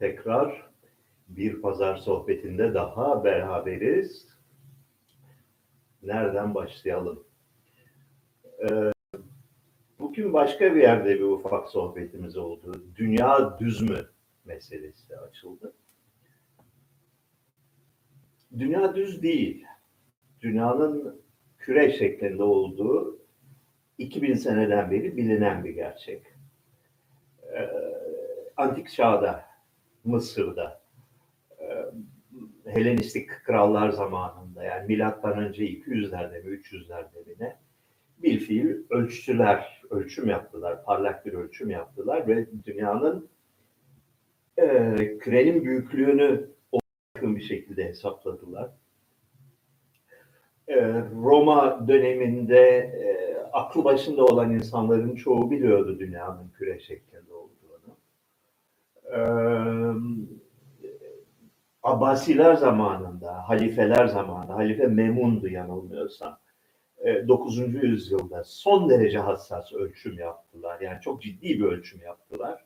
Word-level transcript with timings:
Tekrar 0.00 0.70
bir 1.28 1.62
pazar 1.62 1.96
sohbetinde 1.96 2.74
daha 2.74 3.24
beraberiz. 3.24 4.26
Nereden 6.02 6.54
başlayalım? 6.54 7.24
Ee, 8.62 8.92
bugün 9.98 10.32
başka 10.32 10.74
bir 10.74 10.80
yerde 10.80 11.14
bir 11.14 11.24
ufak 11.24 11.68
sohbetimiz 11.68 12.36
oldu. 12.36 12.84
Dünya 12.96 13.58
düz 13.58 13.90
mü 13.90 13.98
meselesi 14.44 15.16
açıldı. 15.16 15.72
Dünya 18.58 18.94
düz 18.94 19.22
değil. 19.22 19.66
Dünyanın 20.40 21.22
küre 21.58 21.92
şeklinde 21.92 22.42
olduğu 22.42 23.18
2000 23.98 24.34
seneden 24.34 24.90
beri 24.90 25.16
bilinen 25.16 25.64
bir 25.64 25.70
gerçek. 25.70 26.22
Ee, 27.52 27.70
antik 28.56 28.90
çağda, 28.90 29.49
Mısır'da, 30.04 30.80
e, 31.60 31.64
Helenistik 32.64 33.30
krallar 33.44 33.90
zamanında 33.90 34.64
yani 34.64 34.86
milattan 34.86 35.38
önce 35.38 35.64
200'lerde 35.64 36.44
mi 36.44 36.50
300'lerde 36.50 37.26
mi 37.26 37.34
ne 37.40 37.56
bir 38.22 38.38
fiil 38.38 38.76
ölçtüler, 38.90 39.82
ölçüm 39.90 40.28
yaptılar, 40.28 40.84
parlak 40.84 41.26
bir 41.26 41.32
ölçüm 41.32 41.70
yaptılar 41.70 42.28
ve 42.28 42.46
dünyanın 42.66 43.28
e, 44.56 44.94
kürenin 45.18 45.64
büyüklüğünü 45.64 46.50
yakın 47.16 47.36
bir 47.36 47.42
şekilde 47.42 47.84
hesapladılar. 47.84 48.70
E, 50.68 50.76
Roma 51.22 51.88
döneminde 51.88 52.68
e, 52.78 53.36
aklı 53.52 53.84
başında 53.84 54.24
olan 54.24 54.54
insanların 54.54 55.14
çoğu 55.14 55.50
biliyordu 55.50 55.98
dünyanın 55.98 56.48
küre 56.58 56.78
olduğunu. 56.80 57.29
E, 59.12 59.20
Abbasiler 61.82 62.54
zamanında, 62.54 63.48
halifeler 63.48 64.06
zamanında, 64.06 64.54
halife 64.54 64.86
Memun'du 64.86 65.48
yanılmıyorsam, 65.48 66.38
9. 67.28 67.58
yüzyılda 67.58 68.44
son 68.44 68.90
derece 68.90 69.18
hassas 69.18 69.72
ölçüm 69.72 70.18
yaptılar. 70.18 70.80
Yani 70.80 71.00
çok 71.00 71.22
ciddi 71.22 71.48
bir 71.48 71.64
ölçüm 71.64 72.00
yaptılar. 72.00 72.64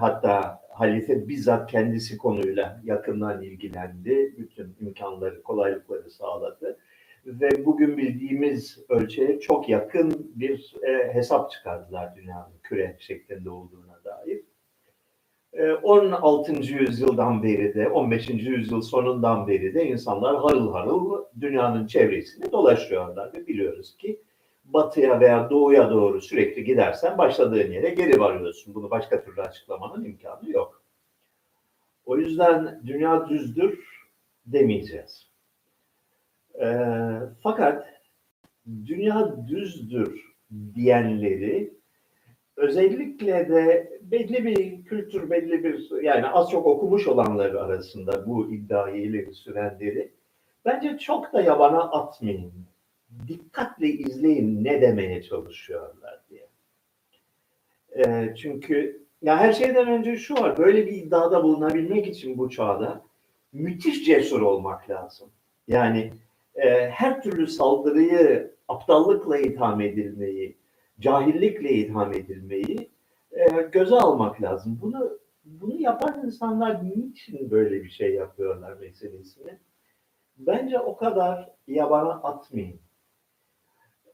Hatta 0.00 0.60
halife 0.70 1.28
bizzat 1.28 1.70
kendisi 1.70 2.18
konuyla 2.18 2.80
yakından 2.84 3.42
ilgilendi. 3.42 4.34
Bütün 4.38 4.76
imkanları, 4.80 5.42
kolaylıkları 5.42 6.10
sağladı. 6.10 6.78
Ve 7.26 7.66
bugün 7.66 7.96
bildiğimiz 7.96 8.84
ölçüye 8.88 9.40
çok 9.40 9.68
yakın 9.68 10.32
bir 10.34 10.74
hesap 11.12 11.50
çıkardılar 11.50 12.16
dünyanın 12.16 12.58
küre 12.62 12.96
şeklinde 12.98 13.50
olduğuna 13.50 14.04
dair. 14.04 14.42
16. 15.82 16.52
yüzyıldan 16.52 17.42
beri 17.42 17.74
de 17.74 17.88
15. 17.88 18.28
yüzyıl 18.28 18.82
sonundan 18.82 19.48
beri 19.48 19.74
de 19.74 19.86
insanlar 19.86 20.36
harıl 20.36 20.72
harıl 20.72 21.24
dünyanın 21.40 21.86
çevresinde 21.86 22.52
dolaşıyorlar 22.52 23.32
ve 23.34 23.46
biliyoruz 23.46 23.96
ki 23.96 24.20
batıya 24.64 25.20
veya 25.20 25.50
doğuya 25.50 25.90
doğru 25.90 26.20
sürekli 26.20 26.64
gidersen 26.64 27.18
başladığın 27.18 27.72
yere 27.72 27.90
geri 27.90 28.20
varıyorsun. 28.20 28.74
Bunu 28.74 28.90
başka 28.90 29.24
türlü 29.24 29.42
açıklamanın 29.42 30.04
imkanı 30.04 30.50
yok. 30.50 30.82
O 32.06 32.18
yüzden 32.18 32.82
dünya 32.86 33.28
düzdür 33.28 34.04
demeyeceğiz. 34.46 35.28
E, 36.60 36.66
fakat 37.42 37.86
dünya 38.66 39.48
düzdür 39.48 40.34
diyenleri 40.74 41.77
özellikle 42.58 43.48
de 43.48 43.92
belli 44.02 44.44
bir 44.44 44.84
kültür, 44.84 45.30
belli 45.30 45.64
bir 45.64 46.02
yani 46.02 46.26
az 46.26 46.50
çok 46.50 46.66
okumuş 46.66 47.06
olanlar 47.06 47.50
arasında 47.50 48.26
bu 48.26 48.52
iddiayı 48.52 49.02
ileri 49.02 49.34
sürenleri 49.34 50.10
bence 50.64 50.98
çok 50.98 51.32
da 51.32 51.40
yabana 51.40 51.82
atmayın. 51.82 52.52
Dikkatle 53.28 53.88
izleyin 53.88 54.64
ne 54.64 54.80
demeye 54.80 55.22
çalışıyorlar 55.22 56.20
diye. 56.30 56.46
E, 58.06 58.34
çünkü 58.36 59.02
ya 59.22 59.38
her 59.38 59.52
şeyden 59.52 59.88
önce 59.88 60.16
şu 60.16 60.34
var, 60.34 60.58
böyle 60.58 60.86
bir 60.86 60.92
iddiada 60.92 61.42
bulunabilmek 61.42 62.06
için 62.06 62.38
bu 62.38 62.50
çağda 62.50 63.02
müthiş 63.52 64.04
cesur 64.04 64.40
olmak 64.40 64.90
lazım. 64.90 65.28
Yani 65.68 66.12
e, 66.54 66.90
her 66.90 67.22
türlü 67.22 67.46
saldırıyı 67.46 68.50
aptallıkla 68.68 69.38
itham 69.38 69.80
edilmeyi, 69.80 70.57
cahillikle 71.00 71.70
itham 71.70 72.12
edilmeyi 72.12 72.90
e, 73.32 73.62
göze 73.62 73.94
almak 73.94 74.42
lazım. 74.42 74.78
Bunu 74.82 75.18
bunu 75.44 75.80
yapan 75.80 76.26
insanlar 76.26 76.84
niçin 76.84 77.50
böyle 77.50 77.84
bir 77.84 77.90
şey 77.90 78.14
yapıyorlar 78.14 78.72
meselesini? 78.72 79.58
Bence 80.38 80.78
o 80.78 80.96
kadar 80.96 81.50
yabana 81.66 82.12
atmayın. 82.12 82.80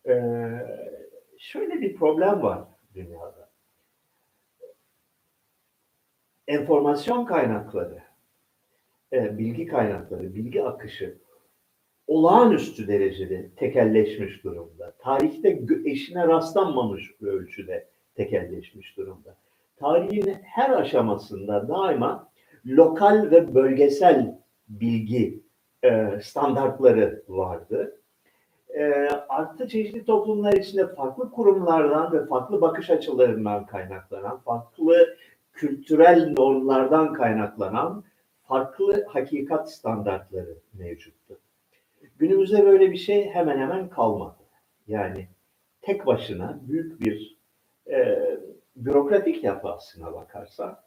Ee, 0.08 0.50
şöyle 1.38 1.80
bir 1.80 1.96
problem 1.96 2.42
var 2.42 2.64
dünyada. 2.94 3.50
Enformasyon 6.46 7.24
kaynakları, 7.24 8.02
e, 9.12 9.38
bilgi 9.38 9.66
kaynakları, 9.66 10.34
bilgi 10.34 10.64
akışı 10.64 11.18
olağanüstü 12.06 12.88
derecede 12.88 13.50
tekelleşmiş 13.56 14.44
durumda. 14.44 14.92
Tarihte 14.98 15.60
eşine 15.84 16.28
rastlanmamış 16.28 17.10
ölçüde 17.22 17.86
tekelleşmiş 18.14 18.96
durumda. 18.96 19.36
Tarihin 19.76 20.34
her 20.42 20.70
aşamasında 20.70 21.68
daima 21.68 22.28
lokal 22.66 23.30
ve 23.30 23.54
bölgesel 23.54 24.38
bilgi 24.68 25.40
e, 25.84 26.20
standartları 26.22 27.22
vardı. 27.28 28.00
E, 28.68 28.82
artı 29.28 29.68
çeşitli 29.68 30.04
toplumlar 30.04 30.52
içinde 30.52 30.94
farklı 30.94 31.30
kurumlardan 31.30 32.12
ve 32.12 32.26
farklı 32.26 32.60
bakış 32.60 32.90
açılarından 32.90 33.66
kaynaklanan, 33.66 34.38
farklı 34.38 35.16
kültürel 35.52 36.34
normlardan 36.36 37.12
kaynaklanan 37.12 38.04
farklı 38.48 39.06
hakikat 39.08 39.72
standartları 39.72 40.56
mevcuttu. 40.74 41.38
Günümüzde 42.18 42.64
böyle 42.64 42.92
bir 42.92 42.96
şey 42.96 43.30
hemen 43.30 43.58
hemen 43.58 43.88
kalmadı. 43.88 44.44
Yani 44.86 45.28
tek 45.82 46.06
başına 46.06 46.60
büyük 46.62 47.00
bir 47.00 47.38
e, 47.90 48.18
bürokratik 48.76 49.44
yapı 49.44 49.68
aslına 49.68 50.12
bakarsan 50.12 50.78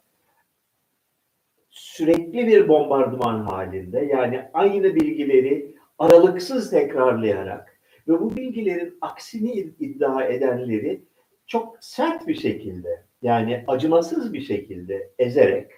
sürekli 1.70 2.46
bir 2.46 2.68
bombardıman 2.68 3.42
halinde 3.42 4.00
yani 4.00 4.50
aynı 4.52 4.94
bilgileri 4.94 5.74
aralıksız 5.98 6.70
tekrarlayarak 6.70 7.78
ve 8.08 8.20
bu 8.20 8.36
bilgilerin 8.36 8.98
aksini 9.00 9.52
iddia 9.52 10.24
edenleri 10.24 11.04
çok 11.46 11.76
sert 11.80 12.28
bir 12.28 12.34
şekilde 12.34 13.04
yani 13.22 13.64
acımasız 13.66 14.32
bir 14.32 14.40
şekilde 14.40 15.10
ezerek 15.18 15.70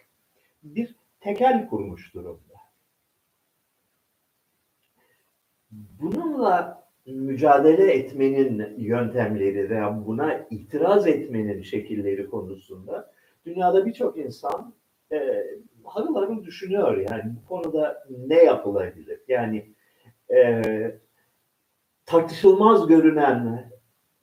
bir 0.63 0.95
tekel 1.21 1.69
kurmuş 1.69 2.15
durumda. 2.15 2.50
Bununla 5.71 6.85
mücadele 7.07 7.93
etmenin 7.93 8.79
yöntemleri 8.79 9.71
veya 9.71 10.07
buna 10.07 10.47
itiraz 10.51 11.07
etmenin 11.07 11.63
şekilleri 11.63 12.31
konusunda 12.31 13.13
dünyada 13.47 13.87
birçok 13.87 14.19
insan 14.19 14.75
e, 15.13 15.47
harıl 15.85 16.15
harıl 16.15 16.45
düşünüyor 16.45 16.97
yani 16.97 17.23
bu 17.37 17.49
konuda 17.49 18.05
ne 18.27 18.43
yapılabilir? 18.43 19.21
Yani 19.29 19.73
e, 20.31 20.63
tartışılmaz 22.07 22.87
görünen 22.87 23.71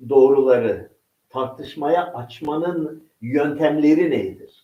doğruları 0.10 0.90
tartışmaya 1.30 2.14
açmanın 2.14 3.08
yöntemleri 3.22 4.12
nedir? 4.12 4.57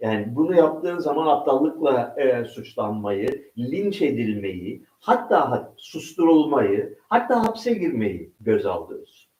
Yani 0.00 0.36
bunu 0.36 0.54
yaptığın 0.54 0.98
zaman 0.98 1.26
aptallıkla 1.26 2.14
e, 2.18 2.44
suçlanmayı, 2.44 3.52
linç 3.58 4.02
edilmeyi, 4.02 4.84
hatta 5.00 5.74
susturulmayı, 5.76 6.98
hatta 7.08 7.42
hapse 7.42 7.74
girmeyi 7.74 8.32
göz 8.40 8.66
alıyorsun. 8.66 9.30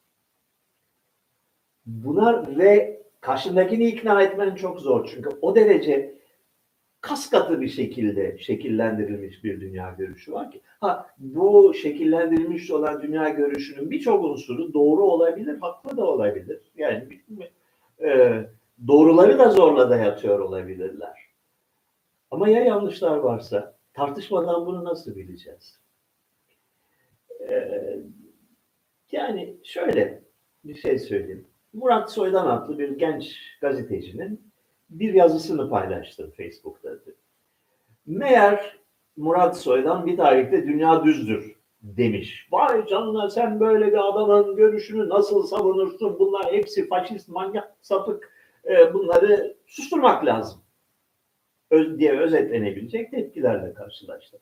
Buna 1.85 2.57
ve 2.57 3.01
karşındakini 3.21 3.87
ikna 3.87 4.21
etmen 4.21 4.55
çok 4.55 4.79
zor. 4.79 5.09
Çünkü 5.13 5.29
o 5.41 5.55
derece 5.55 6.17
kas 7.01 7.29
katı 7.29 7.61
bir 7.61 7.69
şekilde 7.69 8.37
şekillendirilmiş 8.37 9.43
bir 9.43 9.61
dünya 9.61 9.95
görüşü 9.97 10.33
var 10.33 10.51
ki. 10.51 10.61
Ha 10.79 11.07
bu 11.17 11.73
şekillendirilmiş 11.73 12.71
olan 12.71 13.01
dünya 13.01 13.29
görüşünün 13.29 13.91
birçok 13.91 14.23
unsuru 14.25 14.73
doğru 14.73 15.03
olabilir, 15.03 15.57
haklı 15.61 15.97
da 15.97 16.05
olabilir. 16.05 16.71
Yani 16.75 17.07
e, 18.03 18.41
doğruları 18.87 19.39
da 19.39 19.49
zorla 19.49 19.89
dayatıyor 19.89 20.39
olabilirler. 20.39 21.27
Ama 22.31 22.49
ya 22.49 22.63
yanlışlar 22.63 23.17
varsa 23.17 23.75
tartışmadan 23.93 24.65
bunu 24.65 24.83
nasıl 24.83 25.15
bileceğiz? 25.15 25.79
Ee, 27.49 27.99
yani 29.11 29.57
şöyle 29.63 30.23
bir 30.63 30.75
şey 30.75 30.99
söyleyeyim. 30.99 31.47
Murat 31.73 32.11
Soydan 32.11 32.47
adlı 32.47 32.79
bir 32.79 32.89
genç 32.89 33.37
gazetecinin 33.61 34.51
bir 34.89 35.13
yazısını 35.13 35.69
paylaştım 35.69 36.31
Facebook'ta. 36.31 36.89
Meğer 38.05 38.77
Murat 39.17 39.57
Soydan 39.57 40.05
bir 40.05 40.17
tarihte 40.17 40.67
dünya 40.67 41.03
düzdür 41.03 41.55
demiş. 41.81 42.47
Vay 42.51 42.85
canına 42.87 43.29
sen 43.29 43.59
böyle 43.59 43.87
bir 43.87 44.09
adamın 44.09 44.55
görüşünü 44.55 45.09
nasıl 45.09 45.43
savunursun? 45.47 46.19
Bunlar 46.19 46.53
hepsi 46.53 46.87
faşist, 46.87 47.29
manyak, 47.29 47.75
sapık. 47.81 48.36
E, 48.69 48.93
bunları 48.93 49.57
susturmak 49.65 50.25
lazım. 50.25 50.61
Diye 51.71 52.19
özetlenebilecek 52.19 53.11
tepkilerle 53.11 53.73
karşılaştım. 53.73 54.39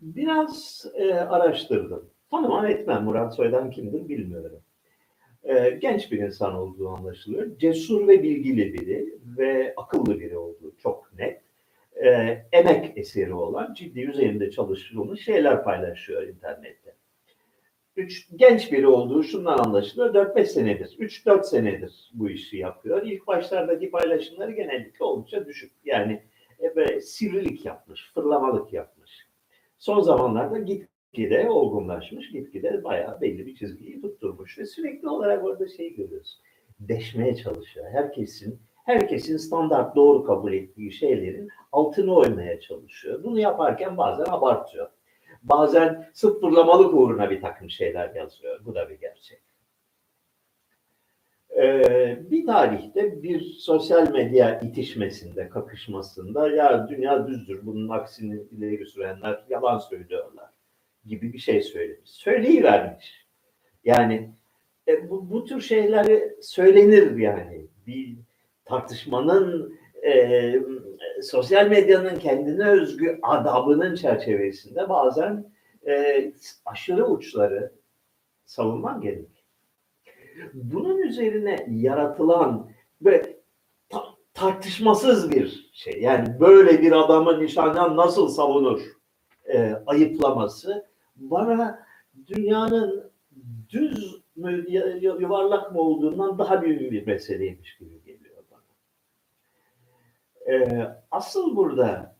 Biraz 0.00 0.84
e, 0.94 1.14
araştırdım. 1.14 2.10
Tanımam 2.30 2.66
etmem 2.66 3.04
Murat 3.04 3.36
Soydan 3.36 3.70
kimdir 3.70 4.08
bilmiyorum. 4.08 4.60
E, 5.44 5.70
genç 5.70 6.12
bir 6.12 6.18
insan 6.18 6.54
olduğu 6.54 6.88
anlaşılıyor. 6.88 7.58
Cesur 7.58 8.08
ve 8.08 8.22
bilgili 8.22 8.74
biri 8.74 9.18
ve 9.38 9.74
akıllı 9.76 10.20
biri 10.20 10.38
olduğu 10.38 10.76
çok 10.76 11.12
net 11.18 11.42
e, 12.04 12.08
emek 12.52 12.98
eseri 12.98 13.34
olan 13.34 13.74
ciddi 13.74 14.00
üzerinde 14.00 14.50
çalışılmış 14.50 15.24
şeyler 15.24 15.64
paylaşıyor 15.64 16.22
internette. 16.22 16.94
Üç, 17.98 18.28
genç 18.36 18.72
biri 18.72 18.86
olduğu 18.86 19.22
şundan 19.22 19.58
anlaşılıyor. 19.58 20.14
4-5 20.14 20.44
senedir, 20.44 20.86
3-4 20.98 21.44
senedir 21.44 22.10
bu 22.14 22.30
işi 22.30 22.56
yapıyor. 22.56 23.02
İlk 23.02 23.26
başlardaki 23.26 23.90
paylaşımları 23.90 24.52
genellikle 24.52 25.04
oldukça 25.04 25.46
düşük. 25.46 25.72
Yani 25.84 26.22
e, 26.58 27.00
sivrilik 27.00 27.66
yapmış, 27.66 28.10
fırlamalık 28.14 28.72
yapmış. 28.72 29.26
Son 29.78 30.00
zamanlarda 30.00 30.58
gitgide 30.58 31.50
olgunlaşmış, 31.50 32.30
gitgide 32.30 32.84
bayağı 32.84 33.20
belli 33.20 33.46
bir 33.46 33.54
çizgiyi 33.54 34.00
tutturmuş 34.00 34.58
ve 34.58 34.66
sürekli 34.66 35.08
olarak 35.08 35.44
orada 35.44 35.68
şey 35.68 35.94
görüyoruz. 35.94 36.40
Deşmeye 36.80 37.36
çalışıyor. 37.36 37.86
Herkesin 37.92 38.58
herkesin 38.84 39.36
standart 39.36 39.96
doğru 39.96 40.24
kabul 40.24 40.52
ettiği 40.52 40.92
şeylerin 40.92 41.48
altını 41.72 42.14
oynamaya 42.14 42.60
çalışıyor. 42.60 43.24
Bunu 43.24 43.40
yaparken 43.40 43.96
bazen 43.96 44.24
abartıyor. 44.28 44.90
Bazen 45.42 46.10
sıfırlamalık 46.14 46.94
uğruna 46.94 47.30
bir 47.30 47.40
takım 47.40 47.70
şeyler 47.70 48.14
yazıyor. 48.14 48.60
Bu 48.64 48.74
da 48.74 48.88
bir 48.88 49.00
gerçek. 49.00 49.40
Ee, 51.56 52.30
bir 52.30 52.46
tarihte 52.46 53.22
bir 53.22 53.40
sosyal 53.40 54.12
medya 54.12 54.60
itişmesinde, 54.60 55.48
kakışmasında 55.48 56.50
ya 56.50 56.88
dünya 56.88 57.26
düzdür, 57.26 57.66
bunun 57.66 57.88
aksini 57.88 58.42
ileri 58.50 58.86
sürenler 58.86 59.44
yalan 59.48 59.78
söylüyorlar 59.78 60.50
gibi 61.06 61.32
bir 61.32 61.38
şey 61.38 61.62
söylemiş. 61.62 62.10
Söyleyivermiş. 62.10 63.26
Yani 63.84 64.30
e, 64.88 65.10
bu, 65.10 65.30
bu 65.30 65.44
tür 65.44 65.60
şeyleri 65.60 66.36
söylenir 66.42 67.16
yani. 67.16 67.66
Bir 67.86 68.16
tartışmanın 68.64 69.78
e, 70.02 70.12
sosyal 71.22 71.68
medyanın 71.68 72.18
kendine 72.18 72.68
özgü 72.68 73.18
adabının 73.22 73.94
çerçevesinde 73.94 74.88
bazen 74.88 75.52
e, 75.86 76.32
aşırı 76.66 77.06
uçları 77.06 77.72
savunman 78.44 79.00
gerek. 79.00 79.44
Bunun 80.54 80.98
üzerine 80.98 81.66
yaratılan 81.70 82.70
ve 83.02 83.36
ta, 83.88 84.04
tartışmasız 84.34 85.30
bir 85.30 85.70
şey. 85.72 86.02
Yani 86.02 86.40
böyle 86.40 86.82
bir 86.82 86.92
adamı 86.92 87.40
nişandan 87.40 87.96
nasıl 87.96 88.28
savunur 88.28 88.82
e, 89.52 89.72
ayıplaması 89.86 90.86
bana 91.16 91.86
dünyanın 92.26 93.10
düz 93.68 94.22
mü 94.36 94.64
yuvarlak 95.00 95.72
mı 95.72 95.80
olduğundan 95.80 96.38
daha 96.38 96.62
büyük 96.62 96.92
bir 96.92 97.06
meseleymiş 97.06 97.78
gibi 97.78 97.97
ee, 100.48 100.88
asıl 101.10 101.56
burada 101.56 102.16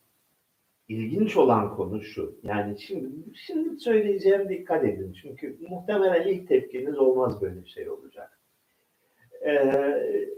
ilginç 0.89 1.37
olan 1.37 1.77
konu 1.77 2.03
şu. 2.03 2.39
Yani 2.43 2.81
şimdi 2.81 3.11
şimdi 3.35 3.81
söyleyeceğim 3.81 4.49
dikkat 4.49 4.85
edin. 4.85 5.13
Çünkü 5.23 5.59
muhtemelen 5.69 6.29
ilk 6.29 6.49
tepkiniz 6.49 6.99
olmaz 6.99 7.43
böyle 7.43 7.65
bir 7.65 7.69
şey 7.69 7.91
olacak. 7.91 8.39
Ee, 9.47 10.29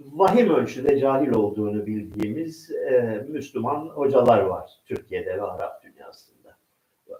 vahim 0.00 0.50
ölçüde 0.50 0.98
cahil 0.98 1.30
olduğunu 1.34 1.86
bildiğimiz 1.86 2.70
e, 2.70 3.26
Müslüman 3.28 3.88
hocalar 3.88 4.40
var 4.40 4.70
Türkiye'de 4.86 5.36
ve 5.36 5.42
Arap 5.42 5.82
dünyasında. 5.82 6.56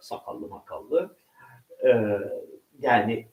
Sakallı 0.00 0.48
makallı. 0.48 1.16
Ee, 1.84 2.18
yani 2.80 3.26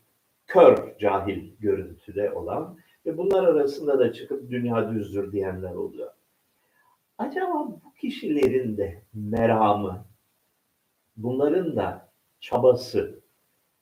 kör 0.47 0.97
cahil 1.00 1.51
görüntüde 1.59 2.31
olan 2.31 2.77
ve 3.06 3.18
bunlar 3.18 3.44
arasında 3.44 4.00
da 4.00 4.13
çıkıp 4.13 4.50
dünya 4.51 4.91
düzdür 4.91 5.31
diyenler 5.31 5.73
oluyor 5.73 6.12
acaba 7.18 7.68
bu 7.68 7.94
kişilerin 7.94 8.78
de 8.78 9.04
meramı, 9.14 10.06
bunların 11.18 11.75
da 11.75 12.12
çabası 12.40 13.24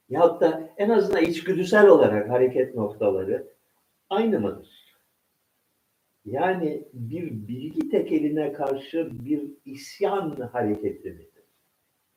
ya 0.10 0.40
da 0.40 0.70
en 0.78 0.90
azından 0.90 1.24
içgüdüsel 1.24 1.88
olarak 1.88 2.30
hareket 2.30 2.76
noktaları 2.76 3.48
aynı 4.10 4.40
mıdır? 4.40 4.86
Yani 6.26 6.88
bir 6.94 7.48
bilgi 7.48 7.90
tekeline 7.90 8.54
karşı 8.54 9.26
bir 9.26 9.52
isyan 9.66 10.36
hareketi 10.52 11.10
midir? 11.10 11.44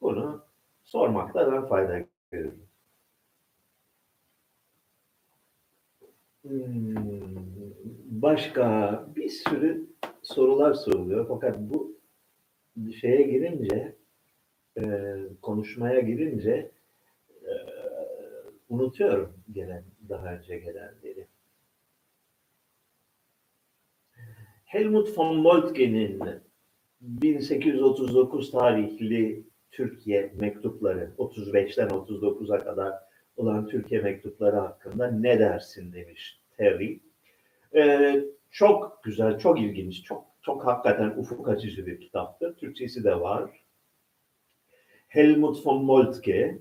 Bunu 0.00 0.44
sormakta 0.84 1.52
ben 1.52 1.66
fayda 1.66 2.00
görüyorum. 2.30 2.68
Hmm, 6.42 6.94
başka 8.04 9.04
bir 9.16 9.28
sürü 9.28 9.86
sorular 10.34 10.74
soruluyor. 10.74 11.28
Fakat 11.28 11.58
bu 11.58 11.98
şeye 13.00 13.22
girince 13.22 13.96
e, 14.78 14.82
konuşmaya 15.42 16.00
girince 16.00 16.70
e, 17.42 17.52
unutuyorum 18.68 19.32
gelen 19.52 19.84
daha 20.08 20.34
önce 20.34 20.58
gelenleri. 20.58 21.26
Helmut 24.64 25.18
von 25.18 25.36
Moltke'nin 25.36 26.22
1839 27.00 28.50
tarihli 28.50 29.44
Türkiye 29.70 30.32
mektupları 30.40 31.12
35'ten 31.18 31.88
39'a 31.88 32.58
kadar 32.64 32.94
olan 33.36 33.66
Türkiye 33.66 34.00
mektupları 34.00 34.56
hakkında 34.56 35.10
ne 35.10 35.38
dersin 35.38 35.92
demiş 35.92 36.40
Terry. 36.56 37.00
Ee, 37.74 38.24
çok 38.50 39.04
güzel, 39.04 39.38
çok 39.38 39.60
ilginç, 39.60 40.02
çok 40.02 40.28
çok 40.42 40.66
hakikaten 40.66 41.10
ufuk 41.10 41.48
açıcı 41.48 41.86
bir 41.86 42.00
kitaptır. 42.00 42.56
Türkçesi 42.56 43.04
de 43.04 43.20
var. 43.20 43.50
Helmut 45.08 45.66
von 45.66 45.84
Moltke 45.84 46.58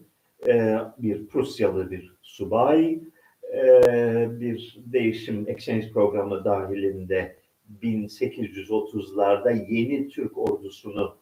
e, 0.47 0.77
bir 0.97 1.27
Prusyalı 1.27 1.91
bir 1.91 2.15
subay, 2.21 2.99
e, 3.53 4.27
bir 4.39 4.77
değişim 4.85 5.45
exchange 5.47 5.91
programı 5.91 6.45
dahilinde 6.45 7.39
1830'larda 7.81 9.71
yeni 9.71 10.09
Türk 10.09 10.37
ordusunu 10.37 11.17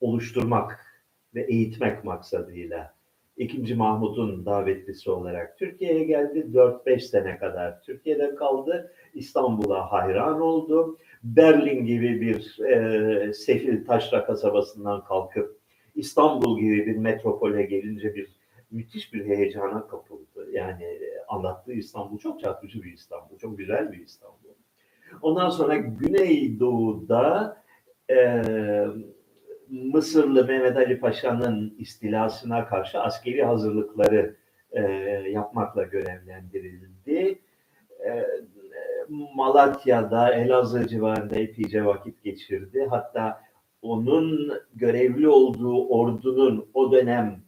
oluşturmak 0.00 0.86
ve 1.34 1.42
eğitmek 1.42 2.04
maksadıyla 2.04 2.94
İkinci 3.40 3.74
Mahmut'un 3.74 4.46
davetlisi 4.46 5.10
olarak 5.10 5.58
Türkiye'ye 5.58 6.04
geldi. 6.04 6.46
4-5 6.52 7.00
sene 7.00 7.38
kadar 7.38 7.82
Türkiye'de 7.82 8.34
kaldı. 8.34 8.92
İstanbul'a 9.14 9.92
hayran 9.92 10.40
oldu. 10.40 10.98
Berlin 11.22 11.84
gibi 11.84 12.20
bir 12.20 12.64
e, 12.64 13.32
sefil 13.32 13.86
taşra 13.86 14.24
kasabasından 14.24 15.04
kalkıp 15.04 15.58
İstanbul 15.94 16.60
gibi 16.60 16.86
bir 16.86 16.96
metropole 16.96 17.62
gelince 17.62 18.14
bir 18.14 18.28
müthiş 18.70 19.14
bir 19.14 19.26
heyecana 19.26 19.86
kapıldı. 19.86 20.48
Yani 20.52 20.84
e, 20.84 21.24
anlattığı 21.28 21.72
İstanbul 21.72 22.18
çok 22.18 22.40
çarpıcı 22.40 22.82
bir 22.82 22.92
İstanbul, 22.92 23.38
çok 23.38 23.58
güzel 23.58 23.92
bir 23.92 23.98
İstanbul. 23.98 24.36
Ondan 25.22 25.50
sonra 25.50 25.76
Güneydoğu'da 25.76 27.56
e, 28.10 28.42
Mısırlı 29.70 30.46
Mehmet 30.46 30.76
Ali 30.76 31.00
Paşa'nın 31.00 31.74
istilasına 31.78 32.66
karşı 32.66 33.00
askeri 33.00 33.44
hazırlıkları 33.44 34.36
e, 34.72 34.82
yapmakla 35.30 35.82
görevlendirildi. 35.82 37.38
E, 38.04 38.26
Malatya'da, 39.34 40.34
Elazığ 40.34 40.88
civarında 40.88 41.34
epeyce 41.36 41.84
vakit 41.84 42.24
geçirdi. 42.24 42.86
Hatta 42.90 43.40
onun 43.82 44.52
görevli 44.74 45.28
olduğu 45.28 45.88
ordunun 45.88 46.70
o 46.74 46.92
dönem 46.92 47.40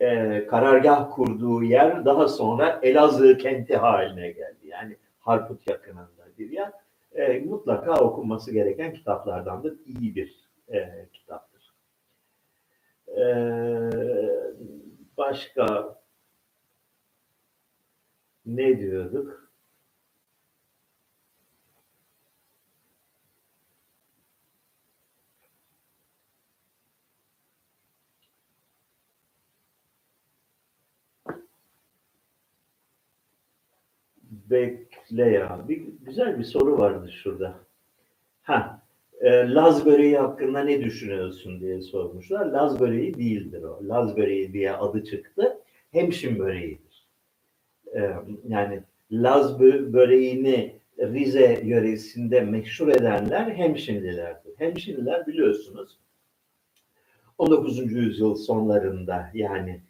e, 0.00 0.46
karargah 0.46 1.10
kurduğu 1.10 1.62
yer 1.62 2.04
daha 2.04 2.28
sonra 2.28 2.80
Elazığ 2.82 3.38
kenti 3.38 3.76
haline 3.76 4.30
geldi. 4.30 4.66
Yani 4.66 4.96
Harput 5.20 5.70
yakınında 5.70 6.28
bir 6.38 6.50
yer. 6.50 6.72
E, 7.14 7.40
mutlaka 7.40 8.00
okunması 8.00 8.52
gereken 8.52 8.94
kitaplardandır. 8.94 9.78
İyi 9.86 10.14
bir 10.14 10.48
e, 10.72 11.06
kitaptır. 11.12 11.47
Ee, 13.18 13.90
başka 15.16 15.98
ne 18.46 18.80
diyorduk? 18.80 19.50
Bekle 34.22 35.24
ya. 35.30 35.68
Bir, 35.68 35.82
güzel 36.00 36.38
bir 36.38 36.44
soru 36.44 36.78
vardı 36.78 37.10
şurada. 37.12 37.54
Ha, 38.42 38.77
e, 39.20 39.54
Laz 39.54 39.86
böreği 39.86 40.18
hakkında 40.18 40.60
ne 40.60 40.84
düşünüyorsun 40.84 41.60
diye 41.60 41.82
sormuşlar. 41.82 42.46
Laz 42.46 42.80
böreği 42.80 43.14
değildir 43.14 43.62
o. 43.62 43.80
Laz 43.82 44.16
böreği 44.16 44.52
diye 44.52 44.72
adı 44.72 45.04
çıktı. 45.04 45.58
Hemşin 45.92 46.38
böreğidir. 46.38 47.06
E, 47.94 48.10
yani 48.48 48.82
Laz 49.10 49.60
böreğini 49.60 50.78
Rize 50.98 51.60
yöresinde 51.64 52.40
meşhur 52.40 52.88
edenler 52.88 53.46
hemşinlilerdir. 53.46 54.52
Hemşinliler 54.58 55.26
biliyorsunuz 55.26 55.98
19. 57.38 57.92
yüzyıl 57.92 58.34
sonlarında 58.34 59.30
yani 59.34 59.80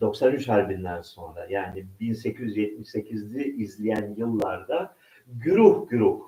93 0.00 0.48
Harbi'nden 0.48 1.02
sonra 1.02 1.46
yani 1.50 1.86
1878'i 2.00 3.62
izleyen 3.62 4.14
yıllarda 4.16 4.94
güruh 5.26 5.88
güruh 5.88 6.20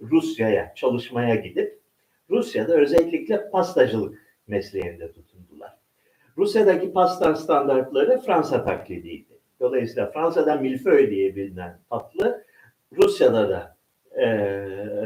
Rusya'ya 0.00 0.72
çalışmaya 0.74 1.34
gidip 1.34 1.80
Rusya'da 2.30 2.74
özellikle 2.74 3.50
pastacılık 3.50 4.22
mesleğinde 4.46 5.12
tutundular. 5.12 5.76
Rusya'daki 6.38 6.92
pasta 6.92 7.34
standartları 7.34 8.20
Fransa 8.20 8.64
taklidiydi. 8.64 9.36
Dolayısıyla 9.60 10.10
Fransa'da 10.10 10.54
milföy 10.56 11.10
diye 11.10 11.36
bilinen 11.36 11.78
tatlı 11.90 12.44
Rusya'da 12.96 13.48
da 13.48 13.76
e, 14.12 14.26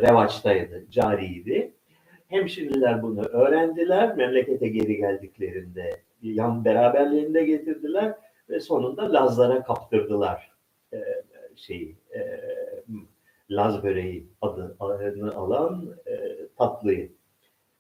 revaçtaydı, 0.01 0.91
cariydi. 0.91 1.73
Hemşirliler 2.29 3.03
bunu 3.03 3.23
öğrendiler. 3.23 4.17
Memlekete 4.17 4.69
geri 4.69 4.97
geldiklerinde 4.97 5.91
yan 6.23 6.65
beraberliğinde 6.65 7.45
getirdiler 7.45 8.15
ve 8.51 8.61
sonunda 8.61 9.13
Lazlara 9.13 9.63
kaptırdılar 9.63 10.53
e, 10.93 10.99
şeyi 11.57 11.97
e, 12.15 12.41
Laz 13.51 13.83
böreği 13.83 14.27
adı, 14.41 14.77
adını 14.81 15.35
alan 15.35 15.97
e, 16.07 16.13
tatlıyı. 16.59 17.13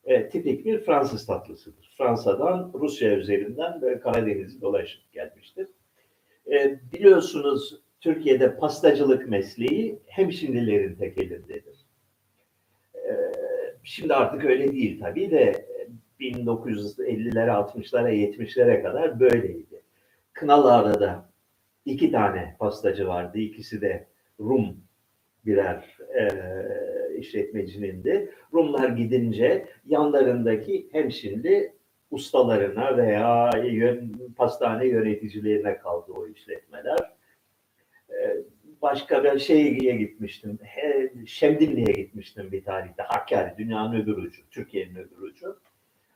E, 0.04 0.28
tipik 0.28 0.64
bir 0.64 0.80
Fransız 0.80 1.26
tatlısıdır. 1.26 1.94
Fransa'dan 1.98 2.72
Rusya 2.74 3.16
üzerinden 3.16 3.80
böyle 3.80 4.00
Karadeniz'i 4.00 4.60
dolaşıp 4.60 5.12
gelmiştir. 5.12 5.68
E, 6.50 6.80
biliyorsunuz 6.92 7.80
Türkiye'de 8.00 8.56
pastacılık 8.56 9.28
mesleği 9.28 9.98
hemşindilerin 10.06 10.94
tek 10.94 11.18
elindedir. 11.18 11.86
E, 12.94 13.32
şimdi 13.82 14.14
artık 14.14 14.44
öyle 14.44 14.72
değil 14.72 15.00
tabii 15.00 15.30
de 15.30 15.66
1950'lere, 16.20 17.50
60'lara, 17.50 18.10
70'lere 18.10 18.82
kadar 18.82 19.20
böyleydi. 19.20 19.82
Kınalıada 20.32 21.00
da 21.00 21.30
iki 21.84 22.12
tane 22.12 22.56
pastacı 22.58 23.08
vardı. 23.08 23.38
İkisi 23.38 23.80
de 23.80 24.06
Rum 24.40 24.76
birer 25.46 25.98
e, 26.18 26.28
işletmecinin 27.18 28.04
de. 28.04 28.30
Rumlar 28.54 28.88
gidince 28.88 29.66
yanlarındaki 29.86 30.88
hem 30.92 31.10
şimdi 31.10 31.72
ustalarına 32.10 32.96
veya 32.96 33.50
yön, 33.64 34.32
pastane 34.36 34.86
yöneticilerine 34.86 35.78
kaldı 35.78 36.12
o 36.12 36.26
işletmeler. 36.26 36.98
E, 38.10 38.36
başka 38.82 39.24
bir 39.24 39.38
şeye 39.38 39.96
gitmiştim. 39.96 40.58
He, 40.62 41.12
Şemdinli'ye 41.26 41.92
gitmiştim 41.94 42.52
bir 42.52 42.64
tarihte. 42.64 43.02
Hakkari, 43.02 43.58
dünyanın 43.58 44.02
öbür 44.02 44.16
ucu, 44.16 44.42
Türkiye'nin 44.50 44.94
öbür 44.94 45.18
ucu. 45.18 45.60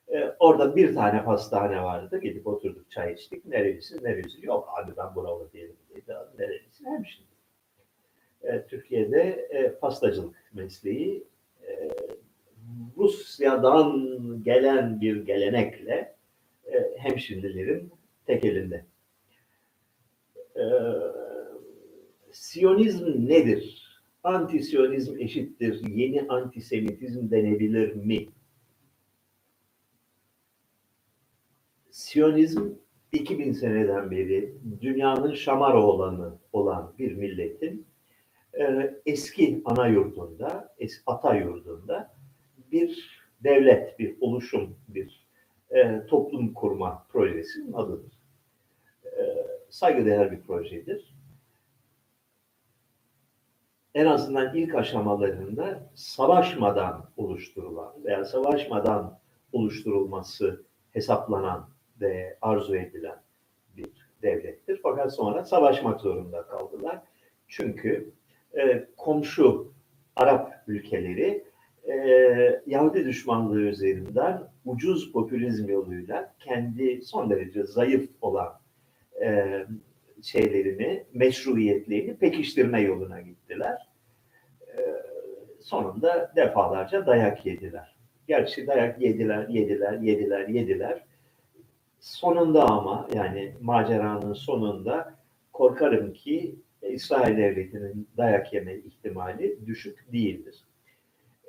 E, 0.09 0.35
orada 0.39 0.77
bir 0.77 0.95
tane 0.95 1.25
pastane 1.25 1.83
vardı. 1.83 2.21
Gidip 2.21 2.47
oturduk 2.47 2.91
çay 2.91 3.13
içtik. 3.13 3.47
Nerelisin? 3.47 4.05
Neresi? 4.05 4.47
Yok 4.47 4.69
abi 4.77 4.93
ben 4.97 5.15
buralı 5.15 5.53
değilim 5.53 5.77
dedi. 5.91 6.15
Nerelisin? 6.39 6.87
Hemşin. 6.87 7.25
E, 8.45 8.67
Türkiye'de 8.67 9.49
e, 9.51 9.79
pastacılık 9.79 10.37
mesleği 10.53 11.25
e, 11.63 11.89
Rusya'dan 12.97 14.19
gelen 14.43 15.01
bir 15.01 15.27
gelenekle 15.27 16.17
e, 16.67 16.99
hemşinlilerin 16.99 17.93
tek 18.27 18.45
elinde. 18.45 18.85
Siyonizm 22.33 23.29
nedir? 23.29 23.85
Antisiyonizm 24.25 25.19
eşittir 25.19 25.87
yeni 25.89 26.29
antisemitizm 26.29 27.31
denebilir 27.31 27.95
mi? 27.95 28.27
Siyonizm 31.91 32.69
2000 33.13 33.53
seneden 33.53 34.11
beri 34.11 34.55
dünyanın 34.81 35.35
şamar 35.35 35.75
olanı 35.75 36.39
olan 36.53 36.95
bir 36.99 37.13
milletin 37.15 37.87
e, 38.61 38.95
eski 39.07 39.63
ana 39.65 39.87
yurdunda, 39.87 40.75
eski 40.79 41.03
ata 41.07 41.35
yurdunda 41.35 42.15
bir 42.73 43.21
devlet, 43.45 43.99
bir 43.99 44.17
oluşum, 44.21 44.77
bir 44.89 45.27
e, 45.71 46.07
toplum 46.07 46.55
kurma 46.55 47.07
projesinin 47.09 47.73
adıdır. 47.73 48.13
E, 49.05 49.23
saygıdeğer 49.71 50.33
bir 50.33 50.41
projedir. 50.41 51.15
En 53.95 54.07
azından 54.07 54.57
ilk 54.57 54.75
aşamalarında 54.75 55.91
savaşmadan 55.95 57.11
oluşturulan 57.17 58.05
veya 58.05 58.25
savaşmadan 58.25 59.19
oluşturulması 59.53 60.65
hesaplanan 60.91 61.69
ve 62.01 62.39
arzu 62.43 62.77
edilen 62.77 63.23
bir 63.77 63.91
devlettir. 64.23 64.81
Fakat 64.83 65.15
sonra 65.15 65.45
savaşmak 65.45 66.01
zorunda 66.01 66.43
kaldılar. 66.43 67.03
Çünkü 67.49 68.13
e, 68.59 68.89
komşu 68.97 69.73
Arap 70.17 70.53
ülkeleri 70.67 71.45
e, 71.89 71.95
Yahudi 72.67 73.05
düşmanlığı 73.05 73.61
üzerinden 73.61 74.43
ucuz 74.65 75.13
popülizm 75.13 75.69
yoluyla 75.69 76.35
kendi 76.41 77.03
son 77.03 77.31
derece 77.31 77.65
zayıf 77.65 78.11
olan 78.21 78.61
e, 79.23 79.67
şeylerini, 80.23 81.05
meşruiyetlerini 81.15 82.17
pekiştirme 82.17 82.81
yoluna 82.81 83.21
gittiler. 83.21 83.89
E, 84.77 84.79
sonunda 85.61 86.33
defalarca 86.37 87.07
dayak 87.07 87.47
yediler. 87.47 87.97
Gerçi 88.29 88.67
dayak 88.67 89.01
yediler, 89.01 89.49
yediler, 89.49 89.99
yediler, 89.99 90.49
yediler. 90.49 91.05
Sonunda 92.01 92.65
ama 92.65 93.09
yani 93.15 93.55
maceranın 93.61 94.33
sonunda 94.33 95.15
korkarım 95.53 96.13
ki 96.13 96.57
İsrail 96.91 97.37
Devleti'nin 97.37 98.09
dayak 98.17 98.53
yeme 98.53 98.75
ihtimali 98.75 99.59
düşük 99.67 100.13
değildir. 100.13 100.65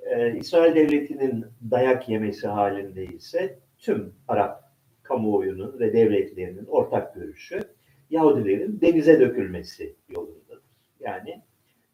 Ee, 0.06 0.38
İsrail 0.38 0.76
Devleti'nin 0.76 1.46
dayak 1.72 2.10
yemesi 2.10 2.48
halinde 2.48 3.06
ise 3.06 3.60
tüm 3.78 4.14
Arap 4.28 4.64
kamuoyunun 5.04 5.80
ve 5.80 5.94
devletlerinin 5.94 6.66
ortak 6.66 7.16
görüşü 7.16 7.60
Yahudilerin 8.10 8.82
denize 8.82 9.20
dökülmesi 9.20 9.96
yolundadır. 10.10 10.62
Yani 11.00 11.42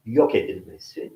yok 0.05 0.35
edilmesi, 0.35 1.13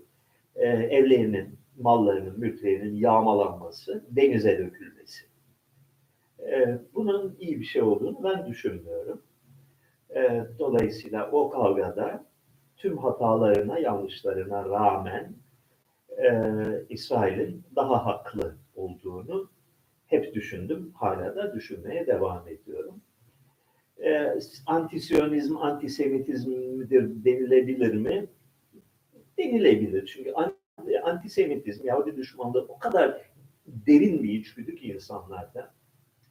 e, 0.56 0.68
evlerinin, 0.68 1.50
mallarının, 1.80 2.40
mülklerinin 2.40 2.96
yağmalanması, 2.96 4.06
denize 4.10 4.58
dökülmesi. 4.58 5.26
E, 6.40 6.78
bunun 6.94 7.36
iyi 7.40 7.60
bir 7.60 7.66
şey 7.66 7.82
olduğunu 7.82 8.24
ben 8.24 8.48
düşünmüyorum. 8.48 9.22
E, 10.16 10.46
dolayısıyla 10.60 11.32
o 11.32 11.50
kavgada 11.50 12.26
tüm 12.78 12.98
hatalarına, 12.98 13.80
yanlışlarına 13.80 14.66
rağmen 14.66 15.34
e, 16.18 16.30
İsrail'in 16.90 17.64
daha 17.76 18.06
haklı 18.06 18.56
olduğunu 18.76 19.50
hep 20.08 20.34
düşündüm. 20.34 20.92
Hala 20.96 21.36
da 21.36 21.56
düşünmeye 21.56 22.08
devam 22.08 22.48
ediyorum. 22.48 23.02
E, 24.04 24.40
antisiyonizm, 24.66 25.58
antisemitizmdir 25.58 27.26
denilebilir 27.26 27.94
mi? 27.94 28.28
Denilebilir. 29.38 30.06
Çünkü 30.06 30.34
antisemitizm, 31.04 31.88
Yahudi 31.88 32.18
düşmanlığı 32.18 32.66
o 32.70 32.80
kadar 32.80 33.22
derin 33.68 34.24
bir 34.24 34.34
içgüdü 34.34 34.76
ki 34.76 34.88
insanlarda. 34.88 35.74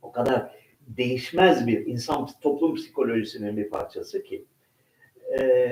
O 0.03 0.13
kadar 0.13 0.55
değişmez 0.87 1.67
bir 1.67 1.87
insan 1.87 2.29
toplum 2.41 2.75
psikolojisinin 2.75 3.57
bir 3.57 3.71
parçası 3.71 4.23
ki 4.23 4.45
e, 5.39 5.71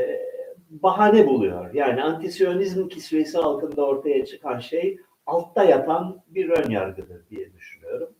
bahane 0.71 1.26
buluyor. 1.26 1.75
Yani 1.75 2.02
antisiyonizm 2.02 2.88
kisvesi 2.88 3.38
altında 3.38 3.87
ortaya 3.87 4.25
çıkan 4.25 4.59
şey 4.59 4.99
altta 5.26 5.64
yatan 5.64 6.23
bir 6.28 6.49
ön 6.49 6.71
yargıdır 6.71 7.28
diye 7.31 7.52
düşünüyorum. 7.52 8.14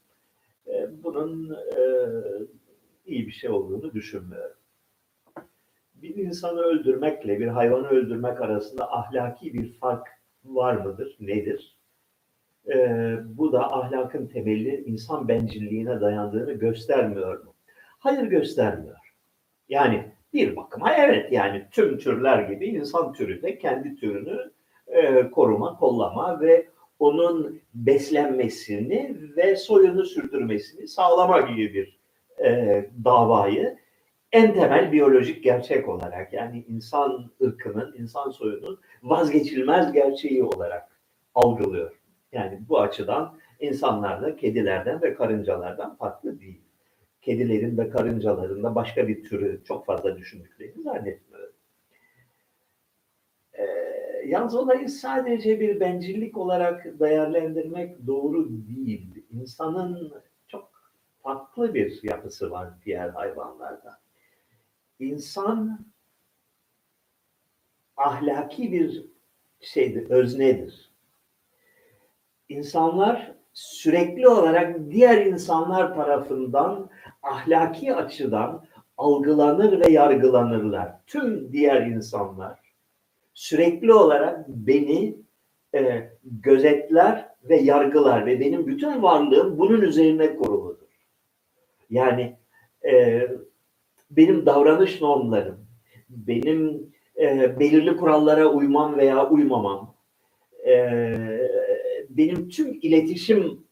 E, 0.67 1.03
bunun 1.05 1.55
e, 1.55 1.81
iyi 3.07 3.27
bir 3.27 3.33
şey 3.33 3.51
olduğunu 3.51 3.93
düşünmüyorum. 3.93 4.57
Bir 5.95 6.17
insanı 6.17 6.61
öldürmekle 6.61 7.41
bir 7.41 7.47
hayvanı 7.47 7.89
öldürmek 7.89 8.41
arasında 8.41 8.93
ahlaki 8.93 9.55
bir 9.55 9.73
fark 9.73 10.09
var 10.45 10.75
mıdır? 10.75 11.17
Nedir? 11.21 11.72
E, 12.69 12.77
bu 13.25 13.53
da 13.53 13.73
ahlakın 13.73 14.27
temeli 14.27 14.85
insan 14.87 15.29
bencilliğine 15.29 16.01
dayandığını 16.01 16.53
göstermiyor 16.53 17.45
mu? 17.45 17.55
Hayır 17.99 18.23
göstermiyor. 18.23 18.97
Yani 19.69 20.13
Bir 20.35 20.57
bakıma 20.57 20.95
evet 20.95 21.33
yani 21.33 21.67
tüm 21.71 21.99
türler 21.99 22.43
gibi 22.43 22.67
insan 22.67 23.13
türü 23.13 23.43
de 23.43 23.59
kendi 23.59 23.95
türünü 23.97 24.51
e, 24.87 25.31
koruma, 25.31 25.77
kollama 25.77 26.41
ve 26.41 26.69
onun 26.99 27.61
beslenmesini 27.75 29.17
ve 29.37 29.57
soyunu 29.57 30.05
sürdürmesini 30.05 30.89
sağlama 30.89 31.41
gibi 31.41 31.75
bir 31.75 31.99
e, 32.45 32.85
davayı 33.05 33.79
en 34.33 34.55
temel 34.55 34.93
biyolojik 34.93 35.45
gerçek 35.45 35.89
olarak 35.89 36.33
yani 36.33 36.65
insan 36.69 37.31
ırkının, 37.43 37.95
insan 37.99 38.31
soyunun 38.31 38.81
vazgeçilmez 39.03 39.93
gerçeği 39.93 40.45
olarak 40.45 40.89
algılıyor. 41.35 42.02
Yani 42.33 42.61
bu 42.69 42.81
açıdan 42.81 43.39
insanlar 43.61 44.23
da 44.23 44.37
kedilerden 44.37 45.03
ve 45.03 45.15
karıncalardan 45.15 45.97
farklı 45.97 46.41
değil. 46.41 46.61
Kedilerin 47.23 47.79
ve 47.79 47.91
karıncaların 47.91 48.63
da 48.63 48.75
başka 48.75 49.09
bir 49.09 49.25
türü 49.25 49.65
çok 49.65 49.87
fazla 49.87 50.17
düşündüklerini 50.17 50.83
zannetmiyorum. 50.83 51.55
Ee, 53.53 53.65
yalnız 54.27 54.55
olayı 54.55 54.89
sadece 54.89 55.61
bir 55.61 55.81
bencillik 55.81 56.37
olarak 56.37 57.01
değerlendirmek 57.01 58.07
doğru 58.07 58.49
değil. 58.49 59.25
İnsanın 59.31 60.13
çok 60.49 60.73
farklı 61.23 61.75
bir 61.75 62.01
yapısı 62.03 62.51
var 62.51 62.71
diğer 62.85 63.09
hayvanlarda. 63.09 64.01
İnsan 65.01 65.87
ahlaki 67.97 68.73
bir 68.73 69.07
şeydir, 69.61 70.11
öznedir. 70.11 70.92
İnsanlar 72.53 73.33
sürekli 73.53 74.29
olarak 74.29 74.91
diğer 74.91 75.27
insanlar 75.27 75.95
tarafından 75.95 76.91
ahlaki 77.23 77.95
açıdan 77.95 78.65
algılanır 78.97 79.81
ve 79.81 79.91
yargılanırlar. 79.91 80.93
Tüm 81.07 81.53
diğer 81.53 81.87
insanlar 81.87 82.59
sürekli 83.35 83.93
olarak 83.93 84.49
beni 84.49 85.17
e, 85.75 86.11
gözetler 86.25 87.29
ve 87.45 87.57
yargılar 87.57 88.27
ve 88.27 88.41
benim 88.41 88.67
bütün 88.67 89.03
varlığım 89.03 89.59
bunun 89.59 89.81
üzerine 89.81 90.37
kuruludur. 90.37 90.89
Yani 91.91 92.37
e, 92.85 93.23
benim 94.11 94.47
davranış 94.47 95.01
normlarım, 95.01 95.67
benim 96.09 96.93
e, 97.21 97.59
belirli 97.61 97.97
kurallara 97.97 98.47
uymam 98.47 98.97
veya 98.97 99.29
uymamam, 99.31 99.95
e, 100.67 100.73
benim 102.17 102.49
tüm 102.49 102.79
iletişim 102.83 103.65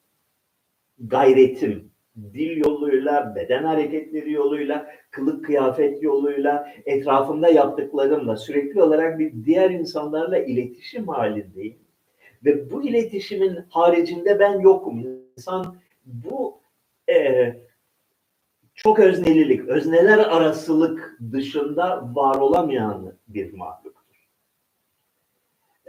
gayretim, 0.99 1.91
dil 2.17 2.57
yoluyla, 2.57 3.35
beden 3.37 3.65
hareketleri 3.65 4.33
yoluyla, 4.33 4.87
kılık 5.11 5.45
kıyafet 5.45 6.03
yoluyla, 6.03 6.73
etrafımda 6.87 7.49
yaptıklarımla 7.49 8.37
sürekli 8.37 8.83
olarak 8.83 9.19
bir 9.19 9.45
diğer 9.45 9.71
insanlarla 9.71 10.39
iletişim 10.39 11.09
halindeyim. 11.09 11.79
Ve 12.45 12.71
bu 12.71 12.83
iletişimin 12.83 13.59
haricinde 13.71 14.39
ben 14.39 14.61
yokum. 14.61 15.07
İnsan 15.37 15.77
bu 16.05 16.61
e, 17.11 17.55
çok 18.75 18.99
öznelilik, 18.99 19.69
özneler 19.69 20.19
arasılık 20.19 21.19
dışında 21.33 22.15
var 22.15 22.37
olamayan 22.37 23.13
bir 23.29 23.53
mahluktur. 23.53 23.90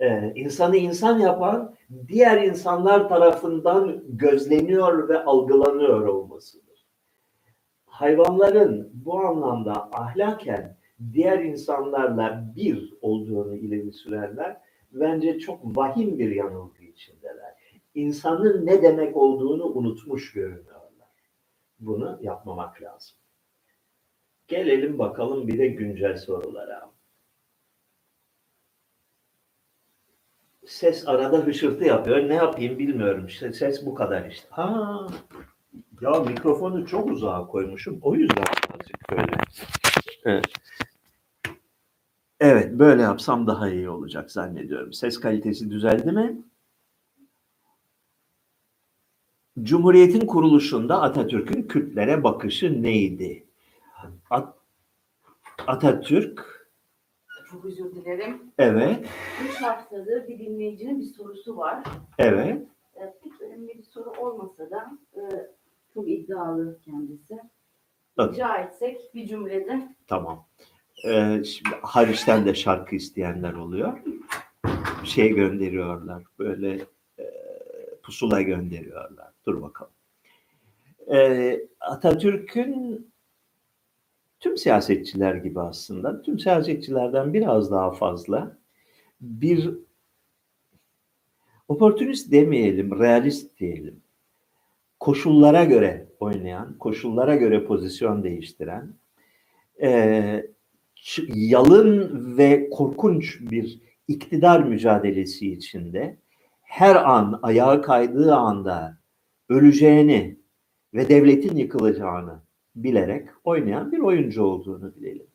Ee, 0.02 0.34
insanı 0.36 0.78
insan 0.78 1.20
yapan 1.20 1.76
diğer 2.08 2.44
insanlar 2.44 3.10
tarafından 3.10 4.04
gözleniyor 4.08 5.10
ve 5.10 5.24
algılanıyor 5.24 6.08
olmasıdır. 6.08 6.86
Hayvanların 7.86 8.92
bu 8.94 9.20
anlamda 9.20 9.72
ahlaken 9.92 10.78
diğer 11.14 11.40
insanlarla 11.40 12.54
bir 12.56 12.94
olduğunu 13.02 13.56
ileri 13.56 13.94
sürerler. 13.94 14.58
Bence 14.92 15.40
çok 15.40 15.78
vahim 15.78 16.20
bir 16.20 16.36
yanılgı 16.36 16.84
içindeler. 16.84 17.54
İnsanın 17.96 18.66
ne 18.66 18.82
demek 18.82 19.18
olduğunu 19.18 19.66
unutmuş 19.66 20.34
görünüyor 20.34 20.82
bunu 21.82 22.20
yapmamak 22.22 22.82
lazım. 22.82 23.18
Gelelim 24.48 25.00
bakalım 25.00 25.48
bir 25.48 25.58
de 25.58 25.68
güncel 25.68 26.18
sorulara. 26.18 26.91
Ses 30.72 31.08
arada 31.08 31.38
hışırtı 31.38 31.84
yapıyor. 31.84 32.30
Ne 32.30 32.36
yapayım 32.36 32.80
bilmiyorum. 32.80 33.26
İşte 33.26 33.54
ses 33.54 33.86
bu 33.86 33.96
kadar 33.96 34.26
işte. 34.26 34.48
Ha, 34.50 35.08
ya 36.02 36.12
mikrofonu 36.12 36.86
çok 36.86 37.12
uzağa 37.12 37.48
koymuşum. 37.48 38.00
O 38.02 38.16
yüzden 38.16 38.44
azıcık 38.74 39.12
böyle. 39.12 39.32
Evet. 40.26 40.46
Evet, 42.40 42.72
böyle 42.74 43.02
yapsam 43.02 43.48
daha 43.48 43.70
iyi 43.70 43.90
olacak 43.90 44.32
zannediyorum. 44.32 44.94
Ses 44.94 45.20
kalitesi 45.20 45.72
düzeldi 45.72 46.12
mi? 46.12 46.42
Cumhuriyetin 49.64 50.28
kuruluşunda 50.28 51.02
Atatürk'ün 51.02 51.64
Kürtlere 51.64 52.24
bakışı 52.24 52.84
neydi? 52.84 53.44
At 54.30 54.54
Atatürk 55.68 56.61
Çok 57.52 57.66
özür 57.66 57.96
dilerim. 57.96 58.42
evet, 58.58 59.08
Üç 59.50 59.62
haftadır 59.62 60.28
bir 60.28 60.40
dinleyicinin 60.40 61.00
bir 61.00 61.06
sorusu 61.06 61.58
var. 61.58 61.84
evet. 62.20 62.62
Ee, 62.96 63.14
Pek 63.24 63.42
önemli 63.42 63.78
bir 63.78 63.84
soru 63.84 64.10
olmasa 64.20 64.72
da 64.72 64.92
e, 65.16 65.22
çok 65.94 66.10
iddialı 66.10 66.80
kendisi. 66.86 67.40
Rica 68.20 68.58
etsek 68.58 69.12
bir 69.16 69.28
cümlede. 69.28 69.96
Tamam. 70.08 70.46
Ee, 71.08 71.44
şimdi 71.44 71.76
hariçten 71.82 72.46
de 72.46 72.56
şarkı 72.56 72.96
isteyenler 72.96 73.54
oluyor. 73.54 74.00
Şey 75.04 75.36
gönderiyorlar. 75.36 76.24
Böyle 76.40 76.80
e, 77.20 77.26
pusula 78.04 78.42
gönderiyorlar. 78.42 79.32
Dur 79.46 79.62
bakalım. 79.62 79.92
Ee, 81.14 81.62
Atatürk'ün 81.80 83.11
tüm 84.42 84.58
siyasetçiler 84.58 85.36
gibi 85.36 85.60
aslında 85.60 86.22
tüm 86.22 86.40
siyasetçilerden 86.40 87.34
biraz 87.34 87.72
daha 87.72 87.92
fazla 87.92 88.58
bir 89.22 89.70
oportunist 91.68 92.32
demeyelim, 92.32 93.00
realist 93.00 93.60
diyelim. 93.60 94.02
Koşullara 95.00 95.64
göre 95.64 96.08
oynayan, 96.20 96.78
koşullara 96.78 97.36
göre 97.36 97.66
pozisyon 97.66 98.24
değiştiren, 98.24 98.94
e, 99.82 100.50
yalın 101.34 102.38
ve 102.38 102.70
korkunç 102.70 103.42
bir 103.42 103.82
iktidar 104.08 104.64
mücadelesi 104.64 105.52
içinde 105.52 106.18
her 106.62 106.96
an 106.96 107.40
ayağa 107.42 107.82
kaydığı 107.82 108.36
anda 108.36 108.98
öleceğini 109.50 110.40
ve 110.94 111.10
devletin 111.10 111.58
yıkılacağını 111.58 112.42
bilerek 112.76 113.30
oynayan 113.44 113.92
bir 113.92 114.00
oyuncu 114.00 114.44
olduğunu 114.44 114.96
bilelim. 114.96 115.28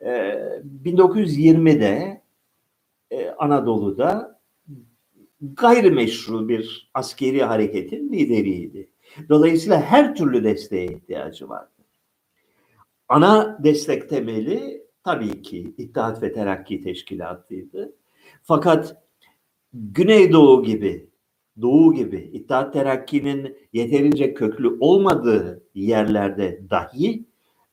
Ee, 0.00 0.62
1920'de 0.84 2.22
e, 3.10 3.30
Anadolu'da 3.30 4.40
gayrimeşru 5.40 6.48
bir 6.48 6.90
askeri 6.94 7.42
hareketin 7.42 8.12
lideriydi. 8.12 8.88
Dolayısıyla 9.28 9.82
her 9.82 10.14
türlü 10.14 10.44
desteğe 10.44 10.86
ihtiyacı 10.86 11.48
vardı. 11.48 11.70
Ana 13.08 13.58
destek 13.64 14.08
temeli 14.08 14.86
tabii 15.04 15.42
ki 15.42 15.74
İttihat 15.78 16.22
ve 16.22 16.32
Terakki 16.32 16.82
Teşkilatı'ydı. 16.82 17.96
Fakat 18.42 19.02
Güneydoğu 19.72 20.62
gibi, 20.62 21.10
Doğu 21.60 21.94
gibi 21.94 22.30
İttihat 22.32 22.72
Terakki'nin 22.72 23.56
yeterince 23.72 24.34
köklü 24.34 24.76
olmadığı 24.80 25.62
yerlerde 25.74 26.60
dahi 26.70 27.24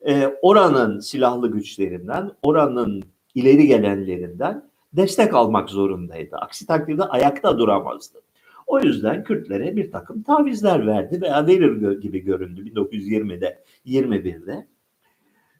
e, 0.06 0.26
oranın 0.42 1.00
silahlı 1.00 1.50
güçlerinden, 1.50 2.30
oranın 2.42 3.02
ileri 3.34 3.66
gelenlerinden 3.66 4.70
destek 4.92 5.34
almak 5.34 5.70
zorundaydı. 5.70 6.36
Aksi 6.36 6.66
takdirde 6.66 7.02
ayakta 7.02 7.58
duramazdı. 7.58 8.22
O 8.66 8.80
yüzden 8.80 9.24
Kürtlere 9.24 9.76
bir 9.76 9.90
takım 9.90 10.22
tavizler 10.22 10.86
verdi 10.86 11.22
veya 11.22 11.46
verir 11.46 12.00
gibi 12.00 12.18
göründü 12.18 12.70
1920'de, 12.70 13.64
21'de. 13.86 14.66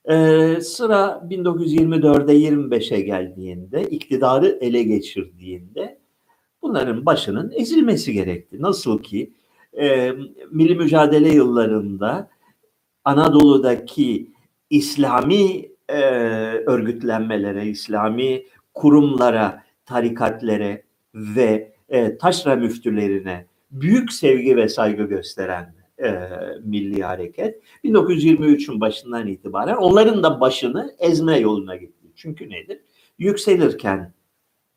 Ee, 0.09 0.61
sıra 0.61 1.27
1924'de 1.31 2.39
25'e 2.39 3.01
geldiğinde, 3.01 3.83
iktidarı 3.83 4.59
ele 4.61 4.83
geçirdiğinde 4.83 5.99
bunların 6.65 7.07
başının 7.07 7.53
ezilmesi 7.57 8.13
gerekti. 8.13 8.63
Nasıl 8.63 9.03
ki 9.03 9.33
e, 9.81 10.13
milli 10.51 10.75
mücadele 10.75 11.29
yıllarında 11.29 12.31
Anadolu'daki 13.05 14.33
İslami 14.71 15.69
e, 15.89 16.01
örgütlenmelere, 16.67 17.67
İslami 17.67 18.47
kurumlara, 18.75 19.65
tarikatlere 19.87 20.83
ve 21.15 21.75
e, 21.89 22.19
taşra 22.19 22.57
müftülerine 22.57 23.47
büyük 23.71 24.13
sevgi 24.13 24.57
ve 24.57 24.69
saygı 24.69 25.03
gösteren 25.03 25.75
e, 26.03 26.13
milli 26.65 27.03
hareket 27.03 27.63
1923'ün 27.85 28.81
başından 28.81 29.27
itibaren 29.27 29.77
onların 29.77 30.23
da 30.23 30.41
başını 30.41 30.95
ezme 30.99 31.39
yoluna 31.39 31.77
gitti. 31.77 32.07
Çünkü 32.17 32.51
nedir? 32.51 32.81
Yükselirken 33.19 34.13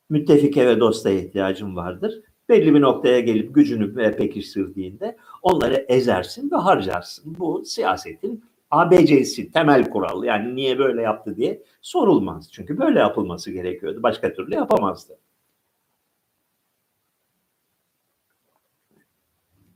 müttefike 0.10 0.67
ve 0.67 0.80
dosta 0.80 1.10
ihtiyacın 1.10 1.76
vardır. 1.76 2.22
Belli 2.50 2.74
bir 2.74 2.82
noktaya 2.82 3.20
gelip 3.20 3.56
gücünü 3.56 4.15
pekiştirdiğinde 4.17 5.17
onları 5.41 5.86
ezersin 5.88 6.52
ve 6.52 6.56
harcarsın. 6.56 7.36
Bu 7.39 7.65
siyasetin 7.65 8.43
ABC'si, 8.72 9.52
temel 9.52 9.89
kural. 9.89 10.24
Yani 10.24 10.56
niye 10.56 10.80
böyle 10.80 11.02
yaptı 11.02 11.38
diye 11.38 11.63
sorulmaz. 11.82 12.52
Çünkü 12.52 12.78
böyle 12.78 13.00
yapılması 13.00 13.52
gerekiyordu. 13.52 14.04
Başka 14.04 14.34
türlü 14.34 14.56
yapamazdı. 14.56 15.20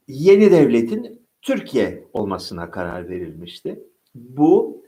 Yeni 0.08 0.52
devletin 0.52 1.28
Türkiye 1.42 2.08
olmasına 2.14 2.72
karar 2.72 3.10
verilmişti. 3.10 3.84
Bu 4.16 4.84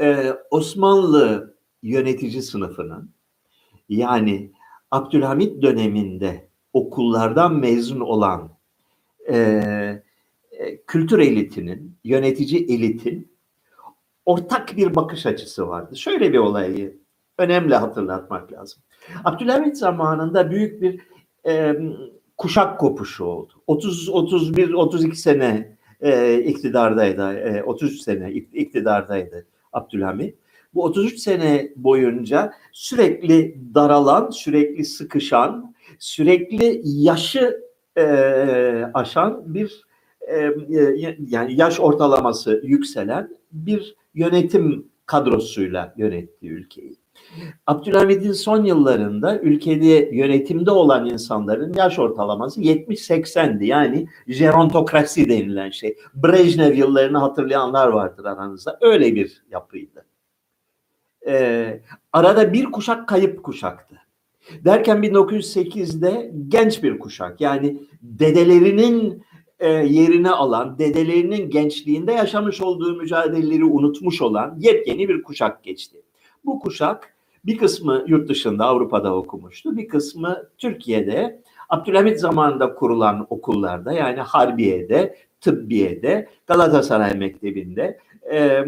e, 0.00 0.32
Osmanlı 0.50 1.56
yönetici 1.82 2.42
sınıfının 2.42 3.10
yani 3.88 4.52
Abdülhamit 4.90 5.62
döneminde 5.62 6.48
okullardan 6.72 7.54
mezun 7.54 8.00
olan 8.00 8.50
e, 9.28 9.36
e, 10.50 10.76
kültür 10.86 11.18
elitinin, 11.18 11.96
yönetici 12.04 12.66
elitin 12.74 13.36
ortak 14.26 14.76
bir 14.76 14.94
bakış 14.94 15.26
açısı 15.26 15.68
vardı. 15.68 15.96
Şöyle 15.96 16.32
bir 16.32 16.38
olayı 16.38 16.96
önemli 17.38 17.74
hatırlatmak 17.74 18.52
lazım. 18.52 18.82
Abdülhamit 19.24 19.76
zamanında 19.76 20.50
büyük 20.50 20.82
bir 20.82 21.00
e, 21.46 21.76
kuşak 22.36 22.80
kopuşu 22.80 23.24
oldu. 23.24 23.52
30 23.66 24.08
31 24.08 24.72
32 24.72 25.16
sene 25.16 25.76
e, 26.00 26.38
iktidardaydı. 26.38 27.32
E, 27.32 27.62
33 27.62 28.00
sene 28.00 28.32
iktidardaydı 28.32 29.46
Abdülhamit. 29.72 30.38
Bu 30.76 30.84
33 30.84 31.18
sene 31.18 31.72
boyunca 31.76 32.52
sürekli 32.72 33.56
daralan, 33.74 34.30
sürekli 34.30 34.84
sıkışan, 34.84 35.74
sürekli 35.98 36.80
yaşı 36.84 37.60
e, 37.98 38.04
aşan 38.94 39.54
bir 39.54 39.82
e, 40.20 40.36
e, 40.36 40.52
yani 41.28 41.54
yaş 41.60 41.80
ortalaması 41.80 42.60
yükselen 42.64 43.28
bir 43.52 43.96
yönetim 44.14 44.88
kadrosuyla 45.06 45.94
yönetti 45.96 46.48
ülkeyi. 46.48 46.96
Abdülhamid'in 47.66 48.32
son 48.32 48.64
yıllarında 48.64 49.38
ülkede 49.40 50.10
yönetimde 50.12 50.70
olan 50.70 51.06
insanların 51.06 51.72
yaş 51.72 51.98
ortalaması 51.98 52.60
70-80'di. 52.60 53.66
Yani 53.66 54.06
gerontokrasi 54.26 55.28
denilen 55.28 55.70
şey. 55.70 55.96
Brejnev 56.14 56.74
yıllarını 56.74 57.18
hatırlayanlar 57.18 57.88
vardır 57.88 58.24
aranızda. 58.24 58.78
Öyle 58.80 59.14
bir 59.14 59.42
yapıydı. 59.50 60.04
Ee, 61.26 61.80
arada 62.12 62.52
bir 62.52 62.64
kuşak 62.64 63.08
kayıp 63.08 63.42
kuşaktı. 63.42 63.96
Derken 64.64 64.98
1908'de 64.98 66.32
genç 66.48 66.82
bir 66.82 66.98
kuşak 66.98 67.40
yani 67.40 67.82
dedelerinin 68.02 69.24
e, 69.58 69.68
yerine 69.70 70.30
alan, 70.30 70.78
dedelerinin 70.78 71.50
gençliğinde 71.50 72.12
yaşamış 72.12 72.60
olduğu 72.60 72.96
mücadeleleri 72.96 73.64
unutmuş 73.64 74.22
olan 74.22 74.56
yepyeni 74.58 75.08
bir 75.08 75.22
kuşak 75.22 75.64
geçti. 75.64 76.02
Bu 76.44 76.60
kuşak 76.60 77.14
bir 77.46 77.58
kısmı 77.58 78.04
yurt 78.06 78.28
dışında 78.28 78.64
Avrupa'da 78.64 79.14
okumuştu, 79.14 79.76
bir 79.76 79.88
kısmı 79.88 80.48
Türkiye'de 80.58 81.42
Abdülhamit 81.68 82.20
zamanında 82.20 82.74
kurulan 82.74 83.26
okullarda 83.30 83.92
yani 83.92 84.20
Harbiye'de, 84.20 85.16
Tıbbiye'de, 85.40 86.28
Galatasaray 86.46 87.14
Mektebi'nde, 87.14 87.98
e, 88.22 88.38
e, 88.38 88.64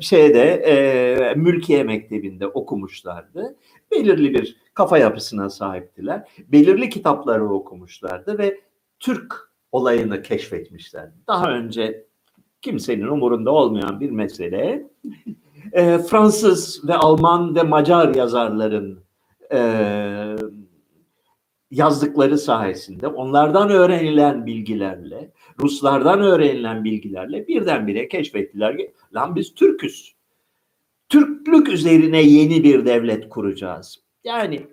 şeyde 0.00 0.42
e, 0.42 1.34
Mülkiye 1.34 1.84
Mektebi'nde 1.84 2.46
okumuşlardı. 2.46 3.56
Belirli 3.90 4.34
bir 4.34 4.56
kafa 4.74 4.98
yapısına 4.98 5.50
sahiptiler. 5.50 6.28
Belirli 6.48 6.90
kitapları 6.90 7.48
okumuşlardı 7.48 8.38
ve 8.38 8.60
Türk 9.00 9.50
olayını 9.72 10.22
keşfetmişlerdi. 10.22 11.14
Daha 11.26 11.50
önce 11.50 12.04
kimsenin 12.62 13.06
umurunda 13.06 13.50
olmayan 13.50 14.00
bir 14.00 14.10
mesele 14.10 14.86
e, 15.72 15.98
Fransız 15.98 16.88
ve 16.88 16.94
Alman 16.94 17.54
ve 17.54 17.62
Macar 17.62 18.14
yazarların 18.14 19.04
e, 19.52 19.58
yazdıkları 21.70 22.38
sayesinde 22.38 23.06
onlardan 23.06 23.70
öğrenilen 23.70 24.46
bilgilerle, 24.46 25.32
Ruslardan 25.60 26.20
öğrenilen 26.20 26.84
bilgilerle 26.84 27.48
birdenbire 27.48 28.08
keşfettiler 28.08 28.76
ki 28.76 28.92
lan 29.14 29.36
biz 29.36 29.54
Türküz. 29.54 30.14
Türklük 31.08 31.68
üzerine 31.68 32.22
yeni 32.22 32.64
bir 32.64 32.86
devlet 32.86 33.28
kuracağız. 33.28 34.00
Yani 34.24 34.66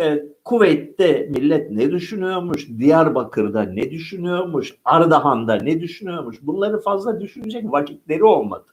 e, 0.00 0.22
Kuveyt'te 0.44 1.28
millet 1.30 1.70
ne 1.70 1.90
düşünüyormuş, 1.90 2.68
Diyarbakır'da 2.78 3.62
ne 3.62 3.90
düşünüyormuş, 3.90 4.74
Ardahan'da 4.84 5.54
ne 5.54 5.80
düşünüyormuş 5.80 6.36
bunları 6.42 6.80
fazla 6.80 7.20
düşünecek 7.20 7.72
vakitleri 7.72 8.24
olmadı. 8.24 8.66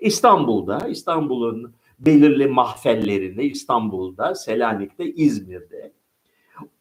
İstanbul'da, 0.00 0.88
İstanbul'un 0.88 1.74
belirli 1.98 2.46
mahfellerinde, 2.46 3.44
İstanbul'da, 3.44 4.34
Selanik'te, 4.34 5.04
İzmir'de 5.04 5.92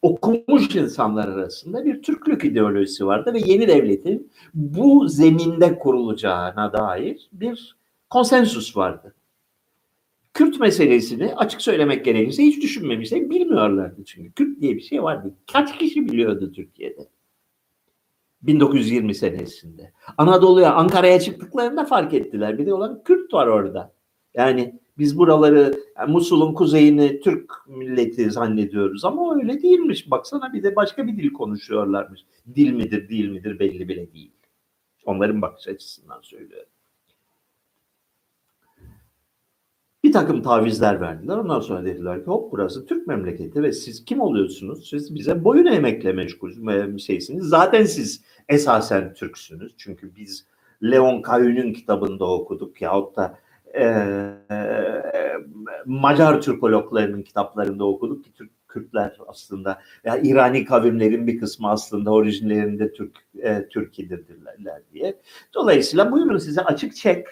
okumuş 0.01 0.75
insanlar 0.75 1.27
arasında 1.27 1.85
bir 1.85 2.01
Türklük 2.01 2.45
ideolojisi 2.45 3.05
vardı 3.05 3.33
ve 3.33 3.39
yeni 3.45 3.67
devletin 3.67 4.31
bu 4.53 5.07
zeminde 5.07 5.79
kurulacağına 5.79 6.73
dair 6.73 7.29
bir 7.33 7.75
konsensus 8.09 8.77
vardı. 8.77 9.15
Kürt 10.33 10.59
meselesini 10.59 11.35
açık 11.35 11.61
söylemek 11.61 12.05
gerekirse 12.05 12.43
hiç 12.43 12.61
düşünmemişler, 12.61 13.29
bilmiyorlardı 13.29 14.03
çünkü. 14.05 14.31
Kürt 14.31 14.61
diye 14.61 14.75
bir 14.75 14.81
şey 14.81 15.03
vardı. 15.03 15.33
Kaç 15.53 15.77
kişi 15.77 16.05
biliyordu 16.05 16.51
Türkiye'de? 16.51 17.07
1920 18.41 19.15
senesinde. 19.15 19.91
Anadolu'ya, 20.17 20.73
Ankara'ya 20.73 21.19
çıktıklarında 21.19 21.85
fark 21.85 22.13
ettiler. 22.13 22.57
Bir 22.57 22.65
de 22.65 22.73
olan 22.73 23.03
Kürt 23.03 23.33
var 23.33 23.47
orada. 23.47 23.93
Yani 24.33 24.79
biz 25.01 25.17
buraları 25.17 25.73
yani 25.97 26.11
Musul'un 26.11 26.53
kuzeyini 26.53 27.19
Türk 27.19 27.51
milleti 27.67 28.31
zannediyoruz 28.31 29.05
ama 29.05 29.35
öyle 29.35 29.61
değilmiş. 29.61 30.11
Baksana 30.11 30.53
bir 30.53 30.63
de 30.63 30.75
başka 30.75 31.07
bir 31.07 31.17
dil 31.17 31.33
konuşuyorlarmış. 31.33 32.21
Dil 32.55 32.71
midir 32.71 33.09
değil 33.09 33.29
midir 33.29 33.59
belli 33.59 33.87
bile 33.87 34.13
değil. 34.13 34.31
Onların 35.05 35.41
bakış 35.41 35.67
açısından 35.67 36.21
söylüyorum. 36.21 36.69
Bir 40.03 40.11
takım 40.11 40.41
tavizler 40.41 41.01
verdiler. 41.01 41.37
Ondan 41.37 41.59
sonra 41.59 41.85
dediler 41.85 42.19
ki 42.19 42.25
hop 42.25 42.51
burası 42.51 42.85
Türk 42.85 43.07
memleketi 43.07 43.63
ve 43.63 43.71
siz 43.71 44.05
kim 44.05 44.21
oluyorsunuz? 44.21 44.89
Siz 44.89 45.15
bize 45.15 45.43
boyun 45.43 45.65
eğmekle 45.65 46.13
meşgul 46.13 46.97
şeysiniz. 46.97 47.45
Zaten 47.45 47.83
siz 47.83 48.23
esasen 48.49 49.13
Türksünüz. 49.13 49.73
Çünkü 49.77 50.15
biz 50.15 50.45
Leon 50.83 51.21
Kayu'nun 51.21 51.73
kitabında 51.73 52.25
okuduk 52.25 52.81
yahut 52.81 53.15
da 53.15 53.37
e, 53.75 53.85
Macar 55.85 56.41
Türkologlarının 56.41 57.21
kitaplarında 57.21 57.85
okuduk 57.85 58.23
ki 58.23 58.33
Türk 58.33 58.51
Kürtler 58.67 59.17
aslında 59.27 59.81
yani 60.03 60.27
İrani 60.27 60.65
kavimlerin 60.65 61.27
bir 61.27 61.39
kısmı 61.39 61.69
aslında 61.69 62.11
orijinlerinde 62.11 62.93
Türk 62.93 63.15
e, 63.43 63.67
Türkiye'dirler 63.69 64.81
diye. 64.93 65.19
Dolayısıyla 65.53 66.11
buyurun 66.11 66.37
size 66.37 66.61
açık 66.61 66.95
çek 66.95 67.27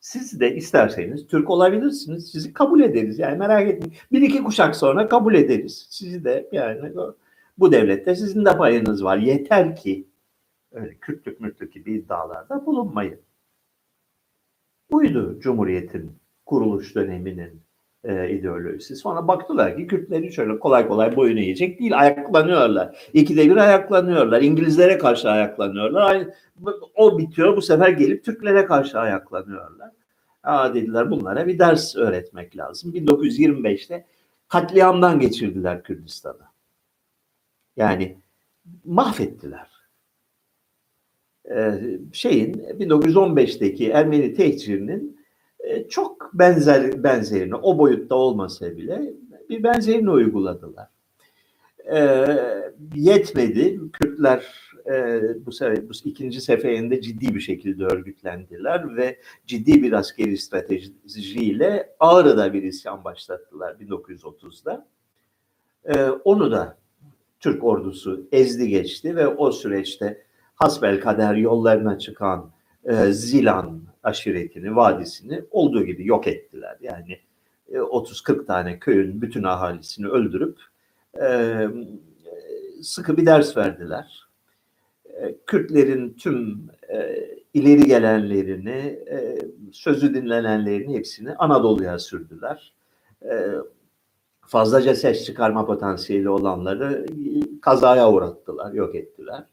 siz 0.00 0.40
de 0.40 0.54
isterseniz 0.54 1.26
Türk 1.26 1.50
olabilirsiniz. 1.50 2.30
Sizi 2.30 2.52
kabul 2.52 2.80
ederiz. 2.80 3.18
Yani 3.18 3.38
merak 3.38 3.68
etmeyin. 3.68 3.94
Bir 4.12 4.22
iki 4.22 4.42
kuşak 4.42 4.76
sonra 4.76 5.08
kabul 5.08 5.34
ederiz. 5.34 5.86
Sizi 5.90 6.24
de 6.24 6.48
yani 6.52 6.92
bu 7.58 7.72
devlette 7.72 8.14
sizin 8.14 8.44
de 8.44 8.56
payınız 8.56 9.04
var. 9.04 9.16
Yeter 9.16 9.76
ki 9.76 10.06
öyle 10.72 10.94
Kürtlük 10.94 11.40
mürtlük 11.40 11.72
gibi 11.72 11.92
iddialarda 11.92 12.66
bulunmayın. 12.66 13.25
Buydu 14.90 15.40
Cumhuriyet'in 15.40 16.12
kuruluş 16.46 16.94
döneminin 16.94 17.62
e, 18.04 18.30
ideolojisi. 18.30 18.96
Sonra 18.96 19.28
baktılar 19.28 19.76
ki 19.76 19.86
Kürtleri 19.86 20.32
şöyle 20.32 20.58
kolay 20.58 20.88
kolay 20.88 21.16
boyun 21.16 21.36
eğecek 21.36 21.80
değil. 21.80 21.98
Ayaklanıyorlar. 21.98 23.10
İkide 23.12 23.50
bir 23.50 23.56
ayaklanıyorlar. 23.56 24.42
İngilizlere 24.42 24.98
karşı 24.98 25.30
ayaklanıyorlar. 25.30 26.26
O 26.94 27.18
bitiyor 27.18 27.56
bu 27.56 27.62
sefer 27.62 27.88
gelip 27.88 28.24
Türklere 28.24 28.66
karşı 28.66 28.98
ayaklanıyorlar. 28.98 29.90
Aa 30.42 30.74
dediler 30.74 31.10
bunlara 31.10 31.46
bir 31.46 31.58
ders 31.58 31.96
öğretmek 31.96 32.56
lazım. 32.56 32.94
1925'te 32.94 34.06
katliamdan 34.48 35.20
geçirdiler 35.20 35.82
Kürdistan'ı. 35.82 36.46
Yani 37.76 38.16
mahvettiler. 38.84 39.75
Ee, 41.50 41.80
şeyin 42.12 42.54
1915'teki 42.54 43.90
Ermeni 43.90 44.34
tehcirinin 44.34 45.20
e, 45.60 45.88
çok 45.88 46.30
benzer 46.34 47.02
benzerini 47.02 47.54
o 47.54 47.78
boyutta 47.78 48.14
olmasa 48.14 48.76
bile 48.76 49.12
bir 49.48 49.62
benzerini 49.62 50.10
uyguladılar. 50.10 50.88
Ee, 51.92 52.26
yetmedi. 52.94 53.80
Kürtler 53.92 54.44
e, 54.86 55.22
bu, 55.46 55.52
sefer, 55.52 55.88
bu 55.88 55.92
ikinci 56.04 56.40
seferinde 56.40 57.00
ciddi 57.00 57.34
bir 57.34 57.40
şekilde 57.40 57.84
örgütlendiler 57.84 58.96
ve 58.96 59.18
ciddi 59.46 59.82
bir 59.82 59.92
askeri 59.92 60.38
stratejiyle 60.38 61.90
Ağrı'da 62.00 62.52
bir 62.52 62.62
isyan 62.62 63.04
başlattılar 63.04 63.74
1930'da. 63.74 64.86
E, 65.84 66.04
onu 66.10 66.50
da 66.50 66.78
Türk 67.40 67.64
ordusu 67.64 68.28
ezdi 68.32 68.68
geçti 68.68 69.16
ve 69.16 69.26
o 69.26 69.52
süreçte 69.52 70.25
hasbelkader 70.56 71.34
yollarına 71.34 71.98
çıkan 71.98 72.50
e, 72.84 73.12
Zilan 73.12 73.80
aşiretini, 74.02 74.76
vadisini 74.76 75.42
olduğu 75.50 75.84
gibi 75.84 76.06
yok 76.06 76.26
ettiler. 76.26 76.76
Yani 76.80 77.18
e, 77.68 77.76
30-40 77.76 78.46
tane 78.46 78.78
köyün 78.78 79.22
bütün 79.22 79.42
ahalisini 79.42 80.08
öldürüp 80.08 80.58
e, 81.22 81.66
sıkı 82.82 83.16
bir 83.16 83.26
ders 83.26 83.56
verdiler. 83.56 84.28
E, 85.04 85.36
Kürtlerin 85.46 86.14
tüm 86.14 86.68
e, 86.88 87.26
ileri 87.54 87.86
gelenlerini, 87.86 88.98
e, 89.10 89.38
sözü 89.72 90.14
dinlenenlerini 90.14 90.96
hepsini 90.96 91.34
Anadolu'ya 91.34 91.98
sürdüler. 91.98 92.72
E, 93.22 93.50
fazlaca 94.46 94.94
ses 94.94 95.24
çıkarma 95.24 95.66
potansiyeli 95.66 96.28
olanları 96.28 97.06
e, 97.10 97.60
kazaya 97.60 98.12
uğrattılar, 98.12 98.72
yok 98.72 98.94
ettiler. 98.94 99.44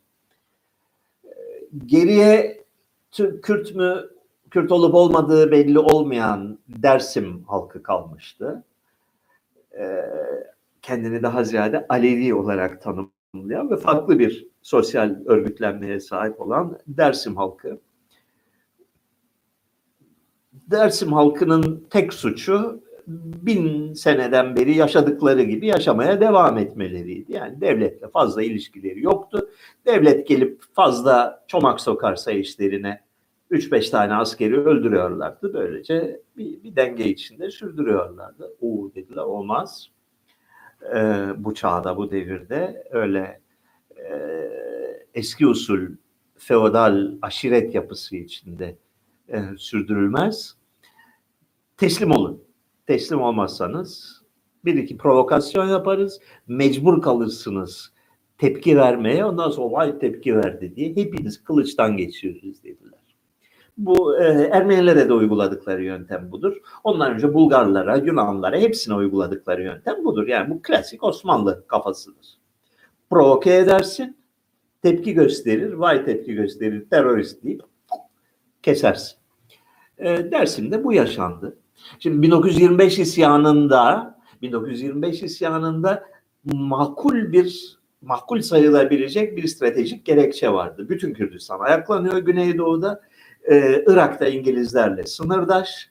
Geriye 1.85 2.63
Kürt 3.41 3.75
mü, 3.75 4.09
Kürt 4.51 4.71
olup 4.71 4.95
olmadığı 4.95 5.51
belli 5.51 5.79
olmayan 5.79 6.59
Dersim 6.67 7.43
halkı 7.43 7.83
kalmıştı. 7.83 8.63
E, 9.79 10.05
kendini 10.81 11.23
daha 11.23 11.43
ziyade 11.43 11.85
Alevi 11.89 12.33
olarak 12.33 12.81
tanımlayan 12.81 13.71
ve 13.71 13.77
farklı 13.77 14.19
bir 14.19 14.47
sosyal 14.61 15.15
örgütlenmeye 15.25 15.99
sahip 15.99 16.41
olan 16.41 16.79
Dersim 16.87 17.35
halkı. 17.35 17.79
Dersim 20.53 21.13
halkının 21.13 21.87
tek 21.89 22.13
suçu 22.13 22.83
bin 23.07 23.93
seneden 23.93 24.55
beri 24.55 24.75
yaşadıkları 24.75 25.43
gibi 25.43 25.67
yaşamaya 25.67 26.21
devam 26.21 26.57
etmeleriydi. 26.57 27.31
Yani 27.31 27.61
devletle 27.61 28.07
fazla 28.07 28.43
ilişkileri 28.43 29.01
yoktu. 29.01 29.49
Devlet 29.85 30.27
gelip 30.27 30.61
fazla 30.73 31.43
çomak 31.47 31.81
sokarsa 31.81 32.31
işlerine 32.31 33.01
3-5 33.51 33.91
tane 33.91 34.13
askeri 34.13 34.59
öldürüyorlardı. 34.59 35.53
Böylece 35.53 36.21
bir, 36.37 36.63
bir 36.63 36.75
denge 36.75 37.09
içinde 37.09 37.51
sürdürüyorlardı. 37.51 38.55
O 38.61 38.91
dediler 38.95 39.23
olmaz. 39.23 39.89
Ee, 40.95 41.27
bu 41.37 41.53
çağda, 41.53 41.97
bu 41.97 42.11
devirde 42.11 42.83
öyle 42.91 43.41
e, 43.97 44.13
eski 45.13 45.47
usul 45.47 45.87
feodal 46.37 47.11
aşiret 47.21 47.75
yapısı 47.75 48.15
içinde 48.15 48.77
e, 49.27 49.41
sürdürülmez. 49.57 50.57
Teslim 51.77 52.11
olun 52.11 52.43
teslim 52.87 53.21
olmazsanız 53.21 54.21
bir 54.65 54.75
iki 54.75 54.97
provokasyon 54.97 55.67
yaparız. 55.67 56.19
Mecbur 56.47 57.01
kalırsınız 57.01 57.93
tepki 58.37 58.77
vermeye. 58.77 59.25
Ondan 59.25 59.49
sonra 59.49 59.71
vay 59.71 59.99
tepki 59.99 60.35
verdi 60.35 60.75
diye 60.75 60.89
hepiniz 60.89 61.43
kılıçtan 61.43 61.97
geçiyoruz 61.97 62.63
dediler. 62.63 62.99
Bu 63.77 64.17
e, 64.17 64.23
Ermenilere 64.51 65.09
de 65.09 65.13
uyguladıkları 65.13 65.83
yöntem 65.83 66.31
budur. 66.31 66.57
Ondan 66.83 67.13
önce 67.13 67.33
Bulgarlara, 67.33 67.95
Yunanlara 67.95 68.57
hepsine 68.57 68.95
uyguladıkları 68.95 69.63
yöntem 69.63 70.05
budur. 70.05 70.27
Yani 70.27 70.49
bu 70.49 70.61
klasik 70.61 71.03
Osmanlı 71.03 71.67
kafasıdır. 71.67 72.37
Provoke 73.09 73.55
edersin, 73.55 74.17
tepki 74.81 75.13
gösterir, 75.13 75.73
vay 75.73 76.05
tepki 76.05 76.33
gösterir, 76.33 76.89
terörist 76.89 77.43
deyip 77.43 77.61
kesersin. 78.61 79.17
E, 79.97 80.31
Dersim'de 80.31 80.83
bu 80.83 80.93
yaşandı. 80.93 81.57
Şimdi 81.99 82.21
1925 82.21 82.99
isyanında 82.99 84.15
1925 84.41 85.23
isyanında 85.23 86.03
makul 86.53 87.31
bir 87.31 87.77
makul 88.01 88.41
sayılabilecek 88.41 89.37
bir 89.37 89.47
stratejik 89.47 90.05
gerekçe 90.05 90.49
vardı. 90.49 90.89
Bütün 90.89 91.13
Kürdistan 91.13 91.59
ayaklanıyor 91.59 92.17
Güneydoğu'da. 92.17 93.01
Ee, 93.51 93.83
Irak'ta 93.87 94.27
İngilizlerle 94.27 95.03
sınırdaş. 95.03 95.89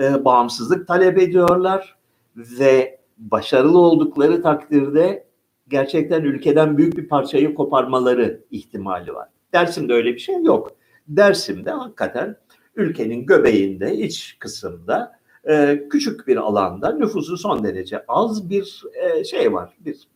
E, 0.00 0.24
bağımsızlık 0.24 0.88
talep 0.88 1.18
ediyorlar 1.18 1.96
ve 2.36 3.00
başarılı 3.18 3.78
oldukları 3.78 4.42
takdirde 4.42 5.26
gerçekten 5.68 6.22
ülkeden 6.22 6.78
büyük 6.78 6.96
bir 6.96 7.08
parçayı 7.08 7.54
koparmaları 7.54 8.40
ihtimali 8.50 9.14
var. 9.14 9.28
Dersim'de 9.52 9.92
öyle 9.92 10.14
bir 10.14 10.18
şey 10.18 10.42
yok. 10.42 10.70
Dersim'de 11.08 11.70
hakikaten 11.70 12.36
ülkenin 12.76 13.26
göbeğinde, 13.26 13.94
iç 13.94 14.36
kısımda 14.38 15.18
e, 15.48 15.82
küçük 15.90 16.26
bir 16.26 16.36
alanda 16.36 16.92
nüfusu 16.92 17.36
son 17.36 17.64
derece 17.64 18.04
az 18.08 18.50
bir 18.50 18.82
e, 18.94 19.24
şey 19.24 19.52
var. 19.52 19.76
Bir 19.80 20.08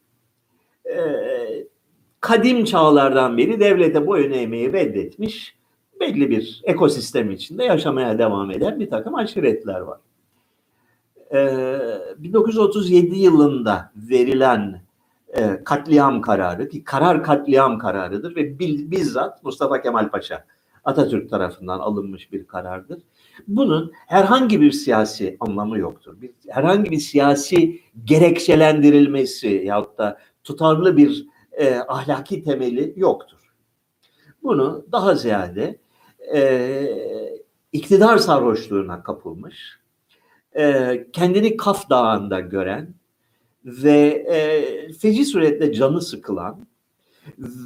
e, 0.85 0.99
kadim 2.21 2.65
çağlardan 2.65 3.39
beri 3.39 3.61
devlete 3.61 4.07
boyun 4.07 4.33
eğmeyi 4.33 4.73
reddetmiş 4.73 5.57
belli 6.01 6.31
bir 6.31 6.63
ekosistem 6.65 7.31
içinde 7.31 7.65
yaşamaya 7.65 8.19
devam 8.19 8.51
eden 8.51 8.81
bir 8.81 8.91
takım 8.91 9.15
aşiretler 9.15 9.81
var. 9.81 10.01
E, 11.35 11.59
1937 12.19 13.19
yılında 13.19 13.93
verilen 13.97 14.81
e, 15.29 15.65
katliam 15.65 16.21
kararı 16.21 16.69
ki 16.69 16.85
karar 16.85 17.23
katliam 17.23 17.79
kararıdır 17.79 18.37
ve 18.37 18.59
bizzat 18.91 19.45
Mustafa 19.45 19.83
Kemal 19.83 20.09
Paşa 20.11 20.45
Atatürk 20.87 21.31
tarafından 21.31 21.79
alınmış 21.79 22.33
bir 22.33 22.47
karardır. 22.47 23.03
Bunun 23.49 23.93
herhangi 23.95 24.61
bir 24.61 24.73
siyasi 24.73 25.37
anlamı 25.41 25.79
yoktur. 25.79 26.21
Bir, 26.21 26.31
herhangi 26.49 26.91
bir 26.91 26.99
siyasi 26.99 27.81
gerekçelendirilmesi 28.05 29.49
yahut 29.49 29.99
da 29.99 30.19
tutarlı 30.45 30.97
bir 30.97 31.27
e, 31.53 31.75
ahlaki 31.75 32.43
temeli 32.45 32.93
yoktur. 32.97 33.39
Bunu 34.43 34.87
daha 34.93 35.15
ziyade 35.15 35.79
e, 36.35 36.89
iktidar 37.73 38.19
sarhoşluğuna 38.19 39.03
kapılmış, 39.03 39.79
e, 40.59 41.07
kendini 41.13 41.57
Kaf 41.57 41.91
Dağı'nda 41.91 42.41
gören 42.41 42.95
ve 43.65 44.25
e, 44.29 44.93
feci 44.93 45.25
suretle 45.25 45.73
canı 45.73 46.01
sıkılan 46.01 46.66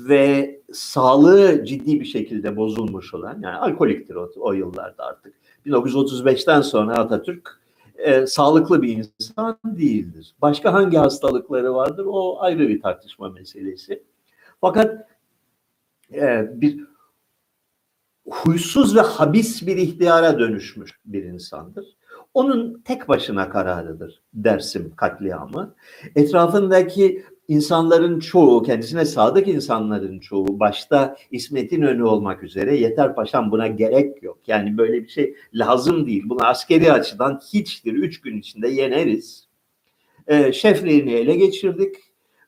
ve 0.08 0.60
sağlığı 0.72 1.64
ciddi 1.64 2.00
bir 2.00 2.04
şekilde 2.04 2.56
bozulmuş 2.56 3.14
olan 3.14 3.40
yani 3.42 3.56
alkoliktir 3.56 4.14
o, 4.14 4.30
o 4.36 4.52
yıllarda 4.52 5.04
artık 5.04 5.34
1935'ten 5.66 6.60
sonra 6.60 6.94
Atatürk 6.94 7.60
e, 7.98 8.26
sağlıklı 8.26 8.82
bir 8.82 8.96
insan 8.96 9.58
değildir. 9.64 10.34
Başka 10.42 10.72
hangi 10.72 10.96
hastalıkları 10.96 11.74
vardır 11.74 12.06
o 12.08 12.40
ayrı 12.40 12.68
bir 12.68 12.82
tartışma 12.82 13.28
meselesi. 13.28 14.02
Fakat 14.60 15.08
e, 16.14 16.50
bir 16.60 16.84
huysuz 18.30 18.96
ve 18.96 19.00
habis 19.00 19.66
bir 19.66 19.76
ihtiyara 19.76 20.38
dönüşmüş 20.38 20.98
bir 21.04 21.24
insandır. 21.24 21.96
Onun 22.34 22.82
tek 22.84 23.08
başına 23.08 23.50
kararıdır 23.50 24.22
Dersim 24.34 24.92
katliamı. 24.96 25.74
Etrafındaki 26.16 27.24
insanların 27.50 28.20
çoğu, 28.20 28.62
kendisine 28.62 29.04
sadık 29.04 29.48
insanların 29.48 30.18
çoğu, 30.18 30.60
başta 30.60 31.16
İsmet 31.30 31.72
İnönü 31.72 32.02
olmak 32.02 32.42
üzere 32.42 32.76
yeter 32.76 33.14
paşam 33.14 33.50
buna 33.50 33.66
gerek 33.66 34.22
yok. 34.22 34.38
Yani 34.46 34.78
böyle 34.78 35.02
bir 35.02 35.08
şey 35.08 35.34
lazım 35.54 36.06
değil. 36.06 36.22
Bunu 36.26 36.46
askeri 36.46 36.92
açıdan 36.92 37.40
hiçtir. 37.52 37.92
Üç 37.92 38.20
gün 38.20 38.38
içinde 38.38 38.68
yeneriz. 38.68 39.48
Ee, 40.26 40.52
şefliğini 40.52 41.12
ele 41.12 41.36
geçirdik 41.36 41.96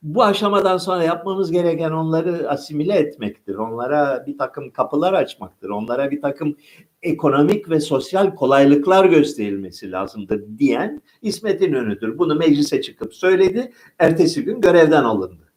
bu 0.03 0.25
aşamadan 0.25 0.79
sonra 0.79 1.05
yapmamız 1.05 1.53
gereken 1.53 1.91
onları 1.91 2.51
asimile 2.51 2.95
etmektir. 2.95 3.55
Onlara 3.55 4.27
bir 4.27 4.39
takım 4.39 4.71
kapılar 4.71 5.13
açmaktır. 5.13 5.69
Onlara 5.69 6.11
bir 6.11 6.21
takım 6.21 6.57
ekonomik 7.03 7.71
ve 7.71 7.81
sosyal 7.81 8.35
kolaylıklar 8.35 9.05
gösterilmesi 9.05 9.93
lazımdır 9.93 10.59
diyen 10.59 11.03
İsmet 11.23 11.63
İnönü'dür. 11.63 12.19
Bunu 12.19 12.35
meclise 12.35 12.83
çıkıp 12.83 13.15
söyledi. 13.15 13.73
Ertesi 13.99 14.45
gün 14.45 14.61
görevden 14.61 15.05
alındı. 15.05 15.53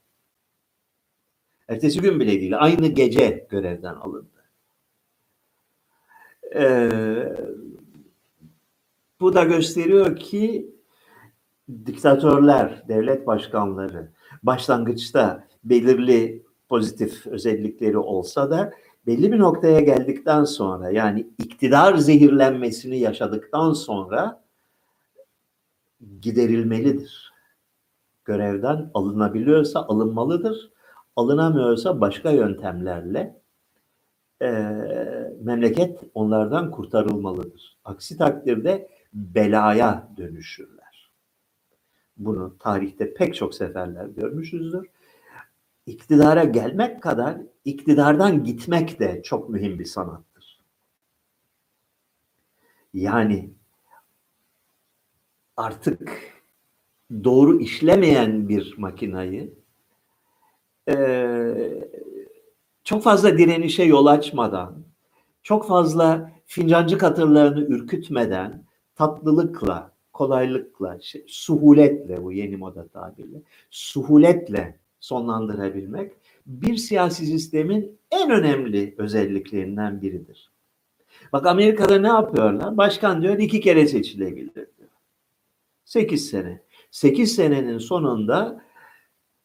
Ertesi 1.67 2.01
gün 2.01 2.19
bile 2.19 2.31
değil, 2.31 2.59
aynı 2.59 2.87
gece 2.87 3.47
görevden 3.49 3.95
alındı. 3.95 4.29
Ee, 6.55 7.35
bu 9.19 9.33
da 9.33 9.43
gösteriyor 9.43 10.15
ki 10.15 10.75
diktatörler, 11.85 12.83
devlet 12.87 13.27
başkanları 13.27 14.14
başlangıçta 14.45 15.47
belirli 15.63 16.43
pozitif 16.69 17.27
özellikleri 17.27 17.97
olsa 17.97 18.51
da 18.51 18.71
belli 19.07 19.31
bir 19.31 19.39
noktaya 19.39 19.79
geldikten 19.79 20.43
sonra 20.43 20.89
yani 20.89 21.27
iktidar 21.37 21.95
zehirlenmesini 21.95 22.99
yaşadıktan 22.99 23.73
sonra 23.73 24.43
giderilmelidir. 26.21 27.33
Görevden 28.25 28.91
alınabiliyorsa 28.93 29.79
alınmalıdır. 29.79 30.71
alınamıyorsa 31.15 32.01
başka 32.01 32.31
yöntemlerle 32.31 33.41
e, 34.41 34.49
memleket 35.41 35.99
onlardan 36.13 36.71
kurtarılmalıdır. 36.71 37.77
Aksi 37.85 38.17
takdirde 38.17 38.89
belaya 39.13 40.07
dönüşürler. 40.17 40.84
Bunu 42.17 42.57
tarihte 42.59 43.13
pek 43.13 43.35
çok 43.35 43.55
seferler 43.55 44.05
görmüşüzdür. 44.05 44.87
İktidara 45.85 46.43
gelmek 46.43 47.03
kadar 47.03 47.37
iktidardan 47.65 48.43
gitmek 48.43 48.99
de 48.99 49.21
çok 49.23 49.49
mühim 49.49 49.79
bir 49.79 49.85
sanattır. 49.85 50.61
Yani 52.93 53.49
artık 55.57 56.33
doğru 57.23 57.59
işlemeyen 57.59 58.49
bir 58.49 58.75
makinayı 58.77 59.53
e, 60.89 60.95
çok 62.83 63.03
fazla 63.03 63.37
direnişe 63.37 63.83
yol 63.83 64.05
açmadan, 64.05 64.85
çok 65.43 65.67
fazla 65.67 66.31
fincancı 66.45 66.97
katırlarını 66.97 67.61
ürkütmeden, 67.61 68.63
tatlılıkla, 68.95 69.94
kolaylıkla, 70.15 70.99
şey, 70.99 71.25
suhuletle 71.27 72.23
bu 72.23 72.31
yeni 72.31 72.57
moda 72.57 72.87
tabirle, 72.87 73.41
suhuletle 73.69 74.79
sonlandırabilmek 74.99 76.13
bir 76.45 76.77
siyasi 76.77 77.25
sistemin 77.25 77.99
en 78.11 78.31
önemli 78.31 78.95
özelliklerinden 78.97 80.01
biridir. 80.01 80.51
Bak 81.33 81.45
Amerika'da 81.45 81.99
ne 81.99 82.07
yapıyorlar? 82.07 82.77
Başkan 82.77 83.21
diyor 83.21 83.37
iki 83.37 83.61
kere 83.61 83.87
seçilebilir 83.87 84.53
diyor. 84.53 84.89
Sekiz 85.85 86.29
sene. 86.29 86.61
Sekiz 86.91 87.35
senenin 87.35 87.77
sonunda 87.77 88.61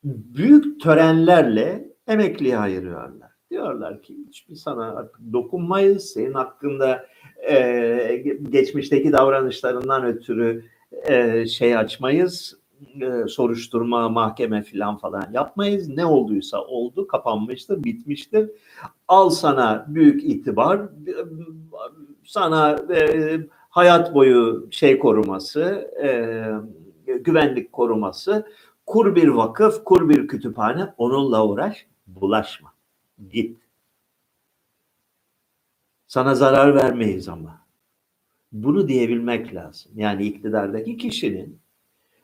büyük 0.04 0.80
törenlerle 0.80 1.88
emekliye 2.06 2.58
ayırıyorlar. 2.58 3.30
Diyorlar 3.50 4.02
ki 4.02 4.16
hiçbir 4.28 4.54
sana 4.54 4.96
artık 4.96 5.20
dokunmayız. 5.32 6.04
Senin 6.04 6.34
hakkında 6.34 7.06
e, 7.48 8.24
geçmişteki 8.50 9.12
davranışlarından 9.12 10.04
ötürü 10.04 10.64
e, 11.08 11.46
şey 11.46 11.76
açmayız. 11.76 12.60
E, 13.00 13.28
soruşturma, 13.28 14.08
mahkeme 14.08 14.62
falan 14.62 14.96
falan 14.98 15.28
yapmayız. 15.32 15.88
Ne 15.88 16.06
olduysa 16.06 16.64
oldu, 16.64 17.06
kapanmıştır, 17.06 17.84
bitmiştir. 17.84 18.50
Al 19.08 19.30
sana 19.30 19.86
büyük 19.88 20.24
itibar, 20.24 20.80
sana 22.24 22.76
e, 22.94 23.36
hayat 23.70 24.14
boyu 24.14 24.68
şey 24.70 24.98
koruması, 24.98 25.90
e, 26.02 26.08
güvenlik 27.14 27.72
koruması, 27.72 28.46
kur 28.86 29.14
bir 29.14 29.28
vakıf, 29.28 29.84
kur 29.84 30.08
bir 30.08 30.28
kütüphane, 30.28 30.94
onunla 30.98 31.46
uğraş, 31.46 31.86
bulaşma. 32.06 32.72
Git. 33.28 33.60
Sana 36.10 36.34
zarar 36.34 36.74
vermeyiz 36.74 37.28
ama. 37.28 37.66
Bunu 38.52 38.88
diyebilmek 38.88 39.54
lazım. 39.54 39.92
Yani 39.94 40.26
iktidardaki 40.26 40.96
kişinin 40.96 41.58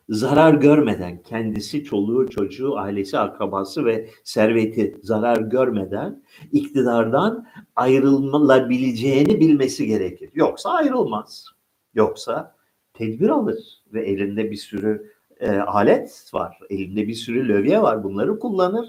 zarar 0.08 0.54
görmeden, 0.54 1.22
kendisi, 1.22 1.84
çoluğu, 1.84 2.30
çocuğu, 2.30 2.76
ailesi, 2.76 3.18
akrabası 3.18 3.84
ve 3.84 4.08
serveti 4.24 4.96
zarar 5.02 5.36
görmeden 5.36 6.22
iktidardan 6.52 7.46
ayrılabileceğini 7.76 9.40
bilmesi 9.40 9.86
gerekir. 9.86 10.30
Yoksa 10.34 10.70
ayrılmaz. 10.70 11.46
Yoksa 11.94 12.56
tedbir 12.94 13.28
alır 13.28 13.82
ve 13.92 14.06
elinde 14.06 14.50
bir 14.50 14.56
sürü 14.56 15.12
e, 15.40 15.50
alet 15.50 16.30
var, 16.34 16.58
elinde 16.70 17.08
bir 17.08 17.14
sürü 17.14 17.48
lövye 17.48 17.82
var. 17.82 18.04
Bunları 18.04 18.38
kullanır 18.38 18.88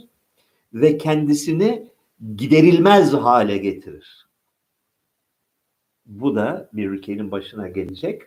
ve 0.73 0.97
kendisini 0.97 1.89
giderilmez 2.35 3.13
hale 3.13 3.57
getirir. 3.57 4.26
Bu 6.07 6.35
da 6.35 6.69
bir 6.73 6.89
ülkenin 6.89 7.31
başına 7.31 7.67
gelecek 7.67 8.21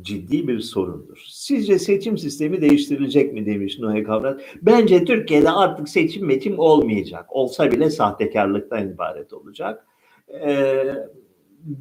ciddi 0.00 0.48
bir 0.48 0.60
sorundur. 0.60 1.24
Sizce 1.28 1.78
seçim 1.78 2.18
sistemi 2.18 2.60
değiştirilecek 2.60 3.32
mi 3.32 3.46
demiş 3.46 3.78
Noé 3.78 4.02
Kavrat. 4.02 4.40
Bence 4.62 5.04
Türkiye'de 5.04 5.50
artık 5.50 5.88
seçim 5.88 6.26
meçim 6.26 6.58
olmayacak. 6.58 7.26
Olsa 7.28 7.72
bile 7.72 7.90
sahtekarlıktan 7.90 8.88
ibaret 8.88 9.32
olacak. 9.32 9.86
Ee, 10.28 10.94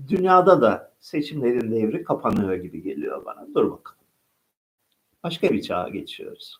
dünyada 0.08 0.62
da 0.62 0.94
seçimlerin 1.00 1.72
devri 1.72 2.04
kapanıyor 2.04 2.54
gibi 2.54 2.82
geliyor 2.82 3.26
bana. 3.26 3.48
Dur 3.56 3.72
bakalım. 3.72 4.00
Başka 5.24 5.50
bir 5.50 5.62
çağa 5.62 5.90
geçiyoruz. 5.90 6.58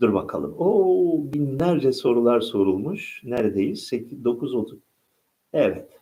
Dur 0.00 0.14
bakalım. 0.14 0.54
O 0.58 1.18
binlerce 1.32 1.92
sorular 1.92 2.40
sorulmuş. 2.40 3.20
Neredeyiz? 3.24 3.82
8, 3.86 4.24
9, 4.24 4.54
30. 4.54 4.78
Evet. 5.52 6.00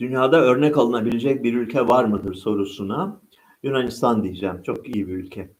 Dünyada 0.00 0.40
örnek 0.40 0.78
alınabilecek 0.78 1.44
bir 1.44 1.54
ülke 1.54 1.88
var 1.88 2.04
mıdır 2.04 2.34
sorusuna 2.34 3.20
Yunanistan 3.62 4.22
diyeceğim. 4.24 4.62
Çok 4.62 4.88
iyi 4.96 5.08
bir 5.08 5.12
ülke. 5.14 5.50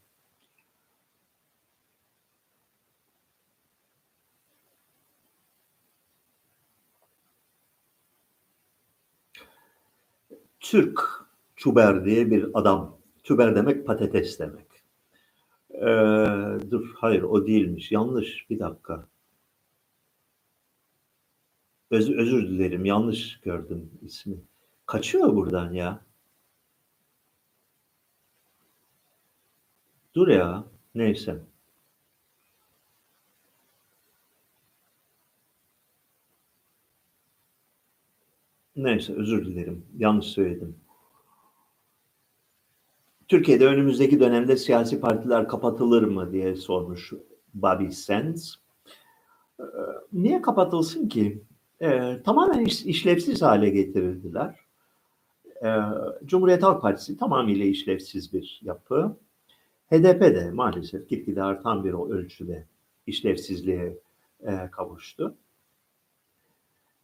Türk 10.61 11.00
Çuber 11.57 12.05
diye 12.05 12.31
bir 12.31 12.46
adam. 12.55 12.98
Çuber 13.22 13.57
demek 13.57 13.87
patates 13.87 14.38
demek. 14.38 14.66
Ee, 15.74 16.70
dur 16.70 16.94
hayır 16.94 17.22
o 17.22 17.46
değilmiş. 17.46 17.92
Yanlış 17.92 18.50
bir 18.50 18.59
dakika. 18.59 19.10
Öz, 21.90 22.11
özür 22.11 22.48
dilerim 22.48 22.85
yanlış 22.85 23.40
gördüm 23.40 23.90
ismi. 24.03 24.37
Kaçıyor 24.87 25.37
buradan 25.37 25.72
ya. 25.72 26.05
Dur 30.14 30.29
ya. 30.29 30.64
Neyse. 30.94 31.42
Neyse 38.76 39.12
özür 39.14 39.46
dilerim. 39.46 39.87
Yanlış 39.98 40.26
söyledim. 40.26 40.76
Türkiye'de 43.29 43.66
önümüzdeki 43.66 44.20
dönemde 44.20 44.57
siyasi 44.57 45.00
partiler 45.00 45.48
kapatılır 45.48 46.03
mı 46.03 46.33
diye 46.33 46.57
sormuş 46.57 47.12
Bobby 47.55 47.90
Sands. 47.90 48.55
Ee, 49.61 49.64
niye 50.12 50.42
kapatılsın 50.42 51.09
ki? 51.09 51.44
Ee, 51.83 52.21
tamamen 52.25 52.64
iş, 52.64 52.85
işlevsiz 52.85 53.43
hale 53.43 53.71
getirildiler. 53.71 54.55
Ee, 55.64 55.77
Cumhuriyet 56.25 56.62
Halk 56.62 56.83
Partisi 56.83 57.16
tamamıyla 57.16 57.66
işlevsiz 57.66 58.33
bir 58.33 58.61
yapı. 58.64 59.16
HDP 59.90 60.21
de 60.21 60.51
maalesef 60.51 61.09
gitgide 61.09 61.43
artan 61.43 61.85
bir 61.85 61.93
ölçüde 61.93 62.66
işlevsizliğe 63.07 63.99
e, 64.40 64.71
kavuştu. 64.71 65.35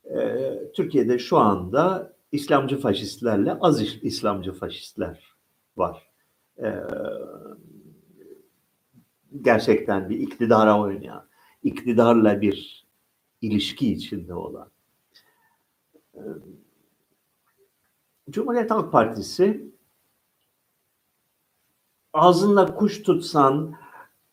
E, 0.04 0.52
Türkiye'de 0.74 1.18
şu 1.18 1.38
anda 1.38 2.12
İslamcı 2.32 2.78
faşistlerle 2.78 3.52
az 3.60 3.82
İslamcı 4.02 4.52
faşistler 4.52 5.34
var. 5.76 6.10
E, 6.58 6.74
gerçekten 9.42 10.10
bir 10.10 10.18
iktidara 10.18 10.80
oynayan, 10.80 11.26
iktidarla 11.62 12.40
bir 12.40 12.86
ilişki 13.40 13.92
içinde 13.92 14.34
olan. 14.34 14.70
E, 16.16 16.20
Cumhuriyet 18.30 18.70
Halk 18.70 18.92
Partisi 18.92 19.70
ağzında 22.12 22.74
kuş 22.74 23.02
tutsan 23.02 23.74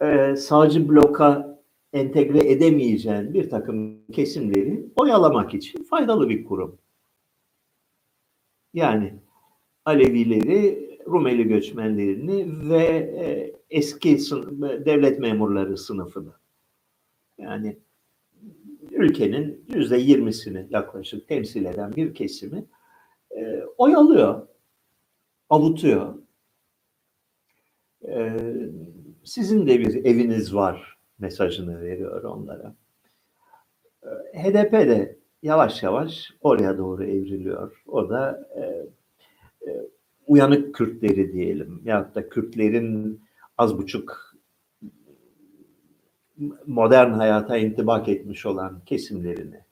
e, 0.02 0.36
sağcı 0.36 0.90
bloka 0.90 1.60
entegre 1.94 2.52
edemeyeceğin 2.52 3.34
bir 3.34 3.50
takım 3.50 4.08
kesimleri 4.12 4.86
oyalamak 4.96 5.54
için 5.54 5.84
faydalı 5.84 6.30
bir 6.30 6.46
kurum. 6.46 6.78
Yani 8.74 9.14
Alevileri, 9.86 10.90
Rumeli 11.08 11.48
göçmenlerini 11.48 12.70
ve 12.70 12.84
e, 13.20 13.56
eski 13.70 14.18
devlet 14.86 15.20
memurları 15.20 15.78
sınıfını. 15.78 16.34
Yani 17.38 17.78
ülkenin 19.04 19.66
yüzde 19.74 19.98
yirmisini 19.98 20.68
yaklaşık 20.70 21.28
temsil 21.28 21.66
eden 21.66 21.94
bir 21.96 22.14
kesimi 22.14 22.66
e, 23.38 23.64
oyalıyor, 23.78 24.48
avutuyor. 25.50 26.16
Ee, 28.08 28.38
sizin 29.24 29.68
de 29.68 29.80
bir 29.80 30.06
eviniz 30.06 30.56
var 30.56 30.98
mesajını 31.20 31.82
veriyor 31.82 32.24
onlara. 32.24 32.76
E, 34.04 34.10
HDP 34.44 34.72
de 34.72 35.18
yavaş 35.44 35.84
yavaş 35.84 36.32
oraya 36.42 36.78
doğru 36.78 37.04
evriliyor. 37.04 37.84
O 37.88 38.10
da 38.10 38.48
e, 38.56 38.62
e, 39.70 39.82
uyanık 40.28 40.76
Kürtleri 40.76 41.34
diyelim 41.34 41.82
ya 41.86 42.16
da 42.16 42.30
Kürtlerin 42.30 43.22
az 43.58 43.78
buçuk 43.78 44.33
modern 46.68 47.12
hayata 47.12 47.58
intibak 47.58 48.10
etmiş 48.10 48.46
olan 48.46 48.82
kesimlerini 48.86 49.64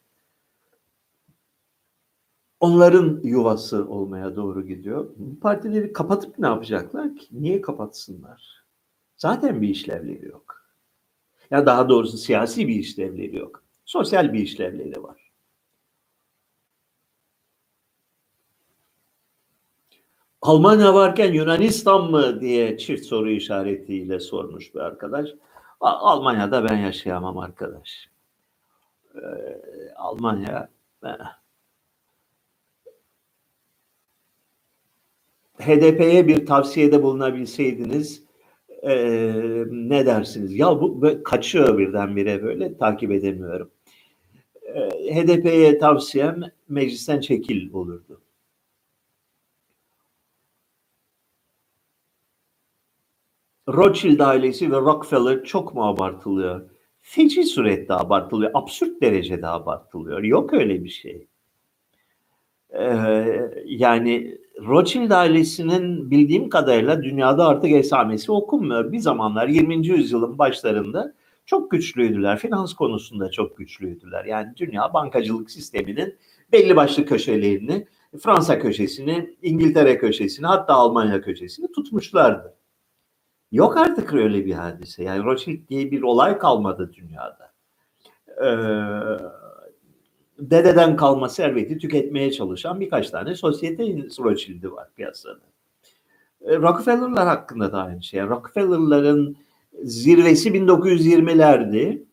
onların 2.62 3.20
yuvası 3.24 3.90
olmaya 3.90 4.36
doğru 4.36 4.68
gidiyor. 4.68 5.10
Partileri 5.42 5.94
kapatıp 5.94 6.40
ne 6.40 6.48
yapacaklar 6.48 7.16
ki? 7.16 7.28
Niye 7.32 7.62
kapatsınlar? 7.62 8.66
Zaten 9.18 9.62
bir 9.62 9.70
işlevleri 9.70 10.26
yok. 10.26 10.66
Ya 11.52 11.66
daha 11.66 11.90
doğrusu 11.90 12.18
siyasi 12.18 12.68
bir 12.68 12.76
işlevleri 12.76 13.38
yok. 13.38 13.64
Sosyal 13.86 14.34
bir 14.34 14.40
işlevleri 14.40 15.04
var. 15.04 15.32
Almanya 20.42 20.94
varken 20.94 21.34
Yunanistan 21.34 22.12
mı 22.12 22.42
diye 22.42 22.78
çift 22.78 23.06
soru 23.06 23.30
işaretiyle 23.30 24.20
sormuş 24.20 24.76
bir 24.76 24.80
arkadaş. 24.80 25.30
Almanya'da 25.82 26.70
ben 26.70 26.78
yaşayamam 26.78 27.38
arkadaş. 27.38 28.10
Ee, 29.16 29.20
Almanya 29.96 30.70
HDP'ye 35.58 36.28
bir 36.28 36.46
tavsiyede 36.46 37.04
bulunabilseydiniz 37.04 38.24
e, 38.84 38.94
ne 39.72 40.06
dersiniz? 40.06 40.56
Ya 40.56 40.82
bu 40.82 41.02
kaçıyor 41.24 41.78
birdenbire 41.78 42.44
böyle 42.44 42.78
takip 42.78 43.12
edemiyorum. 43.12 43.72
E, 44.64 44.80
HDP'ye 45.16 45.78
tavsiyem 45.78 46.42
meclisten 46.70 47.20
çekil 47.20 47.74
olurdu. 47.74 48.22
Rothschild 53.74 54.20
ailesi 54.20 54.72
ve 54.72 54.76
Rockefeller 54.76 55.44
çok 55.44 55.76
mu 55.76 55.88
abartılıyor? 55.88 56.62
Feci 57.02 57.44
surette 57.44 57.94
abartılıyor. 57.94 58.52
Absürt 58.54 59.02
derecede 59.02 59.48
abartılıyor. 59.48 60.24
Yok 60.24 60.54
öyle 60.54 60.84
bir 60.84 60.90
şey. 60.90 61.28
Ee, 62.70 63.52
yani 63.66 64.38
Rothschild 64.68 65.12
ailesinin 65.12 66.12
bildiğim 66.12 66.50
kadarıyla 66.50 67.04
dünyada 67.04 67.48
artık 67.48 67.72
esamesi 67.72 68.32
okunmuyor. 68.32 68.92
Bir 68.92 69.00
zamanlar 69.00 69.48
20. 69.48 69.88
yüzyılın 69.88 70.38
başlarında 70.38 71.14
çok 71.46 71.72
güçlüydüler. 71.72 72.38
Finans 72.38 72.74
konusunda 72.74 73.32
çok 73.32 73.58
güçlüydüler. 73.58 74.26
Yani 74.26 74.54
dünya 74.58 74.94
bankacılık 74.94 75.52
sisteminin 75.52 76.16
belli 76.52 76.76
başlı 76.76 77.06
köşelerini, 77.06 77.88
Fransa 78.20 78.60
köşesini, 78.60 79.36
İngiltere 79.42 79.98
köşesini, 79.98 80.46
hatta 80.46 80.74
Almanya 80.74 81.22
köşesini 81.22 81.72
tutmuşlardı. 81.72 82.61
Yok 83.52 83.78
artık 83.78 84.14
öyle 84.14 84.46
bir 84.46 84.54
hadise. 84.54 85.04
Yani 85.04 85.24
Rothschild 85.24 85.68
diye 85.70 85.92
bir 85.92 86.02
olay 86.02 86.38
kalmadı 86.38 86.92
dünyada. 86.94 87.52
Ee, 88.42 88.48
dededen 90.40 90.96
kalma 90.96 91.30
serveti 91.30 91.78
tüketmeye 91.78 92.32
çalışan 92.32 92.80
birkaç 92.80 93.10
tane 93.10 93.36
sosyete 93.36 93.84
Rothschild'i 94.20 94.72
var 94.72 94.88
piyasada. 94.96 95.40
Ee, 96.42 96.58
Rockefeller'lar 96.58 97.28
hakkında 97.28 97.72
da 97.72 97.84
aynı 97.84 98.04
şey. 98.04 98.22
Rockefeller'ların 98.22 99.36
zirvesi 99.84 100.50
1920'lerdi. 100.50 102.04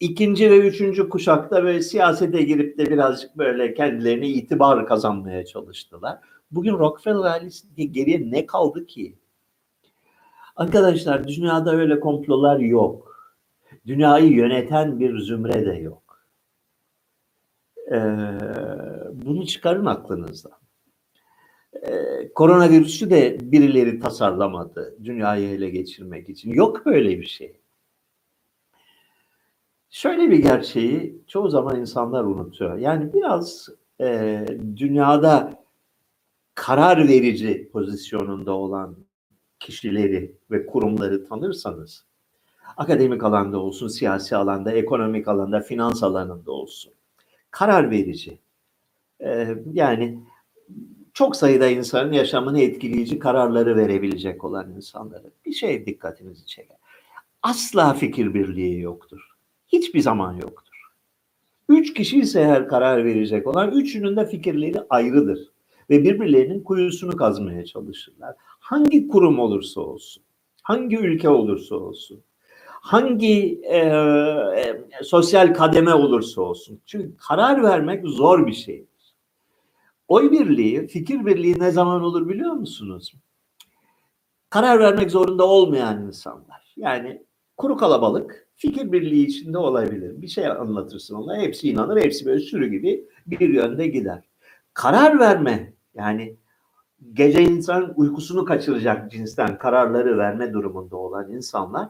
İkinci 0.00 0.50
ve 0.50 0.58
üçüncü 0.58 1.08
kuşakta 1.08 1.64
böyle 1.64 1.82
siyasete 1.82 2.42
girip 2.42 2.78
de 2.78 2.90
birazcık 2.90 3.38
böyle 3.38 3.74
kendilerine 3.74 4.28
itibar 4.28 4.86
kazanmaya 4.86 5.44
çalıştılar. 5.44 6.18
Bugün 6.50 6.78
Rockefeller 6.78 7.24
ailesi 7.24 7.92
geriye 7.92 8.30
ne 8.30 8.46
kaldı 8.46 8.86
ki? 8.86 9.18
Arkadaşlar 10.56 11.28
dünyada 11.28 11.74
öyle 11.74 12.00
komplolar 12.00 12.58
yok. 12.58 13.12
Dünyayı 13.86 14.32
yöneten 14.32 15.00
bir 15.00 15.18
zümre 15.18 15.66
de 15.66 15.74
yok. 15.74 16.26
Ee, 17.92 17.98
bunu 19.12 19.46
çıkarın 19.46 19.86
aklınızdan. 19.86 20.62
Ee, 21.82 22.32
koronavirüsü 22.34 23.10
de 23.10 23.38
birileri 23.42 24.00
tasarlamadı 24.00 24.96
dünyayı 25.04 25.48
ele 25.48 25.70
geçirmek 25.70 26.28
için. 26.28 26.50
Yok 26.52 26.86
böyle 26.86 27.20
bir 27.20 27.26
şey. 27.26 27.56
Şöyle 29.90 30.30
bir 30.30 30.38
gerçeği 30.38 31.22
çoğu 31.26 31.48
zaman 31.48 31.80
insanlar 31.80 32.24
unutuyor. 32.24 32.78
Yani 32.78 33.12
biraz 33.12 33.68
e, 34.00 34.44
dünyada 34.76 35.64
karar 36.54 37.08
verici 37.08 37.70
pozisyonunda 37.72 38.52
olan 38.52 38.96
kişileri 39.62 40.36
ve 40.50 40.66
kurumları 40.66 41.28
tanırsanız, 41.28 42.04
akademik 42.76 43.24
alanda 43.24 43.58
olsun, 43.58 43.88
siyasi 43.88 44.36
alanda, 44.36 44.72
ekonomik 44.72 45.28
alanda, 45.28 45.60
finans 45.60 46.02
alanında 46.02 46.52
olsun, 46.52 46.92
karar 47.50 47.90
verici. 47.90 48.38
Ee, 49.20 49.56
yani 49.72 50.18
çok 51.14 51.36
sayıda 51.36 51.66
insanın 51.66 52.12
yaşamını 52.12 52.60
etkileyici 52.60 53.18
kararları 53.18 53.76
verebilecek 53.76 54.44
olan 54.44 54.70
insanları 54.70 55.30
bir 55.46 55.52
şey 55.52 55.86
dikkatinizi 55.86 56.46
çeker. 56.46 56.76
Asla 57.42 57.94
fikir 57.94 58.34
birliği 58.34 58.80
yoktur. 58.80 59.20
Hiçbir 59.68 60.00
zaman 60.00 60.32
yoktur. 60.32 60.72
Üç 61.68 61.94
kişi 61.94 62.18
ise 62.18 62.44
her 62.44 62.68
karar 62.68 63.04
verecek 63.04 63.46
olan 63.46 63.70
üçünün 63.70 64.16
de 64.16 64.26
fikirleri 64.26 64.80
ayrıdır. 64.90 65.51
Ve 65.90 66.04
birbirlerinin 66.04 66.62
kuyusunu 66.62 67.16
kazmaya 67.16 67.64
çalışırlar. 67.64 68.34
Hangi 68.38 69.08
kurum 69.08 69.38
olursa 69.38 69.80
olsun, 69.80 70.22
hangi 70.62 70.98
ülke 70.98 71.28
olursa 71.28 71.76
olsun, 71.76 72.20
hangi 72.66 73.60
e, 73.62 73.78
e, 73.78 74.82
sosyal 75.02 75.54
kademe 75.54 75.94
olursa 75.94 76.42
olsun. 76.42 76.80
Çünkü 76.86 77.16
karar 77.16 77.62
vermek 77.62 78.06
zor 78.06 78.46
bir 78.46 78.52
şeydir. 78.52 79.14
Oy 80.08 80.30
birliği, 80.30 80.86
fikir 80.86 81.26
birliği 81.26 81.60
ne 81.60 81.70
zaman 81.70 82.02
olur 82.02 82.28
biliyor 82.28 82.52
musunuz? 82.52 83.12
Karar 84.50 84.80
vermek 84.80 85.10
zorunda 85.10 85.46
olmayan 85.46 86.06
insanlar. 86.06 86.74
Yani 86.76 87.22
kuru 87.56 87.76
kalabalık 87.76 88.48
fikir 88.56 88.92
birliği 88.92 89.26
içinde 89.26 89.58
olabilir. 89.58 90.22
Bir 90.22 90.28
şey 90.28 90.46
anlatırsın 90.46 91.14
ona, 91.14 91.36
hepsi 91.36 91.68
inanır, 91.70 92.02
hepsi 92.02 92.26
böyle 92.26 92.40
sürü 92.40 92.70
gibi 92.70 93.08
bir 93.26 93.48
yönde 93.48 93.86
gider. 93.86 94.31
Karar 94.74 95.18
verme, 95.18 95.72
yani 95.94 96.36
gece 97.12 97.42
insan 97.42 97.92
uykusunu 97.96 98.44
kaçıracak 98.44 99.10
cinsten 99.10 99.58
kararları 99.58 100.18
verme 100.18 100.52
durumunda 100.52 100.96
olan 100.96 101.32
insanlar 101.32 101.88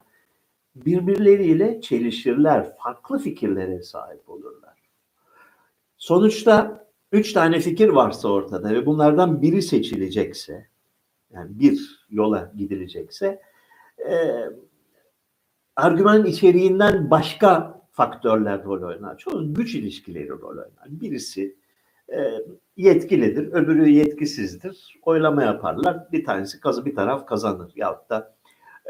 birbirleriyle 0.77 1.81
çelişirler, 1.81 2.77
farklı 2.77 3.19
fikirlere 3.19 3.83
sahip 3.83 4.29
olurlar. 4.31 4.79
Sonuçta 5.99 6.87
üç 7.13 7.33
tane 7.33 7.61
fikir 7.61 7.89
varsa 7.89 8.29
ortada 8.29 8.71
ve 8.71 8.87
bunlardan 8.87 9.43
biri 9.43 9.63
seçilecekse, 9.63 10.67
yani 11.31 11.59
bir 11.59 12.07
yola 12.11 12.53
gidilecekse, 12.57 13.43
e, 14.11 14.45
argümanın 15.77 16.25
içeriğinden 16.25 17.11
başka 17.11 17.81
faktörler 17.91 18.65
rol 18.65 18.83
oynar. 18.83 19.19
Çoğu 19.19 19.55
güç 19.55 19.75
ilişkileri 19.75 20.29
rol 20.29 20.49
oynar. 20.49 20.87
Birisi 20.87 21.57
yetkilidir, 22.77 23.53
öbürü 23.53 23.89
yetkisizdir. 23.89 24.99
Oylama 25.03 25.43
yaparlar. 25.43 26.13
Bir 26.13 26.25
tanesi 26.25 26.61
kazı 26.61 26.85
bir 26.85 26.95
taraf 26.95 27.27
kazanır. 27.27 27.73
Yahut 27.77 28.11
da 28.11 28.35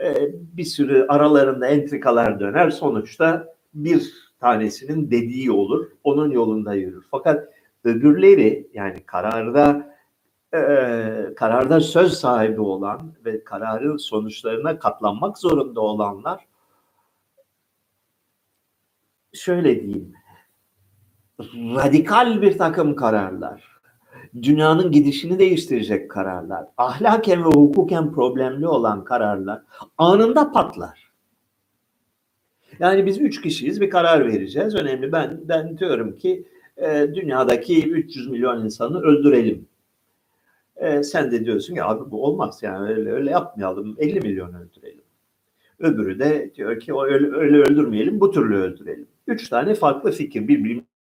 e, 0.05 0.29
bir 0.33 0.65
sürü 0.65 1.07
aralarında 1.09 1.67
entrikalar 1.67 2.41
döner. 2.41 2.71
Sonuçta 2.71 3.55
bir 3.75 4.13
tanesinin 4.41 5.11
dediği 5.11 5.51
olur. 5.51 5.87
Onun 6.05 6.31
yolunda 6.31 6.75
yürür. 6.75 7.05
Fakat 7.11 7.49
öbürleri 7.85 8.69
yani 8.75 9.01
kararda 9.07 9.97
e, 10.55 10.59
kararda 11.37 11.81
söz 11.81 12.13
sahibi 12.13 12.61
olan 12.61 13.01
ve 13.25 13.45
kararın 13.45 13.97
sonuçlarına 13.97 14.79
katlanmak 14.79 15.39
zorunda 15.39 15.81
olanlar 15.81 16.47
şöyle 19.33 19.83
diyeyim 19.83 20.13
radikal 21.41 22.43
bir 22.43 22.59
takım 22.59 22.97
kararlar 22.97 23.73
dünyanın 24.43 24.91
gidişini 24.93 25.39
değiştirecek 25.39 26.11
kararlar, 26.11 26.67
ahlaken 26.77 27.45
ve 27.45 27.49
hukuken 27.49 28.13
problemli 28.13 28.69
olan 28.69 29.05
kararlar 29.05 29.63
anında 29.99 30.53
patlar. 30.53 31.13
Yani 32.79 33.07
biz 33.07 33.21
üç 33.21 33.43
kişiyiz 33.43 33.81
bir 33.81 33.91
karar 33.91 34.27
vereceğiz. 34.27 34.75
Önemli 34.75 35.13
ben 35.13 35.41
ben 35.49 35.79
diyorum 35.79 36.17
ki 36.17 36.49
e, 36.77 37.09
dünyadaki 37.15 37.91
300 37.91 38.29
milyon 38.29 38.65
insanı 38.65 39.01
öldürelim. 39.01 39.69
E, 40.77 41.03
sen 41.03 41.31
de 41.31 41.45
diyorsun 41.45 41.75
ya 41.75 41.87
abi 41.87 42.11
bu 42.11 42.25
olmaz 42.25 42.59
yani 42.63 42.89
öyle 42.89 43.13
öyle 43.13 43.31
yapmayalım 43.31 43.97
50 43.99 44.21
milyon 44.21 44.55
öldürelim. 44.55 45.03
Öbürü 45.79 46.19
de 46.19 46.53
diyor 46.55 46.81
ki 46.81 46.95
öyle, 46.95 47.37
öyle 47.37 47.57
öldürmeyelim, 47.57 48.21
bu 48.21 48.31
türlü 48.31 48.57
öldürelim. 48.57 49.07
Üç 49.27 49.49
tane 49.49 49.75
farklı 49.75 50.11
fikir 50.11 50.41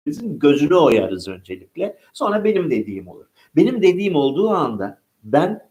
birbirimizin 0.09 0.38
gözünü 0.38 0.74
oyarız 0.74 1.28
öncelikle. 1.28 1.98
Sonra 2.12 2.44
benim 2.44 2.70
dediğim 2.70 3.09
olur. 3.09 3.26
Benim 3.56 3.82
dediğim 3.82 4.14
olduğu 4.14 4.50
anda 4.50 5.00
ben 5.24 5.68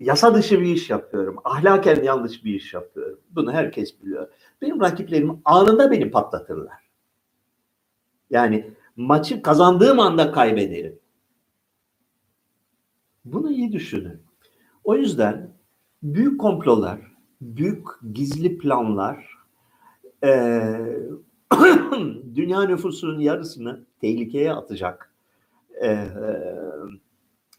yasa 0.00 0.34
dışı 0.34 0.60
bir 0.60 0.74
iş 0.74 0.90
yapıyorum. 0.90 1.36
Ahlaken 1.44 2.02
yanlış 2.02 2.44
bir 2.44 2.54
iş 2.54 2.74
yapıyorum. 2.74 3.20
Bunu 3.30 3.52
herkes 3.52 4.02
biliyor. 4.02 4.28
Benim 4.62 4.80
rakiplerim 4.80 5.40
anında 5.44 5.90
beni 5.90 6.10
patlatırlar. 6.10 6.84
Yani 8.30 8.70
maçı 8.96 9.42
kazandığım 9.42 10.00
anda 10.00 10.32
kaybederim. 10.32 10.98
Bunu 13.24 13.50
iyi 13.50 13.72
düşünün. 13.72 14.20
O 14.84 14.94
yüzden 14.94 15.50
büyük 16.02 16.40
komplolar, 16.40 17.00
büyük 17.40 17.86
gizli 18.12 18.58
planlar 18.58 19.34
eee, 20.22 21.00
dünya 22.34 22.62
nüfusunun 22.62 23.18
yarısını 23.20 23.84
tehlikeye 24.00 24.52
atacak 24.52 25.14
eee, 25.82 26.08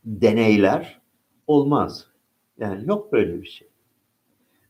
deneyler 0.06 1.02
olmaz. 1.48 2.08
Yani 2.58 2.88
yok 2.88 3.12
böyle 3.14 3.42
bir 3.42 3.48
şey. 3.48 3.68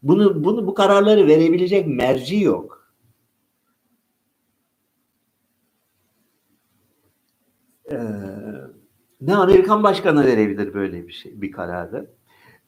Bunu 0.04 0.44
bunu 0.44 0.68
bu 0.68 0.74
kararları 0.74 1.28
verebilecek 1.28 1.88
merci 1.88 2.40
yok. 2.44 2.94
Ee, 7.92 7.98
ne 9.22 9.36
Amerikan 9.36 9.84
başkanı 9.84 10.26
verebilir 10.26 10.74
böyle 10.74 11.08
bir 11.08 11.14
şey, 11.14 11.42
bir 11.42 11.52
kararı. 11.52 12.12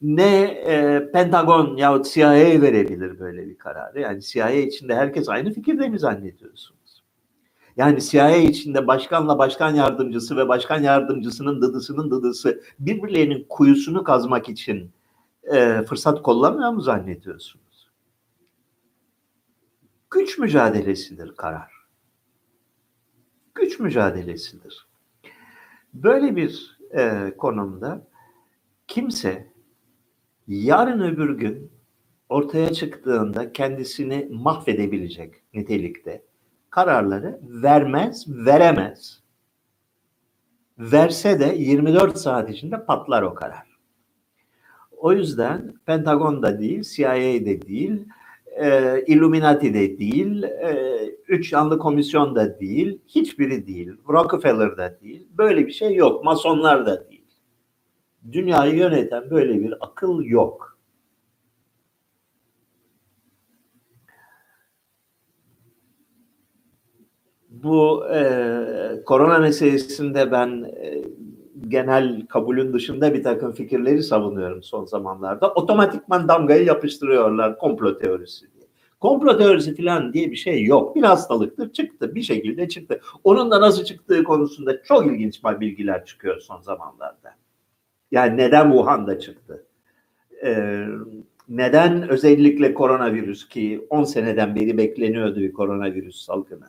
Ne 0.02 0.42
e, 0.44 1.10
Pentagon 1.12 1.76
yahut 1.76 2.12
CIA 2.12 2.30
verebilir 2.34 3.18
böyle 3.18 3.46
bir 3.48 3.58
kararı. 3.58 4.00
Yani 4.00 4.22
CIA 4.22 4.50
içinde 4.50 4.94
herkes 4.94 5.28
aynı 5.28 5.52
fikirde 5.52 5.88
mi 5.88 5.98
zannediyorsunuz? 5.98 7.02
Yani 7.76 8.02
CIA 8.02 8.36
içinde 8.36 8.86
başkanla 8.86 9.38
başkan 9.38 9.74
yardımcısı 9.74 10.36
ve 10.36 10.48
başkan 10.48 10.82
yardımcısının 10.82 11.62
dıdısının 11.62 12.10
dıdısı 12.10 12.60
birbirlerinin 12.78 13.46
kuyusunu 13.48 14.04
kazmak 14.04 14.48
için 14.48 14.90
e, 15.52 15.82
fırsat 15.88 16.22
kollamıyor 16.22 16.70
mu 16.70 16.80
zannediyorsunuz? 16.80 17.88
Güç 20.10 20.38
mücadelesidir 20.38 21.36
karar. 21.36 21.72
Güç 23.54 23.80
mücadelesidir. 23.80 24.86
Böyle 25.94 26.36
bir 26.36 26.78
e, 26.96 27.34
konumda 27.38 28.06
kimse 28.88 29.46
yarın 30.48 31.00
öbür 31.00 31.38
gün 31.38 31.70
ortaya 32.28 32.72
çıktığında 32.72 33.52
kendisini 33.52 34.28
mahvedebilecek 34.30 35.34
nitelikte 35.54 36.22
kararları 36.70 37.40
vermez, 37.42 38.24
veremez. 38.28 39.22
Verse 40.78 41.40
de 41.40 41.54
24 41.58 42.18
saat 42.18 42.50
içinde 42.50 42.84
patlar 42.84 43.22
o 43.22 43.34
karar. 43.34 43.78
O 44.96 45.12
yüzden 45.12 45.74
Pentagon'da 45.86 46.60
değil, 46.60 46.82
CIA'de 46.82 47.62
değil, 47.62 48.04
e, 48.60 49.00
Illuminati'de 49.06 49.98
değil, 49.98 50.42
e, 50.42 50.98
Üç 51.28 51.52
Yanlı 51.52 51.78
Komisyon'da 51.78 52.60
değil, 52.60 52.98
hiçbiri 53.06 53.66
değil, 53.66 53.92
Rockefeller'da 54.08 55.00
değil. 55.00 55.28
Böyle 55.38 55.66
bir 55.66 55.72
şey 55.72 55.94
yok. 55.94 56.24
Masonlar 56.24 56.86
değil. 56.86 57.07
Dünyayı 58.32 58.76
yöneten 58.76 59.30
böyle 59.30 59.60
bir 59.60 59.74
akıl 59.80 60.24
yok. 60.24 60.78
Bu 67.48 68.08
e, 68.14 69.02
korona 69.06 69.38
meselesinde 69.38 70.32
ben 70.32 70.64
e, 70.64 71.02
genel 71.68 72.26
kabulün 72.26 72.72
dışında 72.72 73.14
bir 73.14 73.22
takım 73.22 73.52
fikirleri 73.52 74.02
savunuyorum 74.02 74.62
son 74.62 74.84
zamanlarda. 74.84 75.52
Otomatikman 75.52 76.28
damgayı 76.28 76.64
yapıştırıyorlar 76.64 77.58
komplo 77.58 77.98
teorisi 77.98 78.52
diye. 78.52 78.66
Komplo 79.00 79.38
teorisi 79.38 79.76
falan 79.76 80.12
diye 80.12 80.30
bir 80.30 80.36
şey 80.36 80.64
yok. 80.64 80.96
Bir 80.96 81.02
hastalıktır 81.02 81.72
çıktı 81.72 82.14
bir 82.14 82.22
şekilde 82.22 82.68
çıktı. 82.68 83.00
Onun 83.24 83.50
da 83.50 83.60
nasıl 83.60 83.84
çıktığı 83.84 84.24
konusunda 84.24 84.82
çok 84.82 85.06
ilginç 85.06 85.44
bilgiler 85.44 86.04
çıkıyor 86.04 86.40
son 86.40 86.60
zamanlarda. 86.60 87.47
Yani 88.10 88.36
neden 88.36 88.70
Wuhan'da 88.70 89.18
çıktı? 89.18 89.64
Ee, 90.44 90.86
neden 91.48 92.08
özellikle 92.08 92.74
koronavirüs 92.74 93.48
ki 93.48 93.86
10 93.90 94.04
seneden 94.04 94.56
beri 94.56 94.78
bekleniyordu 94.78 95.40
bir 95.40 95.52
koronavirüs 95.52 96.24
salgını? 96.24 96.66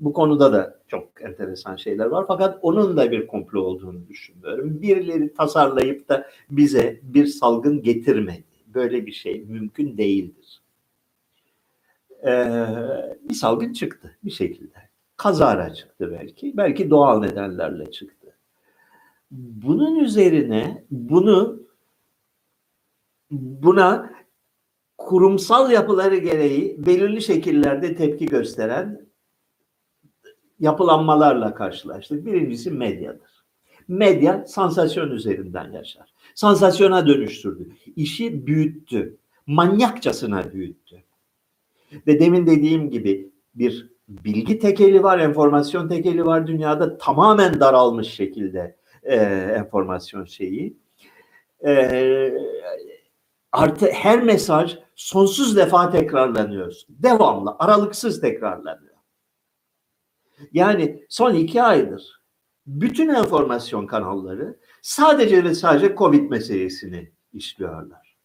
Bu 0.00 0.12
konuda 0.12 0.52
da 0.52 0.78
çok 0.88 1.22
enteresan 1.22 1.76
şeyler 1.76 2.06
var. 2.06 2.24
Fakat 2.28 2.58
onun 2.62 2.96
da 2.96 3.10
bir 3.10 3.26
komplo 3.26 3.60
olduğunu 3.60 4.08
düşünüyorum. 4.08 4.82
Birileri 4.82 5.34
tasarlayıp 5.34 6.08
da 6.08 6.28
bize 6.50 7.00
bir 7.02 7.26
salgın 7.26 7.82
getirmedi. 7.82 8.44
Böyle 8.66 9.06
bir 9.06 9.12
şey 9.12 9.44
mümkün 9.48 9.98
değildir. 9.98 10.62
Ee, 12.26 12.46
bir 13.28 13.34
salgın 13.34 13.72
çıktı 13.72 14.16
bir 14.24 14.30
şekilde. 14.30 14.78
Kazara 15.16 15.74
çıktı 15.74 16.10
belki. 16.20 16.56
Belki 16.56 16.90
doğal 16.90 17.20
nedenlerle 17.20 17.90
çıktı. 17.90 18.17
Bunun 19.30 19.96
üzerine 19.96 20.84
bunu 20.90 21.60
buna 23.30 24.10
kurumsal 24.98 25.70
yapıları 25.70 26.16
gereği 26.16 26.86
belirli 26.86 27.22
şekillerde 27.22 27.94
tepki 27.96 28.26
gösteren 28.26 29.08
yapılanmalarla 30.60 31.54
karşılaştık. 31.54 32.26
Birincisi 32.26 32.70
medyadır. 32.70 33.44
Medya 33.88 34.46
sansasyon 34.46 35.10
üzerinden 35.10 35.72
yaşar. 35.72 36.14
Sansasyona 36.34 37.06
dönüştürdü. 37.06 37.68
İşi 37.96 38.46
büyüttü. 38.46 39.16
Manyakçasına 39.46 40.52
büyüttü. 40.52 41.02
Ve 42.06 42.20
demin 42.20 42.46
dediğim 42.46 42.90
gibi 42.90 43.30
bir 43.54 43.88
bilgi 44.08 44.58
tekeli 44.58 45.02
var, 45.02 45.18
enformasyon 45.18 45.88
tekeli 45.88 46.26
var 46.26 46.46
dünyada 46.46 46.98
tamamen 46.98 47.60
daralmış 47.60 48.08
şekilde 48.08 48.76
e, 49.02 49.16
enformasyon 49.56 50.24
şeyi. 50.24 50.76
E, 51.66 52.32
artı 53.52 53.86
her 53.86 54.22
mesaj 54.22 54.78
sonsuz 54.94 55.56
defa 55.56 55.90
tekrarlanıyor. 55.90 56.74
Devamlı, 56.88 57.56
aralıksız 57.58 58.20
tekrarlanıyor. 58.20 58.94
Yani 60.52 61.04
son 61.08 61.34
iki 61.34 61.62
aydır 61.62 62.18
bütün 62.68 63.08
enformasyon 63.08 63.86
kanalları 63.86 64.58
sadece 64.82 65.44
ve 65.44 65.54
sadece 65.54 65.94
Covid 65.96 66.30
meselesini 66.30 67.12
işliyorlar. 67.32 68.16